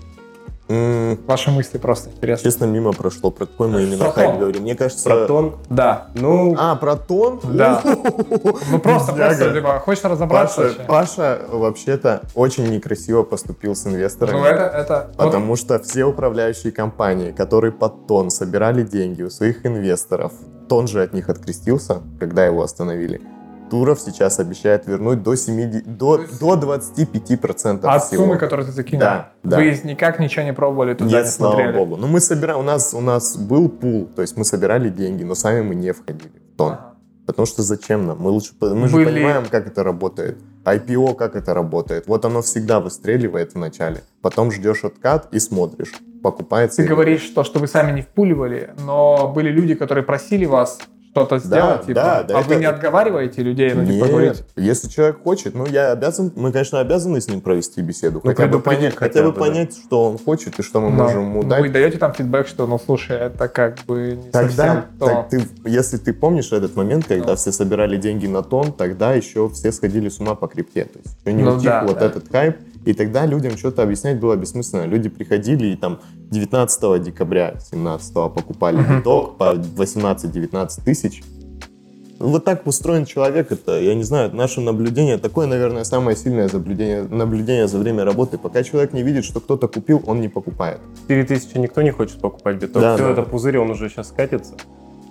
М, 0.69 1.17
Ваши 1.27 1.49
мысли 1.49 1.77
просто 1.77 2.09
интересно. 2.09 2.43
Честно, 2.43 2.65
мимо 2.65 2.91
прошло. 2.91 3.31
Про 3.31 3.45
какой 3.45 3.69
мы 3.69 3.83
именно 3.83 3.97
Про 4.03 4.11
хайп 4.11 4.37
говорим? 4.37 4.63
Мне 4.63 4.75
кажется... 4.75 5.03
Протон. 5.09 5.55
Да. 5.69 6.07
Ну, 6.13 6.55
А, 6.57 6.75
про 6.75 6.95
тон? 6.97 7.39
Да. 7.43 7.81
Ну 7.83 8.79
просто, 8.79 9.11
Бедняга. 9.13 9.27
просто, 9.35 9.49
либо 9.51 9.79
хочешь 9.79 10.03
разобраться 10.03 10.61
Паша, 10.61 10.67
вообще? 10.67 10.83
Паша 10.87 11.41
вообще-то 11.51 12.21
очень 12.35 12.69
некрасиво 12.69 13.23
поступил 13.23 13.75
с 13.75 13.85
инвесторами. 13.87 14.37
Ну 14.37 14.43
это, 14.45 14.63
это... 14.63 15.11
вот 15.17 15.25
Потому 15.27 15.55
что 15.55 15.79
все 15.79 16.03
управляющие 16.03 16.73
компании, 16.73 17.31
которые 17.31 17.71
под 17.71 18.05
тон 18.07 18.29
собирали 18.29 18.83
деньги 18.83 19.23
у 19.23 19.29
своих 19.29 19.65
инвесторов, 19.65 20.33
тон 20.67 20.87
же 20.87 21.01
от 21.01 21.13
них 21.13 21.29
открестился, 21.29 22.01
когда 22.19 22.45
его 22.45 22.61
остановили. 22.61 23.21
Туров 23.69 23.99
сейчас 23.99 24.39
обещает 24.39 24.87
вернуть 24.87 25.23
до, 25.23 25.35
70, 25.35 25.97
до, 25.97 26.17
до 26.39 26.55
25% 26.55 27.79
От 27.83 28.03
всего. 28.03 28.23
суммы, 28.23 28.37
которую 28.37 28.65
ты 28.65 28.71
закинул. 28.71 29.01
Да, 29.01 29.31
да. 29.43 29.57
Вы 29.57 29.79
никак 29.83 30.19
ничего 30.19 30.43
не 30.45 30.53
пробовали 30.53 30.93
туда, 30.93 31.09
Нет, 31.09 31.25
не 31.25 31.31
слава 31.31 31.53
смотрели? 31.53 31.77
богу. 31.77 31.97
Ну, 31.97 32.07
мы 32.07 32.19
собираем, 32.19 32.59
у 32.59 32.63
нас, 32.63 32.93
у 32.93 33.01
нас 33.01 33.37
был 33.37 33.69
пул, 33.69 34.07
то 34.15 34.21
есть 34.21 34.37
мы 34.37 34.45
собирали 34.45 34.89
деньги, 34.89 35.23
но 35.23 35.35
сами 35.35 35.61
мы 35.61 35.75
не 35.75 35.91
входили 35.93 36.31
в 36.53 36.57
тон. 36.57 36.73
Ага. 36.73 36.93
Потому 37.25 37.45
что 37.45 37.61
зачем 37.61 38.05
нам? 38.07 38.19
Мы 38.21 38.29
лучше, 38.29 38.53
мы 38.61 38.87
же 38.87 38.93
Были- 38.95 39.05
понимаем, 39.13 39.43
как 39.51 39.67
это 39.67 39.83
работает. 39.83 40.37
IPO, 40.63 41.13
как 41.15 41.35
это 41.35 41.53
работает. 41.53 42.07
Вот 42.07 42.23
оно 42.25 42.41
всегда 42.41 42.79
выстреливает 42.79 43.53
в 43.53 43.57
начале. 43.57 44.03
Потом 44.21 44.49
ждешь 44.51 44.83
откат 44.85 45.27
и 45.33 45.39
смотришь. 45.39 45.93
Покупается. 46.23 46.77
Ты 46.77 46.83
или 46.83 46.89
говоришь 46.89 47.29
то, 47.35 47.43
что 47.43 47.59
вы 47.59 47.67
сами 47.67 47.91
не 47.91 48.01
впуливали, 48.01 48.71
но 48.79 49.31
были 49.33 49.49
люди, 49.49 49.75
которые 49.75 50.03
просили 50.05 50.45
вас 50.45 50.79
что-то 51.17 51.39
сделать, 51.39 51.81
типа, 51.85 51.93
да, 51.95 52.23
да, 52.23 52.37
а 52.37 52.41
это- 52.41 52.49
вы 52.49 52.55
не 52.55 52.65
отговариваете 52.65 53.41
людей, 53.41 53.73
ну, 53.73 53.81
типа, 53.85 53.93
Нет, 54.05 54.09
говорить, 54.11 54.43
если 54.55 54.87
человек 54.87 55.21
хочет, 55.23 55.55
ну 55.55 55.65
я 55.65 55.91
обязан, 55.91 56.31
мы, 56.35 56.51
конечно, 56.51 56.79
обязаны 56.79 57.19
с 57.21 57.27
ним 57.27 57.41
провести 57.41 57.81
беседу, 57.81 58.21
Ну, 58.23 58.29
хотя, 58.31 58.47
бы 58.47 58.59
понять, 58.59 58.95
хотя 58.95 59.13
хотя 59.13 59.23
бы 59.23 59.31
бы, 59.31 59.35
да. 59.35 59.39
понять, 59.45 59.73
что 59.77 60.05
он 60.09 60.17
хочет 60.17 60.59
и 60.59 60.63
что 60.63 60.79
мы 60.81 60.95
да. 60.95 61.03
можем 61.03 61.21
ему 61.23 61.43
дать. 61.43 61.61
вы 61.61 61.69
даете 61.69 61.97
там 61.97 62.13
фидбэк, 62.13 62.47
что, 62.47 62.67
ну, 62.67 62.79
слушай, 62.83 63.17
это 63.17 63.47
как 63.47 63.77
бы 63.85 64.19
не 64.23 64.31
Тогда, 64.31 64.49
совсем 64.49 64.83
то. 64.99 65.05
так 65.07 65.29
ты, 65.29 65.41
если 65.65 65.97
ты 65.97 66.13
помнишь 66.13 66.51
этот 66.51 66.75
момент, 66.75 67.05
когда 67.07 67.31
Ну. 67.31 67.35
все 67.35 67.51
собирали 67.51 67.97
деньги 67.97 68.27
на 68.27 68.43
тон, 68.43 68.71
тогда 68.73 69.13
еще 69.13 69.49
все 69.49 69.71
сходили 69.71 70.09
с 70.09 70.19
ума 70.19 70.35
по 70.35 70.47
крипте. 70.47 70.85
То 70.85 70.99
есть 71.03 71.17
еще 71.25 71.33
не 71.33 71.43
Ну 71.43 71.53
утих 71.55 71.65
да, 71.65 71.83
вот 71.85 71.99
да. 71.99 72.05
этот 72.05 72.29
хайп. 72.31 72.57
И 72.87 72.93
тогда 72.93 73.25
людям 73.25 73.57
что-то 73.57 73.83
объяснять 73.83 74.17
было 74.17 74.37
бессмысленно. 74.37 74.85
Люди 74.85 75.09
приходили 75.09 75.67
и 75.67 75.75
там 75.75 75.99
19 76.31 77.03
декабря 77.03 77.55
17 77.59 78.13
покупали 78.13 78.77
биток 78.81 79.37
по 79.37 79.55
18-19 79.55 80.85
тысяч. 80.85 81.21
Ну, 82.19 82.27
Вот 82.29 82.45
так 82.45 82.65
устроен 82.65 83.03
человек, 83.03 83.51
это, 83.51 83.77
я 83.77 83.93
не 83.93 84.03
знаю, 84.03 84.33
наше 84.33 84.61
наблюдение, 84.61 85.17
такое, 85.17 85.47
наверное, 85.47 85.83
самое 85.83 86.15
сильное 86.15 86.49
наблюдение, 86.51 87.03
наблюдение 87.03 87.67
за 87.67 87.77
время 87.77 88.05
работы. 88.05 88.37
Пока 88.37 88.63
человек 88.63 88.93
не 88.93 89.03
видит, 89.03 89.25
что 89.25 89.41
кто-то 89.41 89.67
купил, 89.67 90.01
он 90.07 90.21
не 90.21 90.29
покупает. 90.29 90.79
4000 91.09 91.57
никто 91.57 91.81
не 91.81 91.91
хочет 91.91 92.21
покупать 92.21 92.55
биток. 92.55 92.81
Да, 92.81 92.95
все, 92.95 93.03
да. 93.03 93.11
это 93.11 93.23
пузырь, 93.23 93.57
он 93.57 93.69
уже 93.69 93.89
сейчас 93.89 94.07
скатится. 94.07 94.53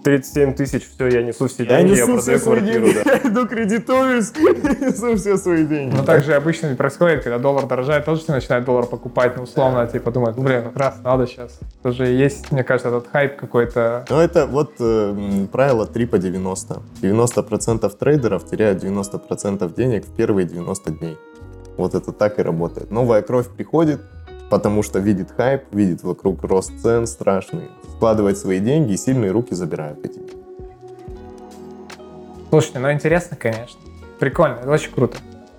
37 0.07 0.55
тысяч, 0.55 0.88
все, 0.88 1.09
я 1.09 1.23
несу 1.23 1.49
все 1.49 1.64
Я 1.64 1.79
деньги, 1.83 1.99
я, 1.99 2.07
несу 2.07 2.19
все 2.19 2.38
продаю 2.38 2.38
свои 2.38 2.61
квартиру. 2.61 2.85
деньги, 2.85 2.99
да. 3.05 3.12
я 3.25 3.29
иду 3.29 3.49
кредитуюсь, 3.49 4.33
несу 4.37 5.16
все 5.16 5.37
свои 5.37 5.64
деньги. 5.64 5.97
Ну, 5.97 6.05
так 6.05 6.23
же 6.23 6.35
обычно 6.35 6.73
происходит, 6.77 7.25
когда 7.25 7.40
доллар 7.40 7.66
дорожает, 7.66 8.05
тоже 8.05 8.21
все 8.23 8.31
начинают 8.31 8.64
доллар 8.64 8.87
покупать, 8.87 9.37
ну, 9.37 9.42
условно, 9.42 9.85
типа, 9.88 10.12
думают, 10.12 10.37
ну, 10.37 10.45
блин, 10.45 10.62
как 10.62 10.77
раз 10.77 10.95
надо 11.03 11.27
сейчас. 11.27 11.59
Тоже 11.83 12.07
есть, 12.07 12.53
мне 12.53 12.62
кажется, 12.62 12.90
этот 12.90 13.09
хайп 13.09 13.37
какой-то. 13.37 14.05
Ну, 14.09 14.21
это 14.21 14.47
вот 14.47 14.75
э, 14.79 15.47
правило 15.51 15.88
3 15.88 16.07
по 16.07 16.19
90. 16.19 16.83
90% 17.03 17.97
трейдеров 17.99 18.47
теряют 18.49 18.85
90% 18.85 19.75
денег 19.75 20.07
в 20.07 20.14
первые 20.14 20.47
90 20.47 20.90
дней. 20.92 21.19
Вот 21.77 21.97
это 21.97 22.12
так 22.12 22.38
и 22.38 22.42
работает. 22.42 22.92
Новая 22.92 23.23
кровь 23.23 23.49
приходит, 23.49 24.01
потому 24.50 24.82
что 24.82 24.98
видит 24.98 25.30
хайп, 25.37 25.62
видит 25.72 26.02
вокруг 26.02 26.42
рост 26.44 26.72
цен 26.80 27.06
страшный, 27.06 27.70
вкладывает 27.96 28.38
свои 28.38 28.61
деньги, 28.61 28.92
и 28.92 28.96
сильные 28.96 29.30
руки 29.30 29.54
забирают 29.54 30.04
эти. 30.04 30.20
Слушайте, 32.50 32.78
ну, 32.78 32.92
интересно, 32.92 33.37
конечно. 33.37 33.80
Прикольно, 34.18 34.56
это 34.61 34.70
очень 34.70 34.92
круто. 34.92 35.18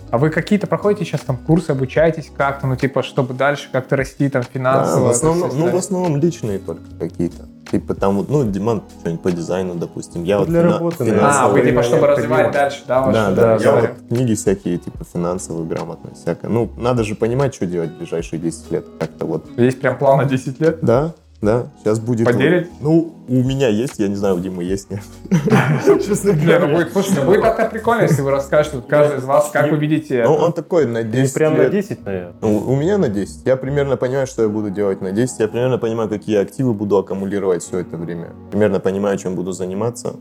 А 0.09 0.17
вы 0.17 0.29
какие-то 0.29 0.67
проходите 0.67 1.03
сейчас 1.03 1.21
там 1.21 1.37
курсы, 1.37 1.71
обучаетесь 1.71 2.31
как-то, 2.35 2.65
ну, 2.65 2.77
типа, 2.77 3.03
чтобы 3.03 3.33
дальше 3.33 3.69
как-то 3.71 3.97
расти 3.97 4.29
там 4.29 4.41
Да, 4.43 4.47
финансово? 4.51 4.99
в, 4.99 5.07
это 5.07 5.15
основном, 5.15 5.59
ну, 5.59 5.69
в 5.69 5.75
основном 5.75 6.17
личные 6.17 6.59
только 6.59 6.83
какие-то. 6.97 7.45
Типа 7.71 7.93
там, 7.95 8.17
вот, 8.17 8.29
ну, 8.29 8.43
Диман 8.49 8.81
что-нибудь 9.01 9.21
по 9.23 9.31
дизайну, 9.31 9.75
допустим. 9.75 10.23
Я 10.23 10.35
Ну, 10.35 10.39
вот 10.41 10.49
для 10.49 10.61
фина- 10.61 10.73
работы, 10.73 11.03
А, 11.03 11.05
финансовый- 11.05 11.61
вы 11.61 11.67
типа, 11.69 11.83
чтобы 11.83 12.07
развивать 12.07 12.51
дальше, 12.51 12.83
да, 12.87 13.05
Да, 13.11 13.31
да, 13.31 13.57
да, 13.57 13.63
я 13.63 13.75
вот 13.75 13.89
книги 14.09 14.35
всякие, 14.35 14.77
типа 14.77 15.03
финансовую 15.11 15.65
грамотность, 15.65 16.21
всякое. 16.21 16.47
Ну, 16.49 16.69
надо 16.77 17.03
же 17.03 17.15
понимать, 17.15 17.53
что 17.53 17.65
делать 17.65 17.91
в 17.91 17.97
ближайшие 17.97 18.39
10 18.39 18.71
лет. 18.71 18.85
Как-то 18.99 19.25
вот. 19.25 19.45
Есть 19.57 19.81
прям 19.81 19.97
план 19.97 20.17
на 20.19 20.25
10 20.25 20.59
лет? 20.61 20.79
Да, 20.81 21.13
да, 21.39 21.67
сейчас 21.79 21.99
будет... 21.99 22.25
Поделить? 22.25 22.67
Ну, 22.81 23.13
у 23.27 23.43
меня 23.43 23.67
есть, 23.67 23.99
я 23.99 24.07
не 24.07 24.15
знаю, 24.15 24.37
у 24.37 24.39
Димы 24.39 24.63
есть, 24.63 24.89
нет. 24.89 25.01
Честно 26.03 26.33
ну 26.33 26.41
говоря. 26.41 26.73
будет, 26.73 26.91
слушай, 26.91 27.23
будет 27.23 27.41
как-то 27.41 27.65
прикольно, 27.65 28.01
если 28.03 28.23
вы 28.23 28.31
расскажете, 28.31 28.81
каждый 28.87 29.19
из 29.19 29.23
вас, 29.23 29.51
как 29.51 29.69
вы 29.69 29.77
видите 29.77 30.23
Ну, 30.23 30.33
он 30.33 30.51
такой 30.51 30.87
на 30.87 31.03
Не 31.03 31.11
10 31.11 31.33
прям 31.35 31.53
на 31.55 31.63
лет. 31.63 31.71
10, 31.71 32.05
наверное. 32.05 32.33
Ну, 32.41 32.57
у 32.57 32.75
меня 32.75 32.97
на 32.97 33.09
10. 33.09 33.45
Я 33.45 33.55
примерно 33.55 33.97
понимаю, 33.97 34.25
что 34.25 34.41
я 34.41 34.49
буду 34.49 34.71
делать 34.71 35.01
на 35.01 35.11
10. 35.11 35.39
Я 35.39 35.47
примерно 35.47 35.77
понимаю, 35.77 36.09
какие 36.09 36.37
активы 36.37 36.73
буду 36.73 36.97
аккумулировать 36.97 37.61
все 37.61 37.79
это 37.79 37.97
время. 37.97 38.29
Примерно 38.49 38.79
понимаю, 38.79 39.17
чем 39.19 39.35
буду 39.35 39.51
заниматься. 39.51 40.15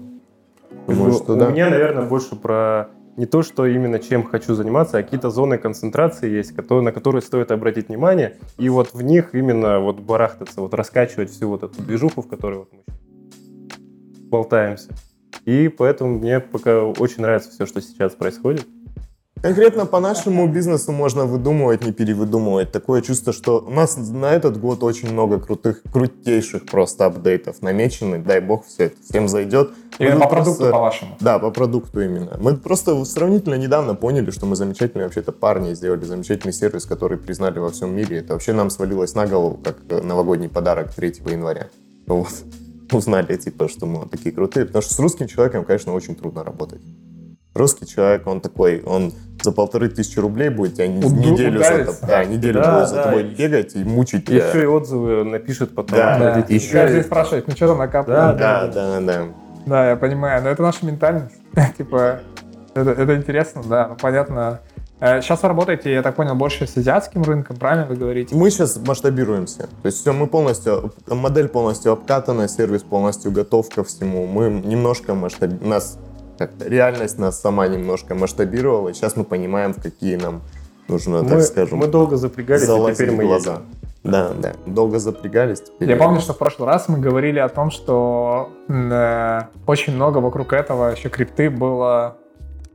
Думаю, 0.86 1.22
у 1.26 1.50
меня, 1.50 1.70
наверное, 1.70 2.04
больше 2.04 2.36
про 2.36 2.88
не 3.16 3.26
то, 3.26 3.42
что 3.42 3.66
именно 3.66 3.98
чем 3.98 4.24
хочу 4.24 4.54
заниматься, 4.54 4.98
а 4.98 5.02
какие-то 5.02 5.30
зоны 5.30 5.58
концентрации 5.58 6.30
есть, 6.30 6.54
которые, 6.54 6.84
на 6.84 6.92
которые 6.92 7.22
стоит 7.22 7.50
обратить 7.50 7.88
внимание, 7.88 8.36
и 8.58 8.68
вот 8.68 8.92
в 8.92 9.02
них 9.02 9.34
именно 9.34 9.80
вот 9.80 10.00
барахтаться, 10.00 10.60
вот 10.60 10.74
раскачивать 10.74 11.30
всю 11.30 11.48
вот 11.48 11.62
эту 11.62 11.82
движуху, 11.82 12.22
в 12.22 12.28
которой 12.28 12.58
вот 12.58 12.72
мы 12.72 12.84
болтаемся. 14.28 14.90
И 15.44 15.68
поэтому 15.68 16.18
мне 16.18 16.40
пока 16.40 16.82
очень 16.84 17.22
нравится 17.22 17.50
все, 17.50 17.66
что 17.66 17.80
сейчас 17.80 18.14
происходит. 18.14 18.66
Конкретно 19.42 19.84
по 19.84 20.00
нашему 20.00 20.48
бизнесу 20.48 20.92
можно 20.92 21.26
выдумывать, 21.26 21.84
не 21.84 21.92
перевыдумывать. 21.92 22.72
Такое 22.72 23.02
чувство, 23.02 23.32
что 23.34 23.60
у 23.60 23.70
нас 23.70 23.96
на 23.96 24.32
этот 24.32 24.58
год 24.58 24.82
очень 24.82 25.12
много 25.12 25.38
крутых, 25.38 25.82
крутейших 25.92 26.64
просто 26.66 27.04
апдейтов 27.06 27.60
намечены. 27.60 28.18
Дай 28.18 28.40
бог, 28.40 28.66
все 28.66 28.84
это 28.84 28.96
всем 29.08 29.28
зайдет. 29.28 29.70
Мы 29.98 30.12
по 30.12 30.26
продукту, 30.26 30.30
просто- 30.30 30.70
по-вашему. 30.70 31.16
Да, 31.20 31.38
по 31.38 31.50
продукту 31.50 32.00
именно. 32.00 32.36
Мы 32.40 32.56
просто 32.56 33.04
сравнительно 33.04 33.54
недавно 33.54 33.94
поняли, 33.94 34.30
что 34.30 34.46
мы 34.46 34.56
замечательные 34.56 35.04
вообще-то 35.04 35.32
парни, 35.32 35.74
сделали 35.74 36.04
замечательный 36.04 36.52
сервис, 36.52 36.86
который 36.86 37.18
признали 37.18 37.58
во 37.58 37.70
всем 37.70 37.94
мире. 37.94 38.18
Это 38.18 38.32
вообще 38.32 38.52
нам 38.52 38.70
свалилось 38.70 39.14
на 39.14 39.26
голову, 39.26 39.60
как 39.62 39.76
э, 39.90 40.00
новогодний 40.00 40.48
подарок 40.48 40.92
3 40.94 41.12
января. 41.30 41.68
Вот. 42.06 42.28
Узнали, 42.90 43.36
типа, 43.36 43.68
что 43.68 43.84
мы 43.86 44.08
такие 44.08 44.34
крутые. 44.34 44.64
Потому 44.66 44.82
что 44.82 44.94
с 44.94 44.98
русским 44.98 45.26
человеком, 45.28 45.64
конечно, 45.64 45.92
очень 45.92 46.14
трудно 46.14 46.42
работать. 46.42 46.80
Русский 47.56 47.86
человек, 47.86 48.26
он 48.26 48.40
такой, 48.40 48.82
он 48.82 49.12
за 49.42 49.52
полторы 49.52 49.88
тысячи 49.88 50.18
рублей 50.18 50.48
будет 50.50 50.74
тебя 50.74 50.86
Уду- 50.86 51.14
неделю, 51.14 51.58
за, 51.58 51.66
ударится. 51.66 52.04
тоб- 52.04 52.08
да, 52.08 52.24
неделю 52.24 52.60
Да, 52.62 52.74
будет 52.78 52.88
за 52.88 52.94
да. 52.96 53.02
тобой 53.04 53.22
бегать 53.24 53.74
и 53.74 53.84
мучить 53.84 54.26
тебя. 54.26 54.48
Еще 54.48 54.62
и 54.62 54.66
отзывы 54.66 55.24
напишет 55.24 55.74
потом. 55.74 55.98
Да, 55.98 56.18
Да, 56.18 56.34
родители. 56.34 56.54
еще 56.54 56.72
каждый 56.72 57.04
спрашивает, 57.04 57.48
ну 57.48 57.54
что 57.56 57.68
там 57.68 57.78
накапливает? 57.78 58.36
Да, 58.36 58.66
да, 58.66 59.00
да. 59.00 59.22
Да, 59.66 59.90
я 59.90 59.96
понимаю, 59.96 60.42
но 60.42 60.50
это 60.50 60.62
наша 60.62 60.84
ментальность. 60.86 61.34
типа, 61.78 62.20
это, 62.74 62.90
это 62.90 63.16
интересно, 63.16 63.62
да, 63.68 63.88
ну 63.88 63.96
понятно. 63.96 64.60
Сейчас 64.98 65.42
вы 65.42 65.48
работаете, 65.48 65.92
я 65.92 66.00
так 66.02 66.14
понял, 66.16 66.34
больше 66.34 66.66
с 66.66 66.74
азиатским 66.76 67.22
рынком, 67.22 67.56
правильно 67.56 67.84
вы 67.86 67.96
говорите? 67.96 68.34
Мы 68.34 68.50
сейчас 68.50 68.78
масштабируемся. 68.78 69.64
То 69.82 69.86
есть 69.86 69.98
все, 70.00 70.14
мы 70.14 70.26
полностью, 70.26 70.94
модель 71.06 71.48
полностью 71.48 71.92
обкатана, 71.92 72.48
сервис 72.48 72.82
полностью 72.82 73.30
готов 73.30 73.68
ко 73.68 73.84
всему. 73.84 74.26
Мы 74.26 74.48
немножко 74.48 75.12
масштаб... 75.14 75.50
нас 75.62 75.98
как 76.38 76.50
реальность 76.60 77.18
нас 77.18 77.40
сама 77.40 77.66
немножко 77.68 78.14
масштабировала. 78.14 78.92
Сейчас 78.94 79.16
мы 79.16 79.24
понимаем, 79.24 79.72
в 79.74 79.82
какие 79.82 80.16
нам 80.16 80.42
нужно, 80.88 81.22
мы, 81.22 81.28
так 81.28 81.42
скажем, 81.42 81.78
мы 81.78 81.86
долго 81.86 82.16
запрягались, 82.16 82.64
и 82.64 82.94
теперь 82.94 83.10
мы 83.10 83.24
глаза. 83.24 83.52
едем. 83.52 83.64
Да, 84.04 84.30
да, 84.38 84.52
долго 84.66 85.00
запрягались. 85.00 85.60
Теперь 85.62 85.90
Я 85.90 85.96
помню, 85.96 86.20
что 86.20 86.32
в 86.32 86.38
прошлый 86.38 86.68
раз 86.68 86.88
мы 86.88 86.98
говорили 86.98 87.40
о 87.40 87.48
том, 87.48 87.72
что 87.72 88.50
э, 88.68 89.40
очень 89.66 89.94
много 89.94 90.18
вокруг 90.18 90.52
этого 90.52 90.92
еще 90.92 91.08
крипты 91.08 91.50
было 91.50 92.16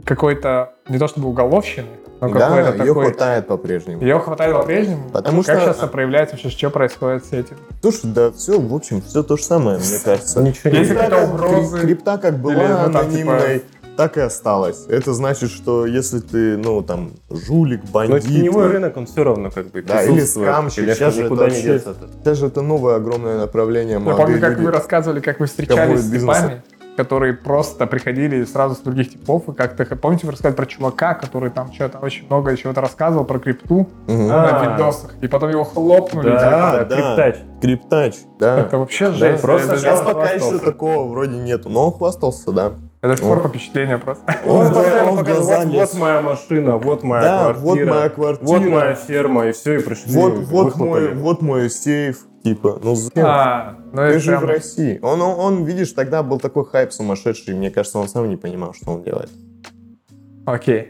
какой-то, 0.04 0.74
не 0.90 0.98
то 0.98 1.08
чтобы 1.08 1.30
уголовщины, 1.30 1.88
но 2.28 2.40
да, 2.40 2.50
какой-то 2.50 2.72
ее 2.84 2.88
такой... 2.94 3.06
хватает 3.06 3.48
по-прежнему. 3.48 4.02
Ее 4.02 4.20
хватает 4.20 4.54
по-прежнему? 4.56 5.10
Потому 5.12 5.44
как 5.44 5.56
что- 5.58 5.66
сейчас 5.66 5.78
это 5.78 5.88
проявляется, 5.88 6.36
вообще, 6.36 6.50
что 6.50 6.70
происходит 6.70 7.26
с 7.26 7.34
этим? 7.34 7.58
Слушай, 7.82 8.02
да 8.06 8.32
все, 8.32 8.60
в 8.60 8.74
общем, 8.74 9.02
все 9.02 9.24
то 9.24 9.38
же 9.38 9.44
самое, 9.44 9.78
мне 9.80 10.00
кажется. 10.04 10.42
Ничего 10.42 10.70
не 10.70 10.78
Крипта 10.86 10.94
какие-то 10.96 11.16
как- 11.16 11.34
угрозы 11.34 11.78
крип- 11.78 11.82
Крипта 11.82 12.18
как 12.18 12.38
была 12.40 12.54
или, 12.54 12.62
ну, 12.72 12.92
там, 12.92 12.96
анонимной, 13.08 13.64
так 13.98 14.18
и 14.18 14.22
осталась. 14.22 14.86
Это 14.88 15.14
значит, 15.14 15.50
что 15.52 15.86
если 15.86 16.20
ты, 16.20 16.58
ну, 16.58 16.82
там, 16.82 17.12
жулик, 17.30 17.82
Но 17.86 17.92
бандит... 17.92 18.24
теневой 18.24 18.68
рынок, 18.68 18.96
он 18.98 19.06
все 19.06 19.24
равно 19.24 19.50
как 19.52 19.72
бы 19.72 19.82
Да, 19.82 20.04
или 20.04 20.22
скамщик. 20.22 20.86
Сейчас 20.94 21.16
же 21.16 21.26
это 21.26 21.48
не. 21.50 21.82
Это 22.22 22.36
же 22.36 22.48
это 22.48 22.62
новое 22.62 22.96
огромное 22.96 23.38
направление. 23.40 24.00
Я 24.04 24.16
помню, 24.16 24.40
как 24.40 24.52
люди. 24.54 24.66
вы 24.66 24.72
рассказывали, 24.72 25.20
как 25.20 25.40
вы 25.40 25.48
встречались 25.48 26.02
с 26.02 26.10
типами, 26.12 26.62
которые 27.04 27.34
просто 27.34 27.88
приходили 27.88 28.44
сразу 28.46 28.76
с 28.76 28.80
других 28.80 29.10
типов, 29.12 29.50
и 29.50 29.54
как-то, 29.54 29.86
помните, 29.96 30.26
вы 30.28 30.32
рассказали 30.34 30.56
про 30.56 30.66
чувака, 30.66 31.16
который 31.16 31.50
там 31.50 31.74
что-то 31.74 31.98
очень 31.98 32.26
много 32.28 32.56
чего-то 32.56 32.82
рассказывал 32.82 33.26
про 33.26 33.40
крипту. 33.40 33.88
А. 34.08 34.12
на 34.12 34.74
видосах, 34.74 35.16
и 35.22 35.28
потом 35.28 35.50
его 35.50 35.64
хлопнули. 35.64 36.30
Да, 36.30 36.86
Да, 36.86 36.96
криптач. 36.96 37.36
Криптач, 37.62 38.16
да. 38.40 38.60
Это 38.62 38.78
вообще 38.78 39.08
Да, 39.10 39.14
жесть. 39.14 39.42
просто 39.42 39.78
Сейчас 39.78 40.00
он 40.02 40.06
пока 40.06 40.30
еще 40.32 40.60
такого 40.60 41.08
вроде 41.10 41.38
нету, 41.38 41.70
но 41.70 41.88
он 41.88 41.94
хвастался, 41.94 42.52
да. 42.52 42.72
это 43.02 43.14
до 43.14 43.18
сих 43.18 43.26
пор 43.26 43.48
впечатление 43.48 43.98
просто. 43.98 44.24
Он, 44.46 44.68
Он 44.68 45.18
он 45.18 45.24
глаза 45.24 45.60
вот, 45.66 45.68
вот 45.74 45.94
моя 45.96 46.22
машина, 46.22 46.78
вот 46.78 47.04
моя 47.04 47.22
Да, 47.24 47.44
квартира. 47.54 47.64
вот 47.86 47.96
моя 47.96 48.10
квартира. 48.10 48.48
Вот 48.48 48.62
моя 48.62 48.94
ферма, 48.96 49.46
и 49.48 49.52
все, 49.52 49.80
и 49.80 49.84
пришли. 49.84 50.12
Вот, 50.14 50.34
вот, 50.38 50.76
мой, 50.78 51.14
вот 51.14 51.42
мой 51.42 51.70
сейф, 51.70 52.20
типа, 52.44 52.80
ну 52.84 52.96
зачем? 52.96 53.26
А, 53.26 53.78
ну 53.92 53.98
Ты 53.98 54.02
это 54.02 54.20
же 54.20 54.38
в 54.38 54.40
прям- 54.40 54.50
России. 54.50 55.00
Он, 55.02 55.22
он, 55.22 55.40
он, 55.40 55.64
видишь, 55.66 55.92
тогда 55.94 56.24
был 56.24 56.40
такой 56.40 56.66
хайп 56.66 56.92
сумасшедший, 56.92 57.54
мне 57.56 57.72
кажется, 57.72 58.00
он 58.00 58.08
сам 58.08 58.30
не 58.30 58.38
понимал, 58.38 58.74
что 58.74 58.92
он 58.92 59.04
делает. 59.04 59.30
Окей. 60.46 60.90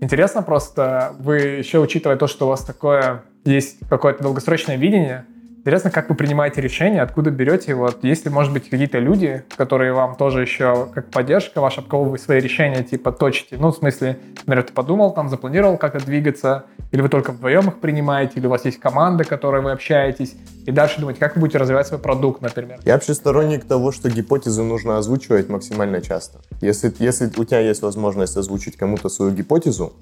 Интересно 0.00 0.42
просто, 0.42 1.14
вы 1.20 1.36
еще 1.38 1.78
учитывая 1.78 2.16
то, 2.16 2.26
что 2.26 2.46
у 2.46 2.48
вас 2.48 2.62
такое 2.64 3.22
есть 3.44 3.78
какое-то 3.88 4.22
долгосрочное 4.22 4.76
видение, 4.76 5.26
интересно, 5.62 5.92
как 5.92 6.08
вы 6.08 6.16
принимаете 6.16 6.60
решения, 6.60 7.02
откуда 7.02 7.30
берете, 7.30 7.74
вот, 7.74 8.02
если, 8.02 8.28
может 8.28 8.52
быть, 8.52 8.68
какие-то 8.68 8.98
люди, 8.98 9.44
которые 9.56 9.92
вам 9.92 10.16
тоже 10.16 10.40
еще 10.40 10.88
как 10.92 11.08
поддержка 11.10 11.60
ваша, 11.60 11.80
об 11.82 11.88
кого 11.88 12.04
вы 12.04 12.18
свои 12.18 12.40
решения, 12.40 12.82
типа, 12.82 13.12
точите, 13.12 13.56
ну, 13.58 13.70
в 13.70 13.76
смысле, 13.76 14.18
например, 14.38 14.64
ты 14.64 14.72
подумал, 14.72 15.14
там, 15.14 15.28
запланировал 15.28 15.78
как-то 15.78 16.04
двигаться, 16.04 16.64
или 16.90 17.00
вы 17.00 17.08
только 17.08 17.30
вдвоем 17.30 17.68
их 17.68 17.78
принимаете, 17.78 18.34
или 18.36 18.46
у 18.46 18.50
вас 18.50 18.64
есть 18.64 18.80
команда, 18.80 19.22
которой 19.22 19.62
вы 19.62 19.70
общаетесь, 19.70 20.34
и 20.66 20.72
дальше 20.72 21.00
думаете, 21.00 21.20
как 21.20 21.36
вы 21.36 21.40
будете 21.40 21.58
развивать 21.58 21.86
свой 21.86 22.00
продукт, 22.00 22.42
например. 22.42 22.80
Я 22.84 22.94
вообще 22.94 23.14
сторонник 23.14 23.64
того, 23.64 23.92
что 23.92 24.10
гипотезы 24.10 24.62
нужно 24.62 24.98
озвучивать 24.98 25.48
максимально 25.48 26.00
часто. 26.00 26.40
Если, 26.60 26.92
если 26.98 27.30
у 27.36 27.44
тебя 27.44 27.60
есть 27.60 27.82
возможность 27.82 28.36
озвучить 28.36 28.76
кому-то 28.76 29.08
свою 29.08 29.30
гипотезу, 29.32 29.92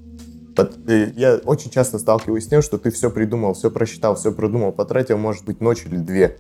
я 1.16 1.36
очень 1.44 1.70
часто 1.70 1.98
сталкиваюсь 1.98 2.44
с 2.44 2.48
тем, 2.48 2.62
что 2.62 2.78
ты 2.78 2.90
все 2.90 3.10
придумал, 3.10 3.54
все 3.54 3.70
просчитал, 3.70 4.16
все 4.16 4.32
продумал, 4.32 4.72
потратил, 4.72 5.18
может 5.18 5.44
быть, 5.44 5.60
ночь 5.60 5.84
или 5.86 5.96
две. 5.96 6.38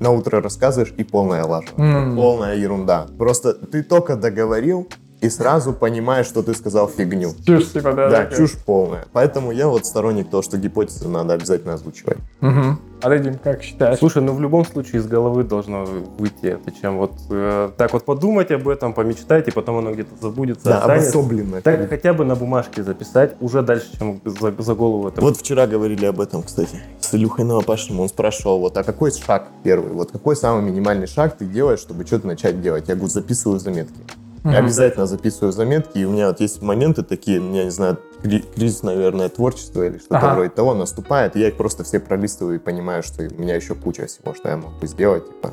На 0.00 0.10
утро 0.10 0.40
рассказываешь 0.40 0.94
и 0.96 1.04
полная 1.04 1.44
лажа. 1.44 1.68
М. 1.76 2.16
Полная 2.16 2.56
ерунда. 2.56 3.08
Просто 3.18 3.54
ты 3.54 3.82
только 3.82 4.16
договорил 4.16 4.88
и 5.20 5.28
сразу 5.30 5.72
понимаешь, 5.72 6.26
что 6.26 6.42
ты 6.42 6.54
сказал 6.54 6.88
фигню. 6.88 7.32
Чушь, 7.44 7.72
типа, 7.72 7.92
да? 7.92 8.08
Да, 8.08 8.18
такая. 8.24 8.38
чушь 8.38 8.52
полная. 8.64 9.04
Поэтому 9.12 9.50
я 9.50 9.66
вот 9.68 9.84
сторонник 9.84 10.30
того, 10.30 10.42
что 10.42 10.58
гипотезы 10.58 11.08
надо 11.08 11.34
обязательно 11.34 11.74
озвучивать. 11.74 12.18
Мгм. 12.40 12.78
А 13.00 13.08
ты, 13.10 13.18
Дим, 13.18 13.34
как 13.38 13.62
считаешь? 13.62 13.98
Слушай, 13.98 14.22
ну 14.22 14.32
в 14.32 14.40
любом 14.40 14.64
случае 14.64 15.00
из 15.00 15.06
головы 15.06 15.44
должно 15.44 15.84
выйти 15.84 16.46
это, 16.46 16.70
чем 16.72 16.98
вот 16.98 17.12
э, 17.30 17.70
так 17.76 17.92
вот 17.92 18.04
подумать 18.04 18.50
об 18.50 18.68
этом, 18.68 18.92
помечтать, 18.92 19.48
и 19.48 19.50
потом 19.50 19.78
оно 19.78 19.92
где-то 19.92 20.10
забудется, 20.20 20.64
Да, 20.64 20.78
останется. 20.80 21.10
обособленно. 21.18 21.62
Так 21.62 21.88
хотя 21.88 22.12
бы 22.12 22.24
на 22.24 22.34
бумажке 22.36 22.82
записать, 22.82 23.34
уже 23.40 23.62
дальше, 23.62 23.96
чем 23.98 24.20
за, 24.24 24.52
за 24.56 24.74
голову 24.74 25.08
это. 25.08 25.20
Вот 25.20 25.36
вчера 25.36 25.66
говорили 25.66 26.06
об 26.06 26.20
этом, 26.20 26.42
кстати, 26.42 26.80
с 27.00 27.14
Илюхой 27.14 27.44
Новопашным. 27.44 28.00
Он 28.00 28.08
спрашивал, 28.08 28.58
вот, 28.60 28.76
а 28.76 28.82
какой 28.84 29.12
шаг 29.12 29.48
первый? 29.62 29.92
Вот 29.92 30.10
какой 30.12 30.36
самый 30.36 30.62
минимальный 30.62 31.06
шаг 31.06 31.36
ты 31.36 31.44
делаешь, 31.44 31.80
чтобы 31.80 32.04
что-то 32.06 32.26
начать 32.26 32.60
делать? 32.60 32.88
Я 32.88 32.94
говорю, 32.94 33.10
записываю 33.10 33.58
заметки. 33.60 34.00
Мгм. 34.42 34.52
Я 34.52 34.58
обязательно 34.60 35.06
записываю 35.06 35.52
заметки, 35.52 35.98
и 35.98 36.04
у 36.04 36.10
меня 36.10 36.28
вот 36.28 36.40
есть 36.40 36.62
моменты 36.62 37.02
такие, 37.02 37.36
я 37.36 37.64
не 37.64 37.70
знаю, 37.70 37.98
кри- 38.22 38.44
кризис, 38.54 38.82
наверное, 38.82 39.28
творчества 39.28 39.82
или 39.86 39.98
что-то 39.98 40.18
Ага. 40.18 40.34
вроде 40.34 40.50
того 40.50 40.74
наступает, 40.74 41.36
и 41.36 41.40
я 41.40 41.48
их 41.48 41.56
просто 41.56 41.84
все 41.84 42.00
пролистываю 42.00 42.56
и 42.56 42.58
понимаю, 42.58 43.02
что 43.02 43.22
у 43.22 43.40
меня 43.40 43.56
еще 43.56 43.74
куча 43.74 44.06
всего, 44.06 44.34
что 44.34 44.48
я 44.48 44.56
могу 44.56 44.86
сделать, 44.86 45.26
типа, 45.26 45.52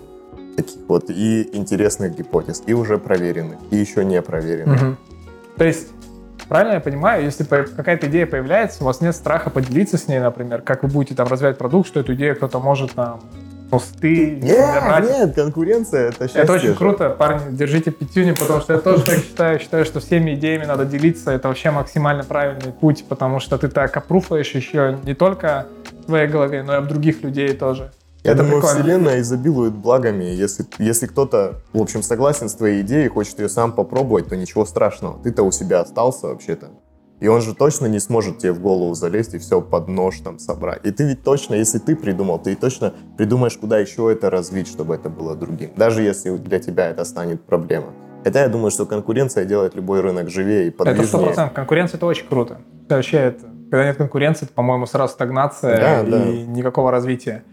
таких 0.56 0.76
вот 0.88 1.10
и 1.10 1.50
интересных 1.54 2.16
гипотез, 2.16 2.64
и 2.66 2.74
уже 2.74 2.98
проверенных, 2.98 3.60
и 3.72 3.76
еще 3.78 4.06
не 4.06 4.22
проверенных. 4.22 4.82
Мгм. 4.82 4.98
То 5.58 5.66
есть, 5.66 5.88
правильно 6.48 6.74
я 6.76 6.80
понимаю, 6.80 7.24
если 7.26 7.44
какая-то 7.44 8.08
идея 8.08 8.26
появляется, 8.28 8.84
у 8.84 8.86
вас 8.86 9.02
нет 9.02 9.16
страха 9.16 9.50
поделиться 9.50 9.98
с 9.98 10.08
ней, 10.08 10.20
например, 10.20 10.62
как 10.62 10.84
вы 10.84 10.90
будете 10.90 11.16
там 11.16 11.28
развивать 11.28 11.58
продукт, 11.58 11.88
что 11.88 12.00
эту 12.00 12.14
идею 12.14 12.36
кто-то 12.36 12.60
может 12.60 12.94
там 12.94 13.22
посты 13.70 14.40
Нет, 14.42 15.04
нет, 15.04 15.36
конкуренция 15.36 16.10
это 16.10 16.26
счастье. 16.26 16.42
Это 16.42 16.54
очень 16.54 16.70
же. 16.70 16.76
круто, 16.76 17.10
парни, 17.10 17.56
держите 17.56 17.92
пятюню, 17.92 18.36
потому 18.36 18.62
что 18.62 18.74
я 18.74 18.80
тоже 18.80 19.04
так 19.04 19.16
считаю, 19.20 19.60
считаю, 19.60 19.86
что 19.86 20.00
всеми 20.00 20.36
идеями 20.36 20.66
надо 20.66 20.86
делиться, 20.86 21.32
это 21.32 21.48
вообще 21.48 21.72
максимально 21.72 22.24
правильный 22.24 22.72
путь, 22.72 23.06
потому 23.08 23.40
что 23.40 23.58
ты 23.58 23.68
так 23.68 23.96
опруфаешь 23.98 24.52
еще 24.52 24.98
не 25.04 25.14
только 25.14 25.68
в 26.02 26.06
твоей 26.06 26.28
голове, 26.28 26.64
но 26.64 26.74
и 26.74 26.76
об 26.78 26.88
других 26.88 27.24
людей 27.24 27.54
тоже. 27.54 27.92
Я 28.24 28.32
Это 28.32 28.42
думаю, 28.44 28.62
прикольно. 28.62 28.80
вселенная 28.82 29.20
изобилует 29.22 29.74
благами. 29.74 30.24
Если, 30.24 30.66
если 30.80 31.06
кто-то, 31.06 31.62
в 31.74 31.82
общем, 31.82 32.02
согласен 32.02 32.50
с 32.50 32.56
твоей 32.56 32.82
идеей, 32.82 33.08
хочет 33.08 33.38
ее 33.40 33.50
сам 33.50 33.72
попробовать, 33.72 34.30
то 34.30 34.36
ничего 34.36 34.66
страшного. 34.66 35.20
Ты-то 35.22 35.44
у 35.44 35.52
себя 35.52 35.82
остался 35.82 36.28
вообще-то. 36.28 36.72
И 37.22 37.28
он 37.28 37.42
же 37.42 37.56
точно 37.56 37.86
не 37.86 38.00
сможет 38.00 38.40
тебе 38.40 38.52
в 38.52 38.60
голову 38.60 38.94
залезть 38.94 39.34
и 39.36 39.38
все 39.38 39.62
под 39.62 39.88
нож 39.88 40.20
там 40.20 40.38
собрать. 40.38 40.82
И 40.86 40.92
ты 40.92 41.06
ведь 41.06 41.24
точно, 41.24 41.56
если 41.56 41.80
ты 41.80 41.96
придумал, 41.96 42.40
ты 42.40 42.56
точно 42.56 42.94
придумаешь, 43.18 43.58
куда 43.58 43.80
еще 43.80 44.12
это 44.12 44.30
развить, 44.30 44.68
чтобы 44.68 44.96
это 44.96 45.10
было 45.10 45.36
другим. 45.36 45.72
Даже 45.78 46.02
если 46.04 46.36
для 46.38 46.60
тебя 46.60 46.90
это 46.90 47.06
станет 47.06 47.42
проблема. 47.44 47.88
Хотя 48.24 48.42
я 48.42 48.50
думаю, 48.50 48.72
что 48.72 48.86
конкуренция 48.86 49.46
делает 49.46 49.76
любой 49.76 50.02
рынок 50.02 50.30
живее 50.30 50.66
и 50.66 50.68
Это 50.70 50.78
подвижнее. 50.78 51.24
процентов. 51.26 51.54
Конкуренция 51.54 51.98
это 51.98 52.06
очень 52.08 52.28
круто. 52.28 52.58
Это 52.86 52.96
вообще 52.96 53.18
это. 53.18 53.46
Когда 53.72 53.86
нет 53.86 53.98
конкуренции, 53.98 54.46
это, 54.46 54.54
по-моему, 54.54 54.86
сразу 54.86 55.14
стагнация 55.14 55.78
Да, 55.78 56.02
и 56.02 56.10
да. 56.12 56.26
никакого 56.52 56.92
развития. 56.92 57.44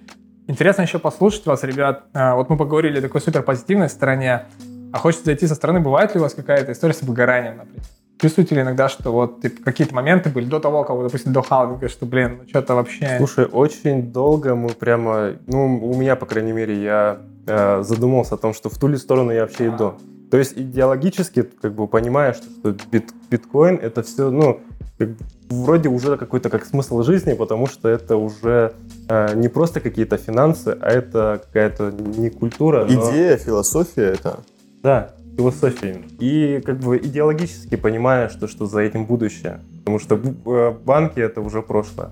Интересно 0.49 0.83
еще 0.83 0.99
послушать 0.99 1.47
вас, 1.47 1.63
ребят. 1.63 2.05
А, 2.15 2.35
Вот 2.35 2.51
мы 2.51 2.57
поговорили 2.57 2.99
о 2.99 3.03
такой 3.03 3.21
супер 3.21 3.43
позитивной 3.43 3.89
стороне. 3.89 4.47
А 4.93 4.99
хочется 4.99 5.27
зайти 5.27 5.47
со 5.47 5.55
стороны, 5.55 5.81
бывает 5.81 6.15
ли 6.15 6.21
у 6.21 6.23
вас 6.23 6.35
какая-то 6.35 6.73
история 6.73 6.95
с 6.95 7.03
выгоранием, 7.03 7.59
например? 7.59 7.83
Чувствуете 8.23 8.55
ли 8.55 8.61
иногда, 8.63 8.89
что 8.89 9.11
вот 9.11 9.43
типа, 9.43 9.65
какие-то 9.65 9.95
моменты 9.97 10.31
были 10.31 10.45
до 10.45 10.61
того, 10.61 10.85
как, 10.85 10.97
допустим, 11.03 11.33
до 11.33 11.43
халвинга, 11.43 11.89
что, 11.89 12.07
блин, 12.07 12.39
ну 12.43 12.49
что-то 12.49 12.77
вообще... 12.77 13.17
Слушай, 13.19 13.47
очень 13.47 14.13
долго 14.13 14.55
мы 14.55 14.69
прямо, 14.69 15.33
ну, 15.49 15.91
у 15.91 15.95
меня, 15.97 16.15
по 16.15 16.25
крайней 16.25 16.53
мере, 16.53 16.81
я 16.81 17.19
э, 17.49 17.83
задумался 17.83 18.37
о 18.37 18.39
том, 18.39 18.55
что 18.55 18.71
в 18.71 18.79
ту 18.79 18.87
ли 18.87 18.97
сторону 18.97 19.33
я 19.33 19.41
вообще 19.41 19.67
иду. 19.69 19.95
То 20.31 20.39
есть 20.39 20.53
идеологически, 20.57 21.43
как 21.43 21.75
бы, 21.75 21.89
понимая, 21.89 22.33
что, 22.33 22.45
что 22.49 22.77
бит- 22.93 23.13
биткоин 23.29 23.75
это 23.83 24.05
все, 24.05 24.31
ну, 24.31 24.61
как 24.99 25.09
вроде 25.49 25.89
уже 25.89 26.17
какой-то 26.17 26.49
как 26.49 26.65
смысл 26.65 27.03
жизни, 27.03 27.33
потому 27.35 27.67
что 27.67 27.89
это 27.89 28.17
уже 28.17 28.73
э, 29.09 29.35
не 29.35 29.49
просто 29.49 29.81
какие-то 29.81 30.17
финансы, 30.17 30.79
а 30.81 30.89
это 30.91 31.43
какая-то 31.45 31.91
не 31.91 32.31
культура, 32.31 32.85
но- 32.89 33.11
Идея, 33.11 33.37
философия 33.37 34.13
это... 34.13 34.39
да, 34.81 35.11
философия. 35.37 35.91
именно. 35.93 36.05
И 36.19 36.61
как 36.61 36.79
бы 36.79 36.97
идеологически 36.99 37.77
понимая, 37.77 38.29
что, 38.29 38.49
что 38.49 38.67
за 38.67 38.81
этим 38.81 39.05
будущее. 39.07 39.61
Потому 39.81 39.99
что 39.99 40.15
э, 40.15 40.75
банки 40.85 41.19
это 41.19 41.41
уже 41.41 41.61
прошлое. 41.63 42.11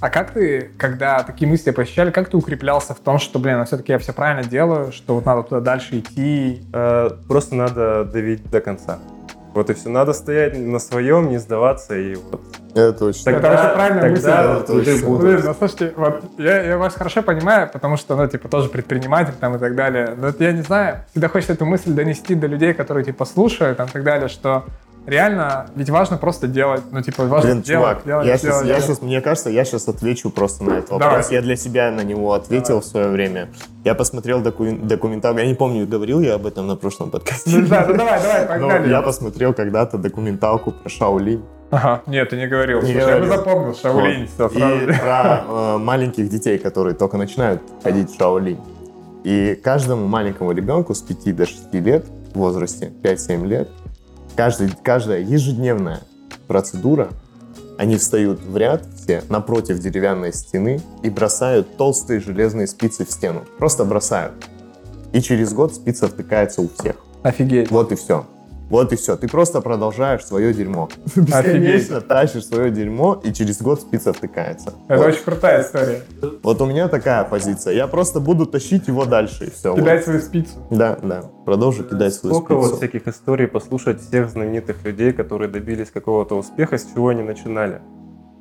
А 0.00 0.10
как 0.10 0.32
ты, 0.32 0.70
когда 0.78 1.22
такие 1.22 1.46
мысли 1.48 1.70
посещали, 1.70 2.10
как 2.10 2.30
ты 2.30 2.36
укреплялся 2.36 2.94
в 2.94 3.00
том, 3.00 3.18
что, 3.18 3.38
блин, 3.38 3.56
а 3.56 3.64
все-таки 3.64 3.92
я 3.92 3.98
все 3.98 4.12
правильно 4.12 4.48
делаю, 4.48 4.92
что 4.92 5.14
вот 5.16 5.26
надо 5.26 5.42
туда 5.42 5.60
дальше 5.60 5.98
идти? 5.98 6.62
Э, 6.72 7.10
Просто 7.28 7.54
надо 7.54 8.04
давить 8.04 8.48
до 8.50 8.60
конца. 8.60 8.98
Вот 9.54 9.68
и 9.70 9.74
все. 9.74 9.88
Надо 9.88 10.12
стоять 10.12 10.58
на 10.58 10.78
своем, 10.78 11.28
не 11.28 11.38
сдаваться 11.38 11.96
и 11.96 12.14
вот. 12.14 12.40
Это 12.74 12.92
точно. 12.94 13.30
Это 13.30 13.50
очень 13.50 13.74
правильная 13.74 14.10
мысль. 14.10 14.22
тогда 14.22 14.54
это 14.54 14.64
ты 14.64 14.84
точно. 14.84 15.08
будешь. 15.08 15.22
Блин, 15.22 15.40
ну 15.44 15.54
слушайте, 15.54 15.92
вот 15.96 16.24
я, 16.38 16.62
я 16.62 16.78
вас 16.78 16.94
хорошо 16.94 17.22
понимаю, 17.22 17.68
потому 17.70 17.98
что, 17.98 18.16
ну, 18.16 18.26
типа, 18.26 18.48
тоже 18.48 18.70
предприниматель 18.70 19.34
там 19.38 19.56
и 19.56 19.58
так 19.58 19.74
далее. 19.74 20.14
Но 20.16 20.28
вот 20.28 20.40
я 20.40 20.52
не 20.52 20.62
знаю, 20.62 21.04
всегда 21.10 21.28
хочется 21.28 21.52
эту 21.52 21.66
мысль 21.66 21.92
донести 21.92 22.34
до 22.34 22.46
людей, 22.46 22.72
которые, 22.72 23.04
типа, 23.04 23.26
слушают 23.26 23.76
там 23.76 23.88
и 23.88 23.90
так 23.90 24.04
далее, 24.04 24.28
что 24.28 24.64
реально, 25.06 25.66
ведь 25.74 25.90
важно 25.90 26.16
просто 26.16 26.46
делать. 26.46 26.82
Ну, 26.90 27.02
типа, 27.02 27.24
важно 27.24 27.50
Блин, 27.50 27.62
делать, 27.62 27.98
чувак, 27.98 28.04
делать, 28.06 28.26
я, 28.26 28.38
делать, 28.38 28.42
щас, 28.42 28.60
я 28.62 28.66
делать. 28.68 28.84
щас- 28.84 29.02
мне 29.02 29.20
кажется, 29.20 29.50
я 29.50 29.64
сейчас 29.64 29.88
отвечу 29.88 30.30
просто 30.30 30.64
на 30.64 30.74
этот 30.78 30.90
вопрос. 30.90 31.10
Давай. 31.26 31.34
Я 31.34 31.42
для 31.42 31.56
себя 31.56 31.90
на 31.90 32.02
него 32.02 32.32
ответил 32.32 32.80
в 32.80 32.84
свое 32.84 33.08
время. 33.08 33.48
Я 33.84 33.94
посмотрел 33.94 34.40
доку- 34.40 34.72
документалку, 34.86 35.38
я 35.40 35.46
не 35.46 35.54
помню, 35.54 35.86
говорил 35.86 36.20
я 36.20 36.34
об 36.34 36.46
этом 36.46 36.66
на 36.66 36.76
прошлом 36.76 37.10
подкасте. 37.10 37.50
Ну, 37.50 37.66
да, 37.66 37.84
ну 37.88 37.94
давай, 37.96 38.20
давай, 38.22 38.42
Но 38.60 38.68
погнали. 38.68 38.90
я 38.90 39.02
посмотрел 39.02 39.52
когда-то 39.54 39.98
документалку 39.98 40.70
про 40.72 40.88
Шаолинь. 40.88 41.42
Ага, 41.70 42.02
нет, 42.06 42.28
ты 42.28 42.36
не 42.36 42.46
говорил. 42.46 42.82
Не 42.82 42.92
Слушай, 42.92 42.98
я 43.00 43.06
бы 43.18 43.24
говорил. 43.26 43.36
запомнил, 43.36 43.74
Шаолинь, 43.74 44.26
всё, 44.28 44.48
И 44.48 44.92
про 44.98 45.44
э, 45.48 45.78
маленьких 45.78 46.28
детей, 46.28 46.58
которые 46.58 46.94
только 46.94 47.16
начинают 47.16 47.62
ходить 47.82 48.10
в 48.10 48.18
Шаолинь. 48.18 48.58
И 49.24 49.58
каждому 49.62 50.06
маленькому 50.06 50.52
ребенку 50.52 50.94
с 50.94 51.00
5 51.00 51.32
до 51.32 51.46
6 51.46 51.72
лет, 51.74 52.04
в 52.34 52.38
возрасте 52.38 52.92
5-7 53.02 53.46
лет, 53.46 53.68
каждый, 54.36 54.70
каждая 54.82 55.20
ежедневная 55.20 56.00
процедура, 56.46 57.10
они 57.78 57.96
встают 57.96 58.40
в 58.40 58.56
ряд 58.56 58.86
все 58.94 59.22
напротив 59.28 59.78
деревянной 59.78 60.32
стены 60.32 60.80
и 61.02 61.10
бросают 61.10 61.76
толстые 61.76 62.20
железные 62.20 62.66
спицы 62.66 63.04
в 63.04 63.10
стену. 63.10 63.44
Просто 63.58 63.84
бросают. 63.84 64.32
И 65.12 65.20
через 65.20 65.52
год 65.52 65.74
спица 65.74 66.08
втыкается 66.08 66.62
у 66.62 66.68
всех. 66.68 66.96
Офигеть. 67.22 67.70
Вот 67.70 67.92
и 67.92 67.96
все. 67.96 68.26
Вот 68.72 68.90
и 68.90 68.96
все. 68.96 69.18
Ты 69.18 69.28
просто 69.28 69.60
продолжаешь 69.60 70.24
свое 70.24 70.54
дерьмо. 70.54 70.88
Бесконечно 71.14 72.00
тащишь 72.00 72.46
свое 72.46 72.70
дерьмо, 72.70 73.20
и 73.22 73.30
через 73.30 73.60
год 73.60 73.82
спица 73.82 74.14
втыкается. 74.14 74.72
Это 74.88 74.98
вот. 74.98 75.08
очень 75.08 75.22
крутая 75.22 75.62
история. 75.62 76.00
Вот 76.42 76.58
у 76.62 76.64
меня 76.64 76.88
такая 76.88 77.22
позиция. 77.24 77.74
Я 77.74 77.86
просто 77.86 78.18
буду 78.18 78.46
тащить 78.46 78.88
его 78.88 79.04
дальше, 79.04 79.44
и 79.44 79.50
все. 79.50 79.76
Кидать 79.76 80.04
свою 80.04 80.20
спицу. 80.20 80.54
Да, 80.70 80.96
да. 81.02 81.24
Продолжу 81.44 81.84
кидать 81.84 82.14
свою 82.14 82.34
Сколько 82.34 82.54
вот 82.54 82.64
спицу. 82.68 82.76
всяких 82.78 83.08
историй 83.08 83.46
послушать 83.46 84.00
всех 84.00 84.30
знаменитых 84.30 84.82
людей, 84.86 85.12
которые 85.12 85.50
добились 85.50 85.90
какого-то 85.90 86.38
успеха, 86.38 86.78
с 86.78 86.86
чего 86.94 87.08
они 87.08 87.22
начинали. 87.22 87.82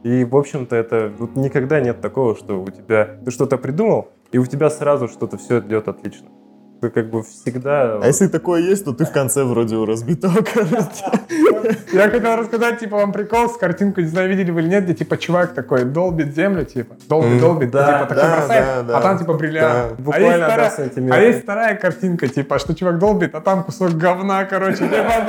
И, 0.05 0.23
в 0.23 0.37
общем-то, 0.37 0.77
это 0.77 1.11
вот 1.19 1.35
никогда 1.35 1.81
нет 1.81 1.99
такого, 1.99 2.37
что 2.37 2.61
у 2.61 2.69
тебя 2.69 3.17
ты 3.25 3.31
что-то 3.31 3.57
придумал, 3.57 4.07
и 4.31 4.37
у 4.37 4.45
тебя 4.45 4.69
сразу 4.69 5.09
что-то 5.09 5.37
все 5.37 5.59
идет 5.59 5.89
отлично. 5.89 6.29
Ты 6.81 6.89
как 6.89 7.11
бы 7.11 7.21
всегда... 7.21 7.99
А 8.01 8.07
если 8.07 8.27
такое 8.27 8.61
есть, 8.61 8.83
то 8.85 8.91
ты 8.91 9.05
в 9.05 9.11
конце 9.11 9.43
вроде 9.43 9.75
у 9.75 9.85
разбитого 9.85 10.41
корыта. 10.41 11.19
Я 11.93 12.09
хотел 12.09 12.35
рассказать, 12.37 12.79
типа, 12.79 12.97
вам 12.97 13.11
прикол 13.11 13.49
с 13.49 13.57
картинкой, 13.57 14.05
не 14.05 14.09
знаю, 14.09 14.29
видели 14.29 14.49
вы 14.49 14.61
или 14.61 14.69
нет, 14.69 14.85
где, 14.85 14.95
типа, 14.95 15.17
чувак 15.17 15.53
такой 15.53 15.85
долбит 15.85 16.33
землю, 16.35 16.65
типа, 16.65 16.95
долбит, 17.07 17.39
долбит, 17.39 17.69
Да, 17.69 17.85
типа, 17.99 18.05
такой 18.07 18.23
да, 18.23 18.35
бросает, 18.35 18.65
да, 18.65 18.83
да. 18.83 18.97
а 18.97 19.01
там, 19.01 19.19
типа, 19.19 19.33
бриллиант. 19.33 19.89
Да. 19.89 19.95
А 19.97 20.01
Буквально 20.01 20.25
есть 20.27 20.37
два 20.39 20.47
вторая- 20.47 20.71
сантиметра. 20.71 21.15
А 21.17 21.19
есть 21.21 21.43
вторая 21.43 21.75
картинка, 21.75 22.27
типа, 22.27 22.57
что 22.59 22.73
чувак 22.73 22.97
долбит, 22.97 23.35
а 23.35 23.41
там 23.41 23.63
кусок 23.63 23.91
говна, 23.91 24.45
короче, 24.45 24.77
типа, 24.77 25.23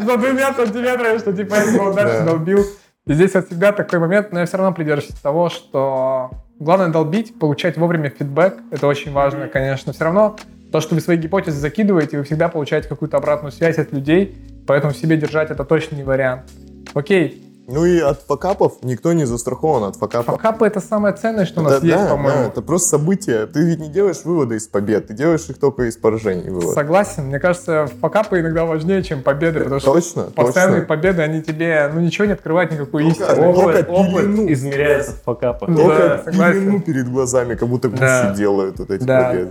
за 0.00 0.16
двумя, 0.16 0.52
сантиметрами, 0.54 1.18
что, 1.18 1.32
типа, 1.32 1.54
я 1.54 1.62
его 1.62 1.92
дальше 1.92 2.18
Да. 2.18 2.24
долбил. 2.24 2.64
И 3.06 3.12
здесь 3.12 3.34
вот 3.34 3.46
всегда 3.46 3.70
такой 3.72 3.98
момент, 4.00 4.32
но 4.32 4.40
я 4.40 4.46
все 4.46 4.56
равно 4.56 4.72
придерживаюсь 4.72 5.20
того, 5.20 5.48
что 5.50 6.30
главное 6.58 6.88
долбить, 6.88 7.38
получать 7.38 7.76
вовремя 7.76 8.10
фидбэк, 8.10 8.58
это 8.70 8.86
очень 8.86 9.12
важно, 9.12 9.48
конечно. 9.48 9.92
Все 9.92 10.04
равно 10.04 10.36
то, 10.72 10.80
что 10.80 10.94
вы 10.94 11.00
свои 11.00 11.16
гипотезы 11.16 11.58
закидываете, 11.58 12.18
вы 12.18 12.24
всегда 12.24 12.48
получаете 12.48 12.88
какую-то 12.88 13.16
обратную 13.16 13.52
связь 13.52 13.78
от 13.78 13.92
людей, 13.92 14.36
поэтому 14.66 14.92
в 14.92 14.96
себе 14.96 15.16
держать 15.16 15.50
это 15.50 15.64
точно 15.64 15.96
не 15.96 16.02
вариант. 16.02 16.50
Окей, 16.94 17.43
Ну 17.66 17.86
и 17.86 17.98
от 17.98 18.20
факапов 18.20 18.74
никто 18.82 19.14
не 19.14 19.24
застрахован 19.24 19.84
от 19.84 19.96
факапов. 19.96 20.36
факапы 20.36 20.66
это 20.66 20.80
самое 20.80 21.14
ценное, 21.14 21.46
что 21.46 21.60
у 21.60 21.64
нас 21.64 21.80
Да, 21.80 21.86
есть, 21.86 21.98
да, 21.98 22.10
по-моему. 22.10 22.38
да, 22.42 22.46
это 22.48 22.60
просто 22.60 22.88
события. 22.90 23.46
Ты 23.46 23.64
ведь 23.64 23.80
не 23.80 23.88
делаешь 23.88 24.20
выводы 24.24 24.56
из 24.56 24.68
побед, 24.68 25.06
ты 25.06 25.14
делаешь 25.14 25.46
их 25.48 25.58
только 25.58 25.84
из 25.84 25.96
поражений. 25.96 26.50
вывод. 26.50 26.74
Согласен, 26.74 27.24
мне 27.24 27.38
кажется, 27.40 27.88
факапы 28.02 28.40
иногда 28.40 28.66
важнее, 28.66 29.02
чем 29.02 29.22
победы, 29.22 29.60
потому 29.60 29.80
что 29.80 29.94
Точно, 29.94 30.22
постоянные 30.24 30.80
точно. 30.82 30.94
победы, 30.94 31.22
они 31.22 31.40
тебе, 31.42 31.90
ну, 31.94 32.00
ничего 32.00 32.26
не 32.26 32.32
открывают, 32.32 32.70
никакую 32.70 33.04
Только- 33.04 33.22
истину. 33.32 33.54
только 33.54 33.78
Опыт, 33.78 33.88
опыт 33.88 34.24
измеряется 34.50 35.12
в 35.12 35.22
факапах. 35.22 35.68
Да, 35.70 35.74
Только 35.82 36.22
согласен. 36.24 36.60
пелену 36.60 36.80
перед 36.82 37.08
глазами, 37.10 37.54
как 37.54 37.68
будто 37.68 37.88
гуси 37.88 38.00
Да. 38.00 38.34
делают 38.34 38.78
вот 38.78 38.90
эти 38.90 39.04
Да. 39.04 39.28
победы. 39.30 39.50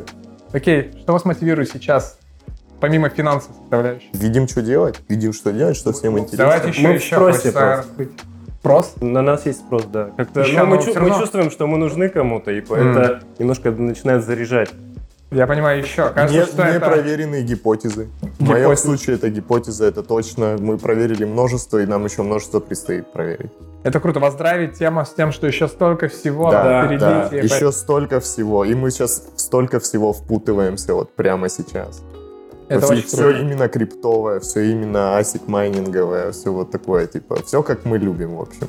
Окей, 0.54 0.92
что 1.02 1.14
вас 1.14 1.26
мотивирует 1.26 1.72
сейчас, 1.72 2.20
помимо 2.84 3.08
финансовой 3.08 3.56
составляющей? 3.62 4.10
Видим, 4.12 4.46
что 4.46 4.62
делать, 4.62 5.00
видим, 5.08 5.32
что 5.32 5.54
делать, 5.54 5.78
что 5.78 5.94
всем 5.94 6.20
интересно. 6.20 6.38
Давайте 6.38 6.68
еще, 6.68 6.82
Мы 6.82 6.90
в 6.92 6.96
еще 6.96 7.16
спросе 7.16 7.38
хочется 7.38 7.52
просто. 7.54 7.78
раскрыть. 7.78 8.10
Прос? 8.62 8.94
На 9.00 9.22
нас 9.22 9.46
есть 9.46 9.60
спрос, 9.60 9.86
да. 9.86 10.10
Как-то 10.18 10.42
Еще, 10.42 10.60
ну, 10.60 10.66
мы, 10.66 10.76
но 10.76 10.82
чу- 10.82 11.00
мы 11.00 11.10
чувствуем, 11.12 11.50
что 11.50 11.66
мы 11.66 11.78
нужны 11.78 12.10
кому-то, 12.10 12.52
и 12.52 12.60
М. 12.60 12.98
это 12.98 13.22
немножко 13.40 13.72
начинает 13.72 14.26
заряжать. 14.26 14.70
Я 15.32 15.48
понимаю 15.48 15.80
еще. 15.80 16.10
Кажется, 16.10 16.38
Нет 16.38 16.48
что 16.50 16.62
это... 16.64 16.76
непроверенные 16.90 17.42
гипотезы. 17.44 18.10
В 18.40 18.42
моем 18.42 18.64
Гипотезы. 18.64 18.84
случае 18.86 19.16
это 19.16 19.30
гипотеза, 19.30 19.86
это 19.86 20.04
точно. 20.04 20.58
Мы 20.60 20.78
проверили 20.78 21.24
множество, 21.24 21.78
и 21.78 21.86
нам 21.86 22.04
еще 22.04 22.22
множество 22.22 22.60
предстоит 22.60 23.12
проверить. 23.14 23.52
Это 23.84 24.02
круто. 24.02 24.20
Вас 24.20 24.36
драйвит 24.36 24.74
тема 24.76 25.06
с 25.06 25.14
тем, 25.14 25.32
что 25.32 25.48
еще 25.48 25.68
столько 25.70 26.08
всего 26.10 26.52
да, 26.52 26.84
впереди. 26.86 27.00
да. 27.00 27.30
Еще 27.32 27.72
столько 27.72 28.20
всего. 28.20 28.66
И 28.66 28.76
мы 28.76 28.92
сейчас 28.92 29.24
в 29.36 29.40
столько 29.40 29.80
всего 29.80 30.12
впутываемся 30.14 30.94
вот 30.94 31.16
прямо 31.16 31.48
сейчас. 31.50 32.04
Это 32.70 32.88
очень 32.88 33.04
все 33.04 33.18
круто. 33.18 33.40
именно 33.40 33.68
криптовое, 33.68 34.40
все 34.40 34.72
именно 34.72 35.18
асик 35.18 35.48
майнинговое, 35.48 36.32
все 36.32 36.52
вот 36.52 36.72
такое, 36.72 37.08
типа, 37.08 37.44
все 37.44 37.62
как 37.64 37.86
мы 37.86 37.98
любим, 37.98 38.36
в 38.36 38.42
общем. 38.42 38.68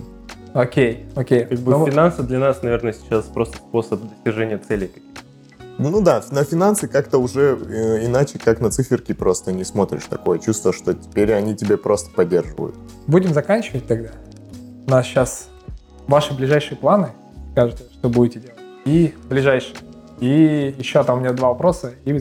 Окей, 0.53 1.07
окей. 1.17 1.45
Как 1.47 1.59
бы 1.59 1.73
Ну, 1.73 1.87
финансы 1.87 2.23
для 2.23 2.39
нас, 2.39 2.63
наверное, 2.63 2.93
сейчас 2.93 3.25
просто 3.25 3.57
способ 3.57 4.01
достижения 4.03 4.59
целей. 4.59 4.89
каких-то. 4.89 5.23
Ну 5.79 6.01
да, 6.01 6.23
на 6.31 6.45
финансы 6.45 6.87
как-то 6.87 7.19
уже 7.19 7.59
э, 7.61 8.07
иначе, 8.07 8.39
как 8.39 8.61
на 8.61 8.71
циферки 8.71 9.13
просто 9.13 9.51
не 9.51 9.65
смотришь. 9.65 10.05
Такое 10.09 10.39
чувство, 10.39 10.73
что 10.73 10.95
теперь 10.95 11.33
они 11.33 11.57
тебе 11.57 11.77
просто 11.77 12.11
поддерживают. 12.13 12.77
Будем 13.09 13.35
заканчивать 13.35 13.87
тогда. 13.89 14.11
У 14.87 14.91
нас 14.91 15.07
сейчас 15.07 15.49
ваши 16.07 16.33
ближайшие 16.35 16.79
планы. 16.79 17.09
Скажете, 17.53 17.85
что 17.93 18.09
будете 18.09 18.39
делать. 18.41 18.61
И 18.85 19.15
ближайшие. 19.29 19.77
И 20.21 20.75
еще 20.79 21.03
там 21.03 21.19
у 21.19 21.21
меня 21.21 21.33
два 21.33 21.49
вопроса, 21.49 21.95
и 22.05 22.13
вы 22.13 22.21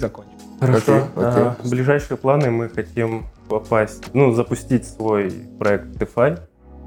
закончим. 0.68 0.93
Окей, 1.16 1.28
окей. 1.30 1.43
А, 1.43 1.55
в 1.64 1.70
ближайшие 1.70 2.18
планы 2.18 2.51
мы 2.51 2.70
хотим 2.70 3.26
попасть, 3.49 4.09
ну, 4.14 4.32
запустить 4.34 4.88
свой 4.88 5.32
проект 5.59 5.88
DeFi. 5.97 6.39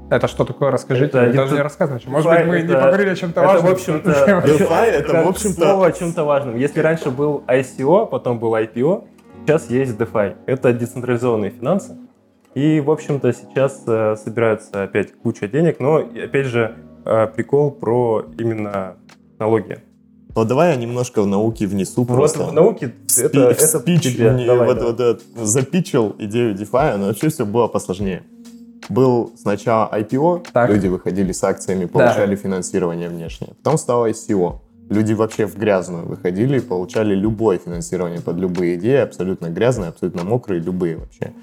Это 0.09 0.27
что 0.27 0.45
такое? 0.45 0.71
Расскажите. 0.71 1.17
Это 1.17 1.21
Мне 1.27 1.33
даже 1.33 1.47
это- 1.47 1.55
не 1.57 1.61
рассказывать. 1.63 2.07
Может 2.07 2.31
DeFi 2.31 2.37
быть, 2.39 2.47
мы 2.47 2.57
не 2.59 2.63
это- 2.65 2.73
поговорили 2.75 3.09
о 3.09 3.15
чем-то 3.15 3.41
это, 3.41 3.47
важном. 3.49 3.69
в 3.69 3.73
общем-то, 3.73 4.09
DeFi 4.45 4.85
это, 4.85 5.23
в 5.23 5.27
общем-то- 5.27 5.61
слово 5.61 5.87
о 5.87 5.91
чем-то 5.91 6.23
важном. 6.23 6.55
Если 6.57 6.79
раньше 6.79 7.11
был 7.11 7.43
ICO, 7.47 8.07
потом 8.07 8.39
был 8.39 8.55
IPO, 8.55 9.03
сейчас 9.45 9.69
есть 9.69 9.97
DeFi. 9.97 10.35
Это 10.45 10.71
децентрализованные 10.73 11.51
финансы. 11.51 11.97
И, 12.53 12.79
в 12.79 12.89
общем-то, 12.89 13.31
сейчас 13.33 13.83
э, 13.85 14.15
собирается 14.15 14.83
опять 14.83 15.11
куча 15.13 15.47
денег, 15.47 15.79
но, 15.79 15.97
опять 15.97 16.45
же, 16.47 16.75
э, 17.05 17.27
прикол 17.27 17.71
про 17.71 18.25
именно 18.39 18.95
налоги. 19.37 19.79
Вот 20.37 20.47
давай 20.47 20.69
я 20.69 20.75
немножко 20.75 21.23
в 21.23 21.25
науке 21.25 21.65
внесу 21.65 22.05
просто. 22.05 22.43
Вот 22.43 22.51
в 22.51 22.53
науке 22.53 22.93
это, 23.17 23.49
это 23.49 23.65
спич 23.79 24.03
тебе. 24.03 24.31
мне 24.31 24.45
Давай, 24.45 24.67
вот, 24.67 24.77
давай. 24.77 24.91
вот 24.91 24.99
этот 24.99 25.23
запичил 25.47 26.15
идею 26.19 26.53
DeFi, 26.53 26.95
но 26.97 27.07
вообще 27.07 27.29
все 27.29 27.43
было 27.43 27.67
посложнее. 27.67 28.21
Был 28.87 29.31
сначала 29.35 29.89
IPO, 29.91 30.45
Так. 30.53 30.69
люди 30.69 30.89
выходили 30.89 31.31
с 31.31 31.43
акциями, 31.43 31.85
получали 31.85 32.35
финансирование 32.35 33.09
внешнее. 33.09 33.53
Потом 33.63 33.79
стало 33.79 34.11
ICO. 34.11 34.59
Люди 34.91 35.13
вообще 35.13 35.47
в 35.47 35.57
грязную 35.57 36.05
выходили 36.05 36.57
и 36.57 36.61
получали 36.61 37.15
любое 37.15 37.57
финансирование 37.57 38.21
под 38.21 38.37
любые 38.37 38.75
идеи, 38.75 38.97
абсолютно 38.97 39.47
грязные, 39.47 39.89
абсолютно 39.89 40.23
мокрые, 40.23 40.61
любые 40.61 40.97
вообще. 40.97 41.33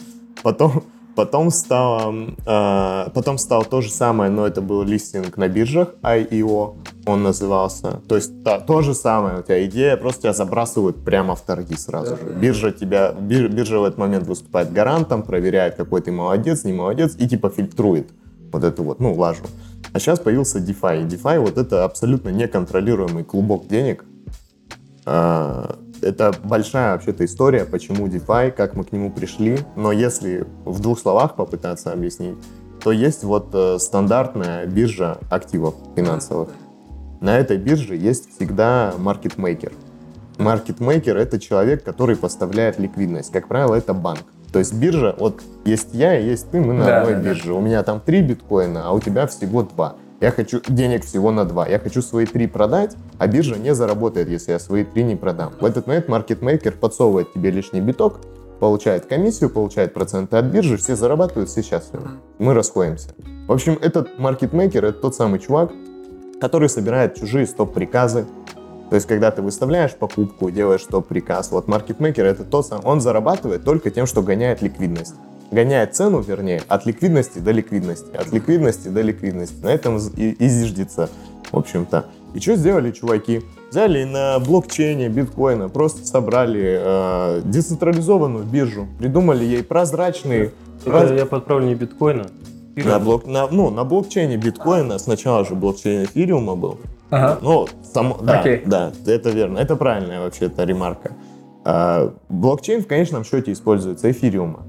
Потом, 0.44 0.84
потом, 1.14 1.50
стало, 1.50 2.14
э, 2.46 3.10
потом 3.14 3.38
стало 3.38 3.64
то 3.64 3.80
же 3.80 3.90
самое, 3.90 4.30
но 4.30 4.46
это 4.46 4.60
был 4.60 4.82
листинг 4.82 5.36
на 5.36 5.48
биржах, 5.48 5.88
IEO 6.02 6.76
он 7.06 7.22
назывался. 7.22 8.00
То 8.08 8.16
есть 8.16 8.42
та- 8.44 8.60
то 8.60 8.82
же 8.82 8.94
самое, 8.94 9.40
у 9.40 9.42
тебя 9.42 9.64
идея, 9.66 9.96
просто 9.96 10.22
тебя 10.22 10.32
забрасывают 10.32 11.04
прямо 11.04 11.34
в 11.34 11.40
торги 11.40 11.76
сразу 11.76 12.16
же. 12.16 12.22
Биржа 12.40 12.72
тебя, 12.72 13.12
бир- 13.12 13.48
биржа 13.48 13.78
в 13.78 13.84
этот 13.84 13.98
момент 13.98 14.26
выступает 14.26 14.72
гарантом, 14.72 15.22
проверяет, 15.22 15.76
какой 15.76 16.00
ты 16.00 16.12
молодец, 16.12 16.64
не 16.64 16.72
молодец, 16.72 17.14
и 17.18 17.28
типа 17.28 17.50
фильтрует 17.50 18.08
вот 18.52 18.64
эту 18.64 18.82
вот, 18.84 19.00
ну, 19.00 19.14
лажу. 19.14 19.44
А 19.92 19.98
сейчас 19.98 20.18
появился 20.18 20.58
DeFi. 20.58 21.06
DeFi 21.08 21.38
вот 21.40 21.58
это 21.58 21.84
абсолютно 21.84 22.30
неконтролируемый 22.30 23.24
клубок 23.24 23.66
денег. 23.68 24.04
А, 25.06 25.76
Это 26.04 26.34
большая 26.44 26.92
вообще-то 26.92 27.24
история, 27.24 27.64
почему 27.64 28.06
DeFi, 28.06 28.50
как 28.52 28.74
мы 28.74 28.84
к 28.84 28.92
нему 28.92 29.10
пришли. 29.10 29.58
Но 29.74 29.90
если 29.90 30.46
в 30.64 30.80
двух 30.80 30.98
словах 30.98 31.34
попытаться 31.34 31.92
объяснить, 31.92 32.36
то 32.82 32.92
есть 32.92 33.24
вот 33.24 33.48
э, 33.54 33.78
стандартная 33.78 34.66
биржа 34.66 35.18
активов 35.30 35.74
финансовых. 35.96 36.50
На 37.22 37.38
этой 37.38 37.56
бирже 37.56 37.96
есть 37.96 38.36
всегда 38.36 38.92
маркетмейкер. 38.98 39.72
Маркетмейкер— 40.36 41.16
это 41.16 41.40
человек, 41.40 41.82
который 41.82 42.16
поставляет 42.16 42.78
ликвидность. 42.78 43.32
Как 43.32 43.48
правило, 43.48 43.74
это 43.74 43.94
банк. 43.94 44.24
То 44.52 44.58
есть 44.58 44.74
биржа, 44.74 45.16
вот 45.18 45.40
есть 45.64 45.94
я 45.94 46.18
и 46.18 46.26
есть 46.26 46.50
ты, 46.50 46.60
мы 46.60 46.74
на 46.74 46.84
Да, 46.84 47.00
одной 47.00 47.14
да, 47.14 47.20
да. 47.20 47.28
бирже. 47.30 47.54
У 47.54 47.60
меня 47.60 47.82
там 47.82 48.00
три 48.00 48.20
биткоина, 48.20 48.86
а 48.86 48.92
у 48.92 49.00
тебя 49.00 49.26
всего 49.26 49.62
два. 49.62 49.96
Я 50.24 50.30
хочу 50.30 50.62
денег 50.66 51.04
всего 51.04 51.30
на 51.30 51.44
два. 51.44 51.68
Я 51.68 51.78
хочу 51.78 52.00
свои 52.00 52.24
три 52.24 52.46
продать, 52.46 52.96
а 53.18 53.26
биржа 53.26 53.56
не 53.56 53.74
заработает, 53.74 54.26
если 54.30 54.52
я 54.52 54.58
свои 54.58 54.82
три 54.82 55.04
не 55.04 55.16
продам. 55.16 55.52
В 55.60 55.66
этот 55.66 55.86
момент 55.86 56.08
маркетмейкер 56.08 56.78
подсовывает 56.78 57.34
тебе 57.34 57.50
лишний 57.50 57.82
биток, 57.82 58.20
получает 58.58 59.04
комиссию, 59.04 59.50
получает 59.50 59.92
проценты 59.92 60.38
от 60.38 60.46
биржи, 60.46 60.78
все 60.78 60.96
зарабатывают, 60.96 61.50
все 61.50 61.60
счастливы. 61.62 62.08
Мы 62.38 62.54
расходимся. 62.54 63.10
В 63.46 63.52
общем, 63.52 63.78
этот 63.82 64.18
маркетмейкер— 64.18 64.82
это 64.86 64.98
тот 64.98 65.14
самый 65.14 65.40
чувак, 65.40 65.72
который 66.40 66.70
собирает 66.70 67.16
чужие 67.16 67.46
стоп-приказы. 67.46 68.24
То 68.88 68.96
есть, 68.96 69.06
когда 69.06 69.30
ты 69.30 69.42
выставляешь 69.42 69.92
покупку, 69.92 70.50
делаешь 70.50 70.84
стоп-приказ, 70.84 71.50
вот 71.50 71.68
маркетмейкер— 71.68 72.24
это 72.24 72.44
тот 72.44 72.66
самый, 72.66 72.86
он 72.86 73.02
зарабатывает 73.02 73.62
только 73.62 73.90
тем, 73.90 74.06
что 74.06 74.22
гоняет 74.22 74.62
ликвидность. 74.62 75.16
Гоняет 75.50 75.94
цену, 75.94 76.20
вернее, 76.20 76.62
от 76.68 76.86
ликвидности 76.86 77.38
до 77.38 77.52
ликвидности, 77.52 78.16
от 78.16 78.32
ликвидности 78.32 78.88
до 78.88 79.02
ликвидности. 79.02 79.62
На 79.62 79.68
этом 79.68 79.98
и, 80.16 80.30
и 80.30 80.48
зиждется, 80.48 81.08
в 81.52 81.56
общем-то. 81.56 82.06
И 82.34 82.40
что 82.40 82.56
сделали 82.56 82.90
чуваки? 82.90 83.42
Взяли 83.70 84.04
на 84.04 84.38
блокчейне 84.40 85.08
биткоина, 85.08 85.68
просто 85.68 86.04
собрали 86.06 86.78
э, 86.80 87.42
децентрализованную 87.44 88.44
биржу, 88.44 88.88
придумали 88.98 89.44
ей 89.44 89.62
прозрачные... 89.62 90.52
Это 90.82 90.90
раз- 90.90 91.10
я 91.12 91.26
подправлю 91.26 91.66
не 91.66 91.74
биткоина. 91.74 92.26
на, 92.76 92.98
блок, 92.98 93.26
на, 93.26 93.46
ну, 93.48 93.70
на 93.70 93.84
блокчейне 93.84 94.36
биткоина, 94.36 94.98
сначала 94.98 95.44
же 95.44 95.54
блокчейн 95.54 96.04
эфириума 96.04 96.56
был, 96.56 96.78
Ага. 97.10 97.38
ну, 97.40 97.68
само, 97.92 98.18
да, 98.20 98.40
Окей. 98.40 98.62
да, 98.66 98.92
это 99.06 99.30
верно. 99.30 99.58
Это 99.58 99.76
правильная 99.76 100.20
вообще-то 100.20 100.64
ремарка. 100.64 101.12
А, 101.64 102.12
блокчейн 102.28 102.82
в 102.82 102.86
конечном 102.88 103.24
счете 103.24 103.52
используется 103.52 104.10
эфириума. 104.10 104.64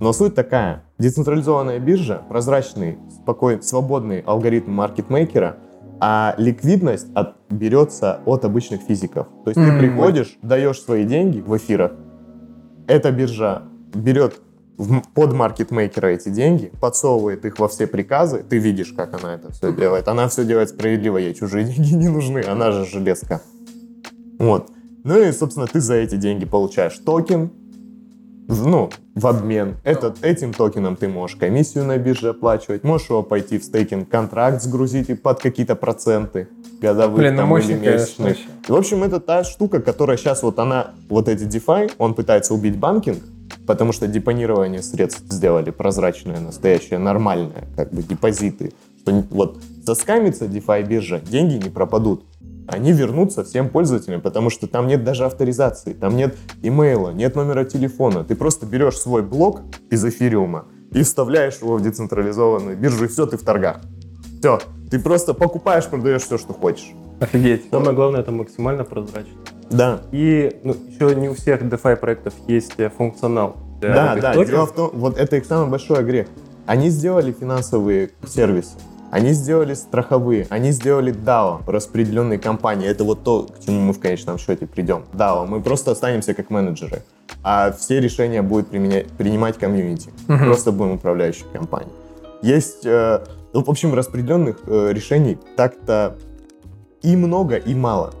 Но 0.00 0.12
суть 0.12 0.34
такая. 0.34 0.84
Децентрализованная 0.98 1.78
биржа, 1.78 2.22
прозрачный, 2.28 2.98
спокойный, 3.22 3.62
свободный 3.62 4.20
алгоритм 4.20 4.72
маркетмейкера, 4.72 5.56
а 6.00 6.34
ликвидность 6.36 7.06
от- 7.14 7.36
берется 7.50 8.20
от 8.26 8.44
обычных 8.44 8.82
физиков. 8.82 9.26
То 9.44 9.50
есть 9.50 9.54
ты 9.60 9.66
Мгм. 9.72 9.78
приходишь, 9.78 10.36
даешь 10.42 10.80
свои 10.80 11.04
деньги 11.04 11.40
в 11.40 11.56
эфирах, 11.56 11.92
эта 12.86 13.10
биржа 13.10 13.62
берет 13.94 14.40
в 14.76 15.00
под 15.14 15.32
маркетмейкера 15.32 16.08
эти 16.08 16.28
деньги, 16.28 16.70
подсовывает 16.82 17.46
их 17.46 17.58
во 17.58 17.66
все 17.68 17.86
приказы, 17.86 18.44
ты 18.46 18.58
видишь, 18.58 18.92
как 18.92 19.18
она 19.18 19.34
это 19.34 19.50
все 19.50 19.72
делает. 19.72 20.06
Она 20.08 20.28
все 20.28 20.44
делает 20.44 20.68
справедливо, 20.68 21.16
ей 21.16 21.32
чужие 21.32 21.64
деньги 21.74 21.94
не 21.94 22.08
нужны, 22.08 22.40
она 22.46 22.70
же 22.72 22.84
железка. 22.84 23.40
Вот. 24.38 24.68
Ну 25.04 25.18
и, 25.18 25.32
собственно, 25.32 25.66
ты 25.66 25.80
за 25.80 25.94
эти 25.94 26.16
деньги 26.16 26.44
получаешь 26.44 26.98
токен, 26.98 27.50
ну, 28.48 28.90
в 29.14 29.26
обмен. 29.26 29.76
Этот, 29.84 30.24
этим 30.24 30.52
токеном 30.52 30.96
ты 30.96 31.08
можешь 31.08 31.36
комиссию 31.36 31.84
на 31.84 31.98
бирже 31.98 32.30
оплачивать, 32.30 32.84
можешь 32.84 33.08
его 33.08 33.22
пойти 33.22 33.58
в 33.58 33.64
стейкинг-контракт 33.64 34.62
сгрузить 34.62 35.10
и 35.10 35.14
под 35.14 35.40
какие-то 35.40 35.74
проценты 35.74 36.48
годовых 36.80 37.18
Блин, 37.18 37.34
ну 37.34 37.40
там, 37.40 37.48
мощно, 37.48 37.72
или 37.72 37.78
месячных. 37.78 38.38
В 38.68 38.74
общем, 38.74 39.02
это 39.02 39.20
та 39.20 39.44
штука, 39.44 39.80
которая 39.80 40.16
сейчас 40.16 40.42
вот 40.42 40.58
она, 40.58 40.92
вот 41.08 41.28
эти 41.28 41.44
DeFi, 41.44 41.92
он 41.98 42.14
пытается 42.14 42.54
убить 42.54 42.76
банкинг, 42.76 43.22
потому 43.66 43.92
что 43.92 44.06
депонирование 44.06 44.82
средств 44.82 45.22
сделали 45.30 45.70
прозрачное, 45.70 46.38
настоящее, 46.40 46.98
нормальное, 46.98 47.64
как 47.76 47.92
бы 47.92 48.02
депозиты. 48.02 48.72
Что 49.00 49.24
вот 49.30 49.58
соскамится 49.84 50.46
DeFi 50.46 50.86
биржа, 50.86 51.20
деньги 51.20 51.62
не 51.62 51.70
пропадут. 51.70 52.24
Они 52.68 52.92
вернутся 52.92 53.44
всем 53.44 53.68
пользователям, 53.68 54.20
потому 54.20 54.50
что 54.50 54.66
там 54.66 54.86
нет 54.86 55.04
даже 55.04 55.24
авторизации, 55.24 55.92
там 55.92 56.16
нет 56.16 56.36
имейла, 56.62 57.10
нет 57.10 57.36
номера 57.36 57.64
телефона. 57.64 58.24
Ты 58.24 58.34
просто 58.34 58.66
берешь 58.66 58.96
свой 58.96 59.22
блок 59.22 59.60
из 59.90 60.04
эфириума 60.04 60.66
и 60.92 61.02
вставляешь 61.02 61.58
его 61.60 61.76
в 61.76 61.82
децентрализованную 61.82 62.76
биржу, 62.76 63.04
и 63.04 63.08
все, 63.08 63.26
ты 63.26 63.36
в 63.36 63.42
торгах. 63.42 63.80
Все, 64.40 64.60
ты 64.90 64.98
просто 64.98 65.34
покупаешь, 65.34 65.86
продаешь 65.86 66.22
все, 66.22 66.38
что 66.38 66.52
хочешь. 66.52 66.92
Офигеть. 67.20 67.66
Самое 67.70 67.94
главное, 67.94 68.20
это 68.20 68.32
максимально 68.32 68.84
прозрачно. 68.84 69.32
Да, 69.70 70.02
И 70.12 70.60
ну, 70.62 70.76
еще 70.88 71.14
не 71.16 71.28
у 71.28 71.34
всех 71.34 71.62
DeFi 71.62 71.96
проектов 71.96 72.34
есть 72.46 72.74
э, 72.78 72.88
функционал. 72.88 73.56
Да, 73.80 74.12
этих 74.12 74.22
да, 74.22 74.44
дело 74.44 74.66
в 74.66 74.72
том, 74.72 74.90
вот 74.94 75.18
это 75.18 75.36
их 75.36 75.44
самый 75.44 75.70
большой 75.70 76.04
грех. 76.04 76.28
Они 76.66 76.88
сделали 76.88 77.32
финансовые 77.32 78.10
сервисы, 78.26 78.76
они 79.10 79.32
сделали 79.32 79.74
страховые, 79.74 80.46
они 80.50 80.70
сделали 80.72 81.12
DAO, 81.12 81.60
распределенные 81.66 82.38
компании. 82.38 82.88
Это 82.88 83.04
вот 83.04 83.22
то, 83.22 83.44
к 83.44 83.64
чему 83.64 83.80
мы 83.80 83.92
в 83.92 84.00
конечном 84.00 84.38
счете 84.38 84.66
придем. 84.66 85.04
DAO, 85.12 85.46
мы 85.46 85.60
просто 85.60 85.92
останемся 85.92 86.34
как 86.34 86.50
менеджеры, 86.50 87.02
а 87.42 87.72
все 87.72 88.00
решения 88.00 88.42
будет 88.42 88.68
применять, 88.68 89.08
принимать 89.12 89.58
комьюнити. 89.58 90.10
Мгм. 90.28 90.46
Просто 90.46 90.72
будем 90.72 90.92
управляющей 90.92 91.46
компанией. 91.52 91.92
Есть, 92.42 92.84
э, 92.84 93.24
ну, 93.52 93.62
в 93.62 93.70
общем, 93.70 93.94
распределенных 93.94 94.60
э, 94.66 94.92
решений 94.92 95.38
так-то 95.56 96.16
и 97.02 97.16
много, 97.16 97.56
и 97.56 97.74
мало. 97.74 98.12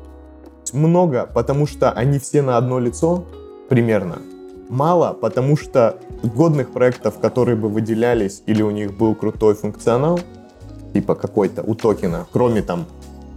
Много, 0.72 1.28
потому 1.32 1.66
что 1.66 1.90
они 1.92 2.18
все 2.18 2.42
на 2.42 2.56
одно 2.56 2.78
лицо 2.78 3.24
примерно. 3.68 4.18
Мало, 4.68 5.12
потому 5.12 5.56
что 5.56 5.96
годных 6.22 6.70
проектов, 6.70 7.18
которые 7.20 7.56
бы 7.56 7.68
выделялись 7.68 8.42
или 8.46 8.62
у 8.62 8.70
них 8.70 8.96
был 8.96 9.14
крутой 9.14 9.54
функционал, 9.54 10.18
типа 10.92 11.14
какой-то 11.14 11.62
у 11.62 11.74
токена, 11.74 12.26
кроме 12.32 12.62
там 12.62 12.86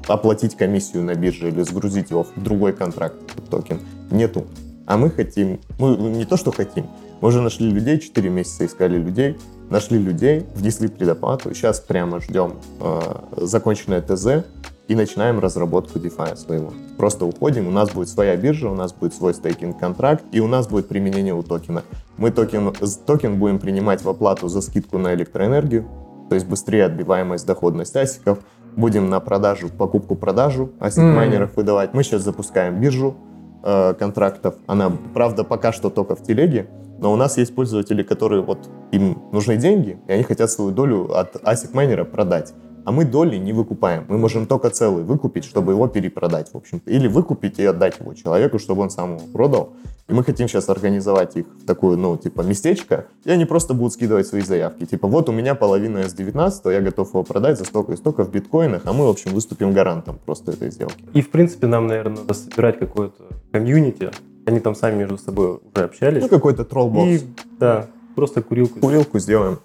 оплатить 0.07 0.55
комиссию 0.55 1.03
на 1.03 1.15
бирже 1.15 1.49
или 1.49 1.61
сгрузить 1.61 2.09
его 2.09 2.23
в 2.23 2.41
другой 2.41 2.73
контракт 2.73 3.15
токен, 3.49 3.79
нету. 4.11 4.45
А 4.85 4.97
мы 4.97 5.11
хотим, 5.11 5.59
мы 5.77 5.95
не 5.97 6.25
то 6.25 6.35
что 6.35 6.51
хотим, 6.51 6.87
мы 7.21 7.29
уже 7.29 7.41
нашли 7.41 7.69
людей, 7.69 7.99
4 7.99 8.29
месяца 8.29 8.65
искали 8.65 8.97
людей, 8.97 9.37
нашли 9.69 9.99
людей, 9.99 10.45
внесли 10.55 10.87
предоплату, 10.87 11.53
сейчас 11.53 11.79
прямо 11.79 12.21
ждем 12.21 12.53
э, 12.79 12.99
законченное 13.37 14.01
ТЗ 14.01 14.45
и 14.87 14.95
начинаем 14.95 15.39
разработку 15.39 15.99
DeFi 15.99 16.35
своего. 16.35 16.73
Просто 16.97 17.25
уходим, 17.25 17.67
у 17.67 17.71
нас 17.71 17.91
будет 17.91 18.09
своя 18.09 18.35
биржа, 18.35 18.69
у 18.69 18.73
нас 18.73 18.91
будет 18.91 19.13
свой 19.13 19.35
стейкинг-контракт, 19.35 20.23
и 20.31 20.39
у 20.39 20.47
нас 20.47 20.67
будет 20.67 20.87
применение 20.87 21.35
у 21.35 21.43
токена. 21.43 21.83
Мы 22.17 22.31
токен, 22.31 22.73
токен 23.05 23.37
будем 23.37 23.59
принимать 23.59 24.03
в 24.03 24.09
оплату 24.09 24.47
за 24.47 24.61
скидку 24.61 24.97
на 24.97 25.13
электроэнергию, 25.13 25.87
то 26.29 26.35
есть 26.35 26.47
быстрее 26.47 26.85
отбиваемость, 26.85 27.45
доходность 27.45 27.95
асиков. 27.95 28.39
Будем 28.75 29.09
на 29.09 29.19
продажу, 29.19 29.69
покупку-продажу 29.69 30.71
асик 30.79 30.99
Мгм. 31.03 31.15
майнеров 31.15 31.55
выдавать. 31.57 31.93
Мы 31.93 32.03
сейчас 32.03 32.21
запускаем 32.21 32.79
биржу 32.79 33.15
э, 33.63 33.93
контрактов. 33.95 34.55
Она, 34.67 34.91
правда, 35.13 35.43
пока 35.43 35.73
что 35.73 35.89
только 35.89 36.15
в 36.15 36.23
телеге, 36.23 36.69
но 36.99 37.11
у 37.11 37.15
нас 37.17 37.37
есть 37.37 37.53
пользователи, 37.53 38.03
которые 38.03 38.41
вот 38.41 38.69
им 38.91 39.21
нужны 39.33 39.57
деньги, 39.57 39.97
и 40.07 40.13
они 40.13 40.23
хотят 40.23 40.49
свою 40.49 40.71
долю 40.71 41.13
от 41.13 41.35
асик 41.45 41.73
майнера 41.73 42.05
продать. 42.05 42.53
А 42.89 42.91
мы 42.91 43.05
доли 43.05 43.37
не 43.37 43.53
выкупаем. 43.53 44.05
Мы 44.09 44.17
можем 44.17 44.47
только 44.47 44.71
целый 44.71 45.03
выкупить, 45.03 45.45
чтобы 45.45 45.73
его 45.73 45.87
перепродать, 45.87 46.51
в 46.51 46.57
общем-то. 46.57 46.89
Или 46.89 47.07
выкупить 47.07 47.59
и 47.59 47.63
отдать 47.63 47.99
его 47.99 48.15
человеку, 48.15 48.57
чтобы 48.57 48.81
он 48.81 48.89
сам 48.89 49.17
его 49.17 49.27
продал. 49.31 49.73
И 50.07 50.13
мы 50.13 50.23
хотим 50.23 50.47
сейчас 50.47 50.69
организовать 50.69 51.37
их 51.37 51.45
в 51.61 51.67
такое, 51.67 51.97
ну, 51.97 52.17
типа, 52.17 52.41
местечко, 52.41 53.05
и 53.25 53.29
они 53.29 53.45
просто 53.45 53.75
будут 53.75 53.93
скидывать 53.93 54.25
свои 54.25 54.41
заявки. 54.41 54.85
Типа, 54.85 55.07
вот 55.07 55.29
у 55.29 55.31
меня 55.31 55.53
половина 55.53 55.99
S19, 55.99 56.73
я 56.73 56.81
готов 56.81 57.09
его 57.09 57.21
продать 57.21 57.59
за 57.59 57.65
столько 57.65 57.91
и 57.91 57.95
столько 57.95 58.23
в 58.23 58.31
биткоинах, 58.31 58.81
а 58.85 58.91
мы, 58.91 59.05
в 59.05 59.09
общем, 59.09 59.35
выступим 59.35 59.71
гарантом 59.71 60.17
просто 60.25 60.53
этой 60.53 60.71
сделки. 60.71 61.03
И, 61.13 61.21
в 61.21 61.29
принципе, 61.29 61.67
нам, 61.67 61.85
наверное, 61.85 62.21
надо 62.21 62.33
собирать 62.33 62.79
какое-то 62.79 63.23
комьюнити. 63.51 64.09
Они 64.47 64.59
там 64.59 64.73
сами 64.73 64.97
между 64.97 65.19
собой 65.19 65.59
уже 65.75 65.83
общались. 65.85 66.23
Ну, 66.23 66.27
какой-то 66.27 66.65
троллбокс. 66.65 67.07
И, 67.07 67.21
да, 67.59 67.85
просто 68.15 68.41
курилку. 68.41 68.79
Курилку 68.79 69.19
сделаем. 69.19 69.59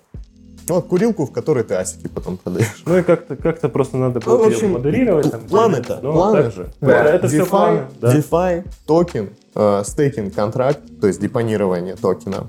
Вот 0.68 0.86
курилку, 0.86 1.26
в 1.26 1.32
которой 1.32 1.64
ты 1.64 1.74
асики 1.74 2.08
потом 2.08 2.36
продаешь. 2.36 2.82
Ну 2.86 2.98
и 2.98 3.02
как-то 3.02 3.36
как 3.36 3.62
Ну, 3.62 3.68
просто 3.68 3.96
надо 3.96 4.20
в 4.20 4.24
было 4.24 4.46
общем, 4.46 4.72
модерировать. 4.72 5.30
там, 5.30 5.40
планы 5.42 5.72
делать. 5.74 5.90
это, 5.90 6.00
Ну, 6.02 6.12
планы. 6.12 6.52
Да, 6.80 7.04
это 7.04 7.28
все 7.28 7.38
DeFi, 7.42 7.46
планы. 7.48 7.80
да. 8.00 8.14
DeFi, 8.16 8.66
токен, 8.86 9.30
э, 9.54 9.82
стейкинг 9.84 10.34
контракт, 10.34 10.80
то 11.00 11.06
есть 11.06 11.20
депонирование 11.20 11.96
токена, 11.96 12.46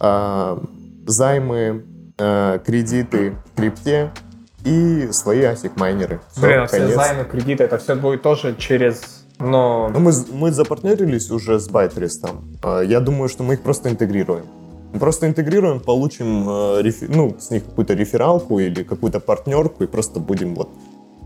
э, 0.00 0.56
займы, 1.06 1.84
э, 2.18 2.58
кредиты 2.64 3.34
в 3.52 3.56
крипте 3.56 4.10
и 4.64 5.08
свои 5.12 5.42
асик 5.42 5.76
майнеры. 5.76 6.20
Всё, 6.32 6.40
Блин, 6.42 6.60
а 6.60 6.66
все 6.66 6.88
займы, 6.88 7.24
кредиты, 7.24 7.64
это 7.64 7.78
все 7.78 7.94
будет 7.94 8.22
тоже 8.22 8.54
через, 8.58 9.24
ну, 9.38 9.88
Ну, 9.88 9.98
мы, 10.00 10.12
мы 10.32 10.52
запартнерились 10.52 11.30
уже 11.30 11.58
с 11.58 11.68
Байтрестом. 11.68 12.58
Э, 12.62 12.82
Я 12.86 13.00
думаю, 13.00 13.28
что 13.28 13.42
мы 13.42 13.54
их 13.54 13.62
просто 13.62 13.88
интегрируем. 13.90 14.44
Просто 14.98 15.26
интегрируем, 15.26 15.80
получим 15.80 16.48
э, 16.48 16.82
ну, 17.08 17.36
с 17.38 17.50
них 17.50 17.64
какую-то 17.64 17.94
рефералку 17.94 18.58
или 18.58 18.82
какую-то 18.82 19.20
партнерку 19.20 19.84
и 19.84 19.86
просто 19.86 20.18
будем 20.20 20.54
вот 20.54 20.68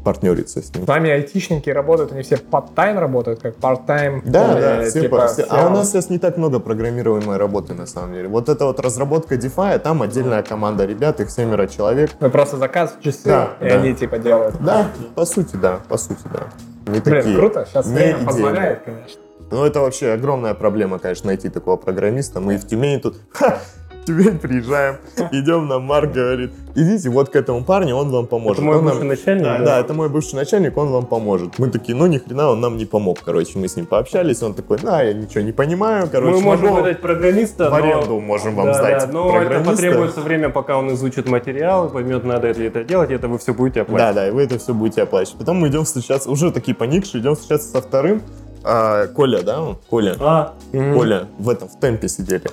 партнериться 0.05 0.61
с 0.61 0.75
ним. 0.75 0.85
с 0.85 0.87
вами 0.87 1.09
айтишники 1.11 1.71
работают, 1.71 2.13
они 2.13 2.21
все 2.23 2.35
part-time 2.37 2.99
работают, 2.99 3.41
как 3.41 3.57
part-time. 3.57 4.21
Да, 4.27 4.59
э, 4.59 4.61
да, 4.83 4.85
все 4.91 5.01
типа, 5.01 5.27
все- 5.29 5.45
А 5.49 5.67
у 5.67 5.71
нас 5.71 5.91
сейчас 5.91 6.11
не 6.11 6.19
так 6.19 6.37
много 6.37 6.61
программируемой 6.61 7.39
работы 7.39 7.73
на 7.73 7.87
самом 7.87 8.13
деле. 8.13 8.29
Вот 8.29 8.51
это 8.51 8.67
вот 8.67 8.81
разработка 8.81 9.37
DeFi, 9.37 9.79
там 9.79 10.03
отдельная 10.03 10.43
команда 10.43 10.85
ребят, 10.85 11.21
их 11.21 11.31
семеро 11.31 11.67
человек. 11.67 12.11
Вы 12.21 12.29
просто 12.29 12.59
заказ 12.59 12.95
часы, 13.03 13.23
Да, 13.25 13.53
и 13.63 13.69
да. 13.71 13.77
они 13.77 13.95
типа 13.95 14.19
делают. 14.19 14.57
Да, 14.63 14.89
по 15.15 15.25
сути, 15.25 15.57
да, 15.57 15.81
по 15.89 15.97
сути, 15.97 16.21
да. 16.25 16.49
Не 16.93 17.01
Блин, 17.01 17.15
такие. 17.23 17.37
круто, 17.39 17.67
сейчас 17.67 17.87
время 17.87 18.27
позволяет, 18.27 18.83
конечно. 18.85 19.21
Ну, 19.51 19.65
это 19.65 19.81
вообще 19.81 20.13
огромная 20.13 20.55
проблема, 20.55 20.99
конечно, 20.99 21.29
найти 21.29 21.49
такого 21.49 21.77
программиста. 21.77 22.41
Мы 22.41 22.57
в 22.57 22.67
Тюмени 22.67 22.99
тут... 22.99 23.17
Ха! 23.33 23.59
Тюмень 24.07 24.39
приезжаем, 24.39 24.97
идем 25.33 25.67
на 25.67 25.79
Марк, 25.79 26.13
говорит, 26.13 26.53
идите 26.75 27.09
вот 27.09 27.31
к 27.31 27.37
этому 27.37 27.65
парню, 27.65 27.97
он 27.97 28.11
вам 28.11 28.27
поможет. 28.27 28.59
Это 28.59 28.67
мой 28.67 28.77
Он 28.77 28.85
нам- 28.85 28.93
бывший 28.93 29.09
начальник, 29.09 29.45
Да, 29.45 29.59
да? 29.59 29.65
да, 29.65 29.81
это 29.81 29.95
мой 29.95 30.11
бывший 30.11 30.35
начальник, 30.35 30.77
он 30.77 30.89
вам 30.89 31.07
поможет. 31.07 31.59
Мы 31.59 31.71
такие, 31.71 31.97
ну 31.97 32.05
ни 32.07 32.19
хрена, 32.19 32.51
он 32.51 32.61
нам 32.61 32.77
не 32.77 32.85
помог, 32.85 33.21
короче, 33.25 33.59
мы 33.59 33.67
с 33.67 33.77
ним 33.77 33.87
пообщались, 33.87 34.43
он 34.43 34.53
такой, 34.53 34.79
на, 34.83 35.01
я 35.01 35.15
ничего 35.15 35.41
не 35.43 35.53
понимаю, 35.53 36.11
короче, 36.13 36.35
Мы 36.37 36.43
можем 36.43 36.67
могу- 36.67 36.77
выдать 36.83 37.01
программиста, 37.01 37.69
в 37.69 37.71
но- 37.71 37.77
аренду 37.77 38.21
можем 38.21 38.55
вам 38.57 38.67
Да, 38.67 38.75
сдать 38.75 39.07
да, 39.07 39.11
но 39.11 39.41
это 39.41 39.65
потребуется 39.65 40.21
время, 40.21 40.51
пока 40.51 40.77
он 40.77 40.93
изучит 40.93 41.27
материал, 41.27 41.89
поймет, 41.89 42.25
надо 42.25 42.53
ли 42.53 42.67
это 42.67 42.85
делать, 42.85 43.11
и 43.11 43.15
это 43.15 43.29
вы 43.29 43.39
все 43.39 43.55
будете 43.55 43.81
Да, 43.81 43.83
оплачивать. 43.87 44.15
да, 44.17 44.29
и 44.29 44.31
вы 44.33 44.43
это 44.43 44.59
все 44.59 44.75
будете 44.75 45.01
оплачивать. 45.05 45.39
Потом 45.39 45.57
мы 45.57 45.69
идем 45.69 45.85
встречаться, 45.85 46.31
уже 46.31 46.53
такие 46.53 46.75
поникшие, 46.77 47.23
идем 47.23 47.37
встречаться 47.37 47.71
со 47.71 47.81
вторым. 47.81 48.21
А, 48.65 49.07
Коля, 49.09 49.43
да, 49.43 49.63
он? 49.63 49.77
Коля. 49.91 50.17
А, 50.21 50.55
мгм. 50.73 50.95
Коля 50.95 51.29
в 51.39 51.49
этом, 51.49 51.69
в 51.69 51.79
темпе 51.79 52.09
сидели. 52.09 52.45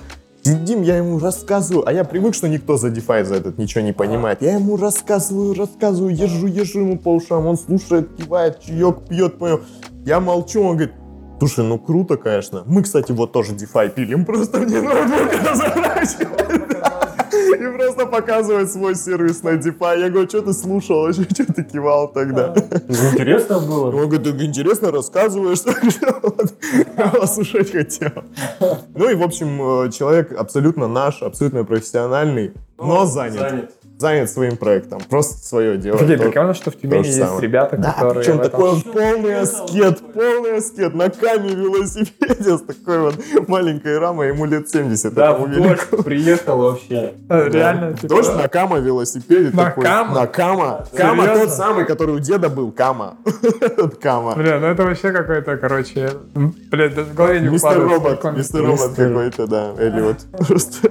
Сидим, 0.44 0.82
я 0.82 0.96
ему 0.96 1.20
рассказываю, 1.20 1.88
а 1.88 1.92
я 1.92 2.04
привык, 2.04 2.34
что 2.34 2.48
никто 2.48 2.76
за 2.76 2.88
DeFi 2.88 3.24
за 3.24 3.36
этот 3.36 3.58
ничего 3.58 3.84
не 3.84 3.92
понимает. 3.92 4.42
Я 4.42 4.54
ему 4.54 4.76
рассказываю, 4.76 5.54
рассказываю, 5.54 6.14
езжу, 6.14 6.48
езжу 6.48 6.80
ему 6.80 6.98
по 6.98 7.14
ушам, 7.14 7.46
он 7.46 7.56
слушает, 7.56 8.08
кивает, 8.16 8.60
чаек 8.60 9.06
пьет, 9.08 9.38
понял. 9.38 9.60
Я 10.04 10.18
молчу, 10.18 10.62
он 10.62 10.76
говорит, 10.76 10.94
слушай, 11.38 11.64
ну 11.64 11.78
круто, 11.78 12.16
конечно. 12.16 12.64
Мы, 12.66 12.82
кстати, 12.82 13.12
вот 13.12 13.30
тоже 13.32 13.52
DeFi 13.52 13.90
пилим, 13.90 14.24
просто 14.24 14.58
мне 14.58 14.82
ноутбук 14.82 15.32
разворачивает. 15.48 16.71
И 17.54 17.76
просто 17.76 18.06
показывает 18.06 18.70
свой 18.70 18.94
сервис 18.94 19.42
на 19.42 19.50
DeFi. 19.50 20.00
Я 20.00 20.10
говорю, 20.10 20.28
что 20.28 20.42
ты 20.42 20.52
слушал, 20.52 21.12
что 21.12 21.52
ты 21.52 21.64
кивал 21.64 22.12
тогда? 22.12 22.54
Ну, 22.54 22.94
Интересно 23.12 23.60
было. 23.60 23.86
Он 23.86 24.08
говорит, 24.08 24.24
так 24.24 24.40
интересно 24.40 24.90
рассказываешь, 24.90 25.60
я 26.98 27.06
вас 27.06 27.34
слушать 27.34 27.70
хотел. 27.72 28.24
Ну 28.94 29.10
и, 29.10 29.14
в 29.14 29.22
общем, 29.22 29.84
э, 29.86 29.90
человек 29.90 30.32
абсолютно 30.32 30.88
наш, 30.88 31.22
абсолютно 31.22 31.64
профессиональный, 31.64 32.52
но 32.78 33.06
занят. 33.06 33.70
Занят 33.98 34.28
своим 34.30 34.56
проектом, 34.56 35.00
просто 35.08 35.38
свое 35.46 35.76
дело. 35.78 35.96
То- 35.98 36.04
прикольно, 36.06 36.54
что 36.54 36.72
в 36.72 36.76
Тюмени 36.76 37.06
есть 37.06 37.18
самое. 37.18 37.40
ребята, 37.40 37.76
Да, 37.76 37.92
которые... 37.92 38.14
причем 38.24 38.40
этом- 38.40 38.50
такой 38.50 38.68
он 38.70 38.82
полный 38.82 39.40
аскет, 39.40 40.00
полный 40.12 40.56
аскет, 40.56 40.94
на 40.94 41.08
каме 41.08 41.50
велосипеде 41.54 42.58
с 42.58 42.62
такой 42.62 42.98
вот 42.98 43.14
маленькой 43.46 43.98
рамой, 43.98 44.28
ему 44.28 44.44
лет 44.46 44.68
70. 44.68 45.14
Да, 45.14 45.34
в 45.34 45.48
дождь 45.54 46.04
приехал 46.04 46.58
вообще. 46.58 47.14
Реально, 47.28 47.92
типа, 47.94 48.08
Дождь 48.08 48.34
на 48.34 48.48
Кама 48.48 48.78
велосипеде 48.80 49.50
На 49.54 49.66
такой. 49.66 49.84
Кама? 49.84 50.14
На 50.20 50.26
Кама. 50.26 50.86
Кама 50.96 51.26
тот 51.28 51.50
самый, 51.50 51.84
который 51.86 52.16
у 52.16 52.18
деда 52.18 52.48
был, 52.48 52.72
Кама. 52.72 53.18
Кама. 54.02 54.34
Бля, 54.34 54.58
ну 54.58 54.66
это 54.66 54.82
вообще 54.82 55.12
какой-то, 55.12 55.56
короче, 55.58 56.10
м, 56.34 56.54
блядь, 56.70 56.94
даже 56.96 57.10
в 57.10 57.14
голове 57.14 57.40
не 57.40 57.48
Мистер 57.50 57.70
укладывается. 57.78 57.94
Робот, 58.04 58.12
Прикольно. 58.18 58.36
мистер 58.38 58.64
Робот 58.66 58.94
какой-то, 58.96 59.46
да, 59.46 59.74
Эллиот. 59.78 60.16
Просто. 60.48 60.88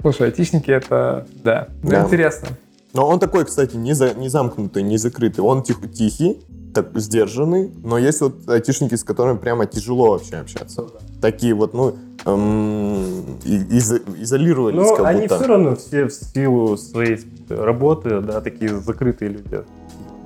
Слушай, 0.00 0.26
айтишники 0.28 0.70
это, 0.70 1.26
да, 1.42 1.68
ну, 1.82 1.90
Да. 1.90 2.04
интересно. 2.04 2.48
Но 2.94 3.06
он 3.08 3.18
такой, 3.18 3.44
кстати, 3.44 3.76
не, 3.76 3.94
за- 3.94 4.14
не 4.14 4.28
замкнутый, 4.28 4.82
не 4.82 4.96
закрытый. 4.96 5.42
Он 5.44 5.62
тих- 5.62 5.92
тихий, 5.92 6.38
так 6.72 6.90
сдержанный, 6.94 7.70
но 7.82 7.98
есть 7.98 8.20
вот 8.20 8.48
айтишники, 8.48 8.94
с 8.94 9.02
которыми 9.02 9.38
прямо 9.38 9.66
тяжело 9.66 10.10
вообще 10.12 10.36
общаться. 10.36 10.84
Такие 11.20 11.52
вот, 11.54 11.74
ну, 11.74 11.96
эм, 12.24 13.38
и- 13.44 13.76
изо- 13.78 14.00
изолировались 14.20 14.76
Но 14.76 14.96
как 14.96 15.06
они 15.06 15.22
будто. 15.22 15.36
все 15.38 15.46
равно 15.46 15.74
все 15.76 16.04
в 16.06 16.12
силу 16.12 16.76
своей 16.76 17.18
работы, 17.48 18.20
да, 18.20 18.40
такие 18.40 18.78
закрытые 18.80 19.30
люди. 19.32 19.64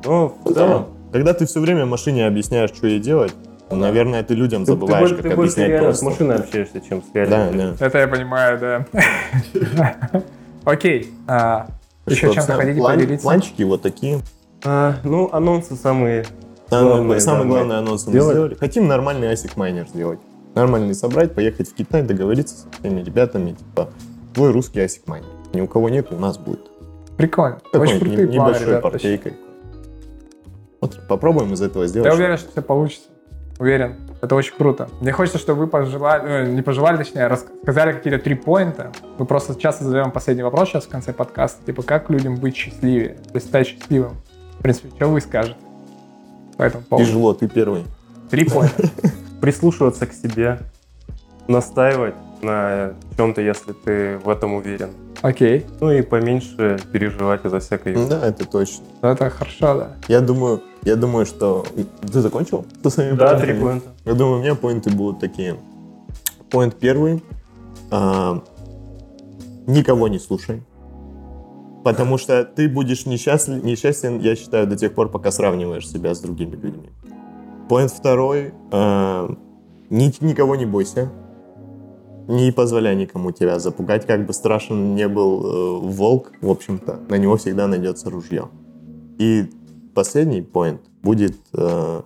Но 0.05 0.37
в 0.45 0.49
Да. 0.49 0.55
целом, 0.55 0.87
Когда 1.13 1.35
ты 1.35 1.45
все 1.45 1.61
время 1.61 1.85
машине 1.85 2.27
объясняешь, 2.27 2.71
что 2.71 2.87
ей 2.87 2.99
делать, 2.99 3.35
наверное, 3.77 4.23
ты 4.23 4.35
людям 4.35 4.63
ты, 4.65 4.73
ты 4.73 4.73
забываешь, 4.73 5.01
больше, 5.11 5.15
как 5.17 5.23
ты 5.31 5.37
больше 5.37 5.41
объяснять 5.53 5.69
реально 5.69 5.87
просто. 5.89 6.05
с 6.05 6.09
машиной 6.09 6.37
общаешься, 6.37 6.81
чем 6.81 7.03
с 7.03 7.07
Да, 7.13 7.25
реальными 7.25 7.63
людьми. 7.63 7.77
да. 7.79 7.87
Это 7.87 7.99
я 7.99 8.09
понимаю, 8.09 8.59
да. 8.59 8.87
Окей, 10.65 11.13
а, 11.27 11.69
еще 12.07 12.33
чем-то 12.33 12.55
хотите 12.55 12.81
поделиться? 12.83 13.23
Планчики 13.25 13.63
вот 13.63 13.83
такие. 13.83 14.21
А, 14.65 14.97
ну, 15.05 15.29
анонсы 15.33 15.75
самые 15.75 16.25
Самый, 16.69 16.89
Главное, 16.89 17.21
самый 17.21 17.39
да, 17.41 17.45
мы 17.45 17.51
главный 17.51 17.79
анонс 17.79 18.07
мы 18.07 18.13
сделали. 18.13 18.55
Хотим 18.55 18.89
нормальный 18.89 19.31
ASIC 19.31 19.51
майнер 19.57 19.87
сделать. 19.89 20.21
Нормальный 20.55 20.95
собрать, 20.95 21.35
поехать 21.35 21.69
в 21.69 21.75
Китай, 21.75 22.03
договориться 22.03 22.57
со 22.57 22.67
всеми 22.81 23.03
ребятами, 23.03 23.51
типа, 23.53 23.91
твой 24.33 24.53
русский 24.53 24.81
ASIC 24.81 25.03
майнер. 25.07 25.29
Ни 25.53 25.61
у 25.61 25.67
кого 25.67 25.91
нет, 25.91 26.11
у 26.13 26.17
нас 26.17 26.39
будет. 26.39 26.61
Прикольно. 27.19 27.61
Такой 27.73 27.89
Очень 27.89 27.99
крутые 28.01 28.27
планы, 28.29 28.55
небольшой 28.55 28.81
партейкой. 28.81 29.35
Вот 30.81 30.99
попробуем 31.09 31.53
из 31.53 31.61
этого 31.61 31.87
сделать. 31.87 32.09
Я 32.09 32.15
уверен, 32.15 32.39
что 32.39 32.51
все 32.51 32.63
получится. 32.63 33.09
Уверен. 33.59 33.97
Это 34.21 34.35
очень 34.35 34.55
круто. 34.57 34.89
Мне 35.01 35.13
хочется, 35.13 35.39
чтобы 35.39 35.61
вы 35.61 35.67
пожелали, 35.67 36.45
э, 36.45 36.47
не 36.47 36.63
пожелали, 36.63 36.97
точнее, 36.97 37.27
рассказали 37.27 37.93
какие-то 37.93 38.19
три 38.19 38.35
поинта. 38.35 38.93
Мы 39.19 39.27
просто 39.27 39.55
часто 39.55 39.85
задаем 39.85 40.11
последний 40.11 40.43
вопрос 40.43 40.69
сейчас 40.69 40.85
в 40.85 40.89
конце 40.89 41.13
подкаста. 41.13 41.65
Типа, 41.65 41.83
как 41.83 42.11
людям 42.11 42.37
быть 42.37 42.57
счастливее, 42.57 43.11
то 43.11 43.35
есть 43.35 43.49
стать 43.49 43.67
счастливым. 43.67 44.17
В 44.59 44.63
принципе, 44.63 44.91
что 44.97 45.09
вы 45.09 45.21
скажете 45.21 45.57
по 46.57 46.63
этому 46.63 46.85
поводу? 46.85 47.07
Тяжело, 47.07 47.35
ты 47.35 47.49
первый. 47.49 47.85
Три 48.31 48.45
поинта. 48.49 48.89
прислушиваться 49.41 50.07
к 50.07 50.13
себе, 50.13 50.61
настаивать 51.49 52.15
на 52.43 52.95
чем-то, 53.17 53.41
если 53.41 53.73
ты 53.73 54.19
в 54.19 54.29
этом 54.29 54.55
уверен. 54.55 54.91
Окей. 55.21 55.67
Ну 55.81 55.91
и 55.91 56.03
поменьше 56.03 56.79
переживать 56.93 57.45
из-за 57.45 57.59
всякой. 57.59 57.95
Да, 58.09 58.25
это 58.27 58.47
точно. 58.47 58.85
Ну, 59.03 59.09
Это 59.09 59.31
хорошо, 59.31 59.75
да. 59.75 59.97
Я 60.09 60.21
думаю, 60.21 60.63
я 60.85 60.97
думаю, 60.97 61.27
что... 61.27 61.65
Ты 62.13 62.21
закончил? 62.21 62.65
Со 62.83 62.91
своими 62.91 63.17
Да, 63.17 63.29
поинтами? 63.35 63.53
три 63.53 63.61
поинта. 63.63 63.89
Я 64.05 64.15
думаю, 64.15 64.39
у 64.39 64.43
меня 64.43 64.55
поинты 64.55 64.91
будут 64.91 65.21
такие. 65.21 65.57
Поинт 66.51 66.75
первый. 66.77 67.23
а, 67.91 68.43
никого 69.67 70.09
не 70.09 70.19
слушай. 70.19 70.63
Потому 71.85 72.17
что 72.19 72.45
ты 72.45 72.69
будешь 72.69 73.07
несчастлив, 73.07 73.63
несчастен, 73.65 74.19
я 74.21 74.37
считаю, 74.37 74.67
до 74.67 74.77
тех 74.77 74.95
пор, 74.95 75.09
пока 75.11 75.31
сравниваешь 75.31 75.89
себя 75.89 76.15
с 76.15 76.21
другими 76.21 76.57
людьми. 76.57 76.91
Поинт 77.69 77.91
второй. 77.91 78.53
а, 78.71 79.35
ни- 79.91 80.25
никого 80.25 80.57
не 80.57 80.67
бойся. 80.67 81.11
Не 82.29 82.53
позволяй 82.53 82.95
никому 82.95 83.33
тебя 83.33 83.59
запугать, 83.59 84.07
как 84.07 84.27
бы 84.27 84.33
страшен 84.33 84.95
не 84.95 85.09
был 85.09 85.45
э, 85.45 85.81
волк, 85.89 86.31
в 86.41 86.49
общем-то, 86.51 87.01
на 87.09 87.17
него 87.19 87.37
всегда 87.37 87.67
найдется 87.67 88.11
ружье. 88.11 88.49
И 89.19 89.51
последний 89.95 90.43
поинт 90.43 90.81
будет 91.03 91.37
э, 91.55 92.03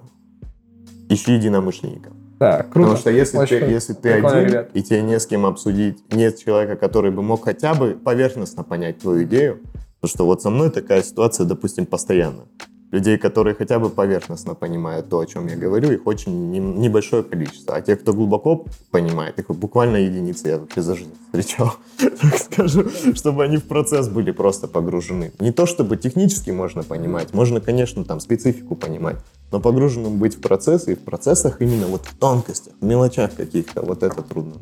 ищи 1.08 1.32
единомышленников. 1.32 2.12
Да, 2.38 2.62
круто. 2.64 2.72
Потому 2.72 2.96
что 2.96 3.10
если 3.10 3.38
Очень 3.38 3.48
ты, 3.48 3.58
круто. 3.60 3.72
если 3.72 3.92
ты 3.94 4.12
Прикольно, 4.14 4.38
один, 4.38 4.48
ребят. 4.50 4.70
и 4.74 4.82
тебе 4.82 5.02
не 5.02 5.18
с 5.18 5.26
кем 5.26 5.46
обсудить, 5.46 6.12
нет 6.12 6.38
человека, 6.38 6.76
который 6.76 7.10
бы 7.10 7.22
мог 7.22 7.44
хотя 7.44 7.74
бы 7.74 7.92
поверхностно 7.92 8.62
понять 8.62 8.98
твою 8.98 9.24
идею, 9.24 9.60
потому 10.00 10.10
что 10.14 10.26
вот 10.26 10.42
со 10.42 10.50
мной 10.50 10.70
такая 10.70 11.02
ситуация, 11.02 11.46
допустим, 11.46 11.86
постоянно. 11.86 12.44
Людей, 12.92 13.18
которые 13.18 13.54
хотя 13.54 13.78
бы 13.78 13.90
поверхностно 13.90 14.54
понимают 14.54 15.08
то, 15.08 15.18
о 15.18 15.26
чем 15.26 15.48
я 15.48 15.56
говорю, 15.56 15.90
их 15.90 16.06
очень 16.06 16.50
не- 16.50 16.60
небольшое 16.60 17.24
количество. 17.24 17.74
А 17.74 17.82
те, 17.82 17.96
кто 17.96 18.12
глубоко 18.12 18.64
понимает, 18.92 19.38
их 19.40 19.48
буквально 19.48 19.96
единицы 19.96 20.48
я 20.48 20.58
вообще 20.58 20.82
за 20.82 20.94
жизнь 20.94 21.12
встречал, 21.26 21.72
так 21.98 22.38
скажу, 22.38 22.84
чтобы 23.14 23.42
они 23.42 23.56
в 23.56 23.64
процесс 23.64 24.08
были 24.08 24.30
просто 24.30 24.68
погружены. 24.68 25.32
Не 25.40 25.50
то, 25.50 25.66
чтобы 25.66 25.96
технически 25.96 26.50
можно 26.52 26.84
понимать, 26.84 27.34
можно, 27.34 27.60
конечно, 27.60 28.04
там 28.04 28.20
специфику 28.20 28.76
понимать, 28.76 29.16
но 29.50 29.60
погруженным 29.60 30.18
быть 30.18 30.36
в 30.36 30.40
процесс 30.40 30.86
и 30.86 30.94
в 30.94 31.00
процессах 31.00 31.60
именно 31.60 31.86
вот 31.86 32.02
в 32.06 32.16
тонкостях, 32.16 32.74
в 32.80 32.84
мелочах 32.84 33.34
каких-то, 33.34 33.82
вот 33.82 34.04
это 34.04 34.22
трудно. 34.22 34.54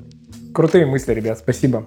Крутые 0.54 0.86
мысли, 0.86 1.12
ребят, 1.12 1.38
спасибо. 1.38 1.84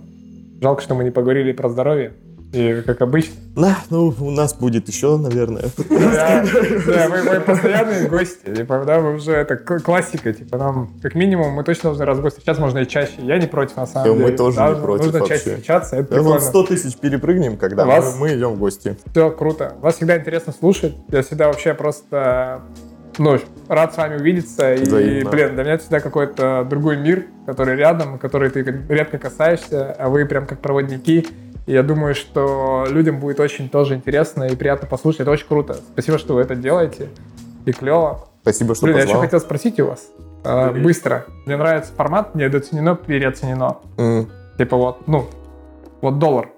Жалко, 0.62 0.82
что 0.82 0.94
мы 0.94 1.04
не 1.04 1.12
поговорили 1.12 1.52
про 1.52 1.70
здоровье. 1.70 2.14
И 2.54 2.82
как 2.86 3.02
обычно. 3.02 3.34
Да, 3.58 3.78
ну, 3.90 4.14
у 4.20 4.32
нас 4.32 4.54
будет 4.54 4.88
еще, 4.88 5.18
наверное. 5.18 5.66
Да, 5.90 6.46
да, 6.88 7.10
мы, 7.10 7.24
мы 7.24 7.40
постоянные 7.42 8.08
гости. 8.08 8.56
Типа, 8.56 8.84
да, 8.86 9.00
мы 9.02 9.16
уже 9.16 9.34
это 9.34 9.58
классика. 9.58 10.32
Типа, 10.32 10.58
нам, 10.58 10.94
как 11.02 11.14
минимум, 11.16 11.52
мы 11.54 11.64
точно 11.64 11.90
должны 11.90 12.06
раз 12.06 12.20
в 12.20 12.22
год 12.22 12.32
встречаться, 12.32 12.62
можно 12.62 12.80
и 12.80 12.88
чаще. 12.88 13.14
Я 13.20 13.38
не 13.38 13.48
против, 13.48 13.76
на 13.76 13.86
самом 13.86 14.08
Да, 14.08 14.14
мы 14.14 14.26
деле. 14.26 14.38
тоже 14.38 14.60
не 14.62 14.76
против 14.82 15.06
Нужно 15.06 15.20
вообще. 15.20 15.36
чаще 15.38 15.50
встречаться, 15.52 15.96
это 15.98 16.10
Да, 16.16 16.22
вот 16.22 16.40
прикольно. 16.40 16.50
100 16.50 16.64
тысяч 16.64 16.96
перепрыгнем, 16.98 17.58
когда 17.58 17.86
вас- 17.86 18.16
мы, 18.16 18.28
мы 18.30 18.36
идем 18.38 18.54
в 18.54 18.60
гости. 18.60 18.96
Все 19.12 19.30
круто. 19.32 19.74
Вас 19.82 19.96
всегда 19.96 20.18
интересно 20.18 20.54
слушать. 20.58 20.96
Я 21.10 21.24
всегда 21.24 21.48
вообще 21.48 21.74
просто, 21.74 22.62
ну, 23.18 23.38
рад 23.68 23.94
с 23.94 23.98
вами 23.98 24.18
увидеться. 24.18 24.74
И, 24.74 24.82
Взаимно. 24.84 25.30
блин, 25.30 25.54
для 25.56 25.64
меня 25.64 25.74
это 25.74 25.84
всегда 25.84 26.00
какой-то 26.00 26.66
другой 26.70 26.98
мир, 26.98 27.26
который 27.46 27.76
рядом, 27.76 28.18
который 28.20 28.50
ты 28.50 28.62
редко 28.90 29.18
касаешься, 29.18 29.92
а 29.94 30.10
вы 30.10 30.26
прям 30.26 30.46
как 30.46 30.60
проводники. 30.60 31.28
И 31.66 31.74
я 31.74 31.84
думаю, 31.84 32.16
что 32.16 32.86
людям 32.90 33.20
будет 33.20 33.40
очень 33.40 33.70
тоже 33.70 33.96
интересно 33.96 34.46
и 34.46 34.56
приятно 34.56 34.88
послушать. 34.88 35.22
Это 35.22 35.32
очень 35.32 35.48
круто. 35.48 35.74
Спасибо, 35.94 36.18
что 36.18 36.36
вы 36.36 36.42
это 36.42 36.56
делаете. 36.56 37.10
И 37.66 37.72
клево. 37.74 38.28
Спасибо, 38.44 38.74
что 38.76 38.86
Блин, 38.86 38.96
я 38.98 39.02
еще 39.04 39.12
позвал. 39.14 39.24
хотел 39.26 39.40
спросить 39.42 39.80
у 39.82 39.88
вас. 39.88 40.08
э, 40.46 40.72
быстро. 40.72 41.26
Мне 41.46 41.58
нравится 41.58 41.92
формат 41.94 42.36
недооценено, 42.36 42.96
переоценено. 42.96 43.78
М, 43.98 44.30
Типа 44.58 44.78
вот, 44.78 45.08
ну, 45.08 45.26
вот 46.02 46.18
доллар. 46.20 46.50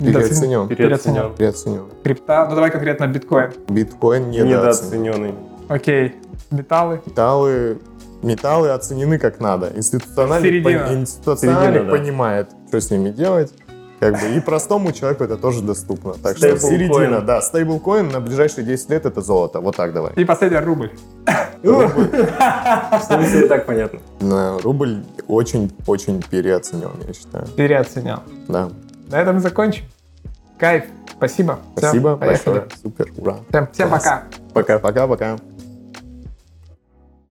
Переоценен. 0.00 0.68
Переоценен. 0.68 1.34
Переоценен. 1.34 1.82
Крипта. 2.02 2.46
Ну 2.48 2.54
давай 2.54 2.70
конкретно 2.70 3.06
биткоин. 3.06 3.50
Биткоин 3.68 4.30
недооценен. 4.30 4.48
Недооцененный. 4.48 5.34
Окей. 5.68 6.14
Металлы. 6.50 7.00
Металлы, 7.06 7.78
металлы 8.22 8.70
оценены 8.70 9.18
как 9.18 9.38
надо. 9.40 9.70
Институциональный, 9.74 10.62
пон- 10.62 10.94
институциональный 10.94 11.72
Середина, 11.72 11.84
да. 11.84 11.90
понимает, 11.98 12.50
что 12.68 12.80
с 12.80 12.90
ними 12.90 13.10
делать. 13.10 13.52
Как 14.00 14.12
бы, 14.14 14.28
и 14.36 14.40
простому 14.40 14.92
человеку 14.92 15.24
это 15.24 15.36
тоже 15.36 15.60
доступно. 15.60 16.12
Так 16.14 16.36
что 16.36 16.56
Стейблкоин. 16.56 16.78
середина, 16.78 17.20
да, 17.20 17.40
стейблкоин 17.42 18.08
на 18.08 18.20
ближайшие 18.20 18.64
10 18.64 18.90
лет 18.90 19.06
это 19.06 19.20
золото. 19.22 19.60
Вот 19.60 19.74
так 19.76 19.92
давай. 19.92 20.12
И 20.14 20.24
последний 20.24 20.58
рубль. 20.58 20.92
В 21.62 23.00
смысле, 23.04 23.44
и 23.44 23.48
так 23.48 23.66
понятно. 23.66 23.98
Рубль 24.62 25.02
очень-очень 25.26 26.22
переоценен, 26.22 26.90
я 27.06 27.12
считаю. 27.12 27.46
Переоценял. 27.48 28.22
Да. 28.46 28.70
На 29.08 29.20
этом 29.20 29.40
закончим. 29.40 29.84
Кайф. 30.58 30.84
Спасибо. 31.16 31.58
Спасибо 31.76 32.14
большое. 32.16 32.66
Супер, 32.80 33.08
ура. 33.16 33.38
Всем, 33.72 33.90
пока. 33.90 34.22
Пока. 34.54 34.78
Пока-пока. 34.78 35.36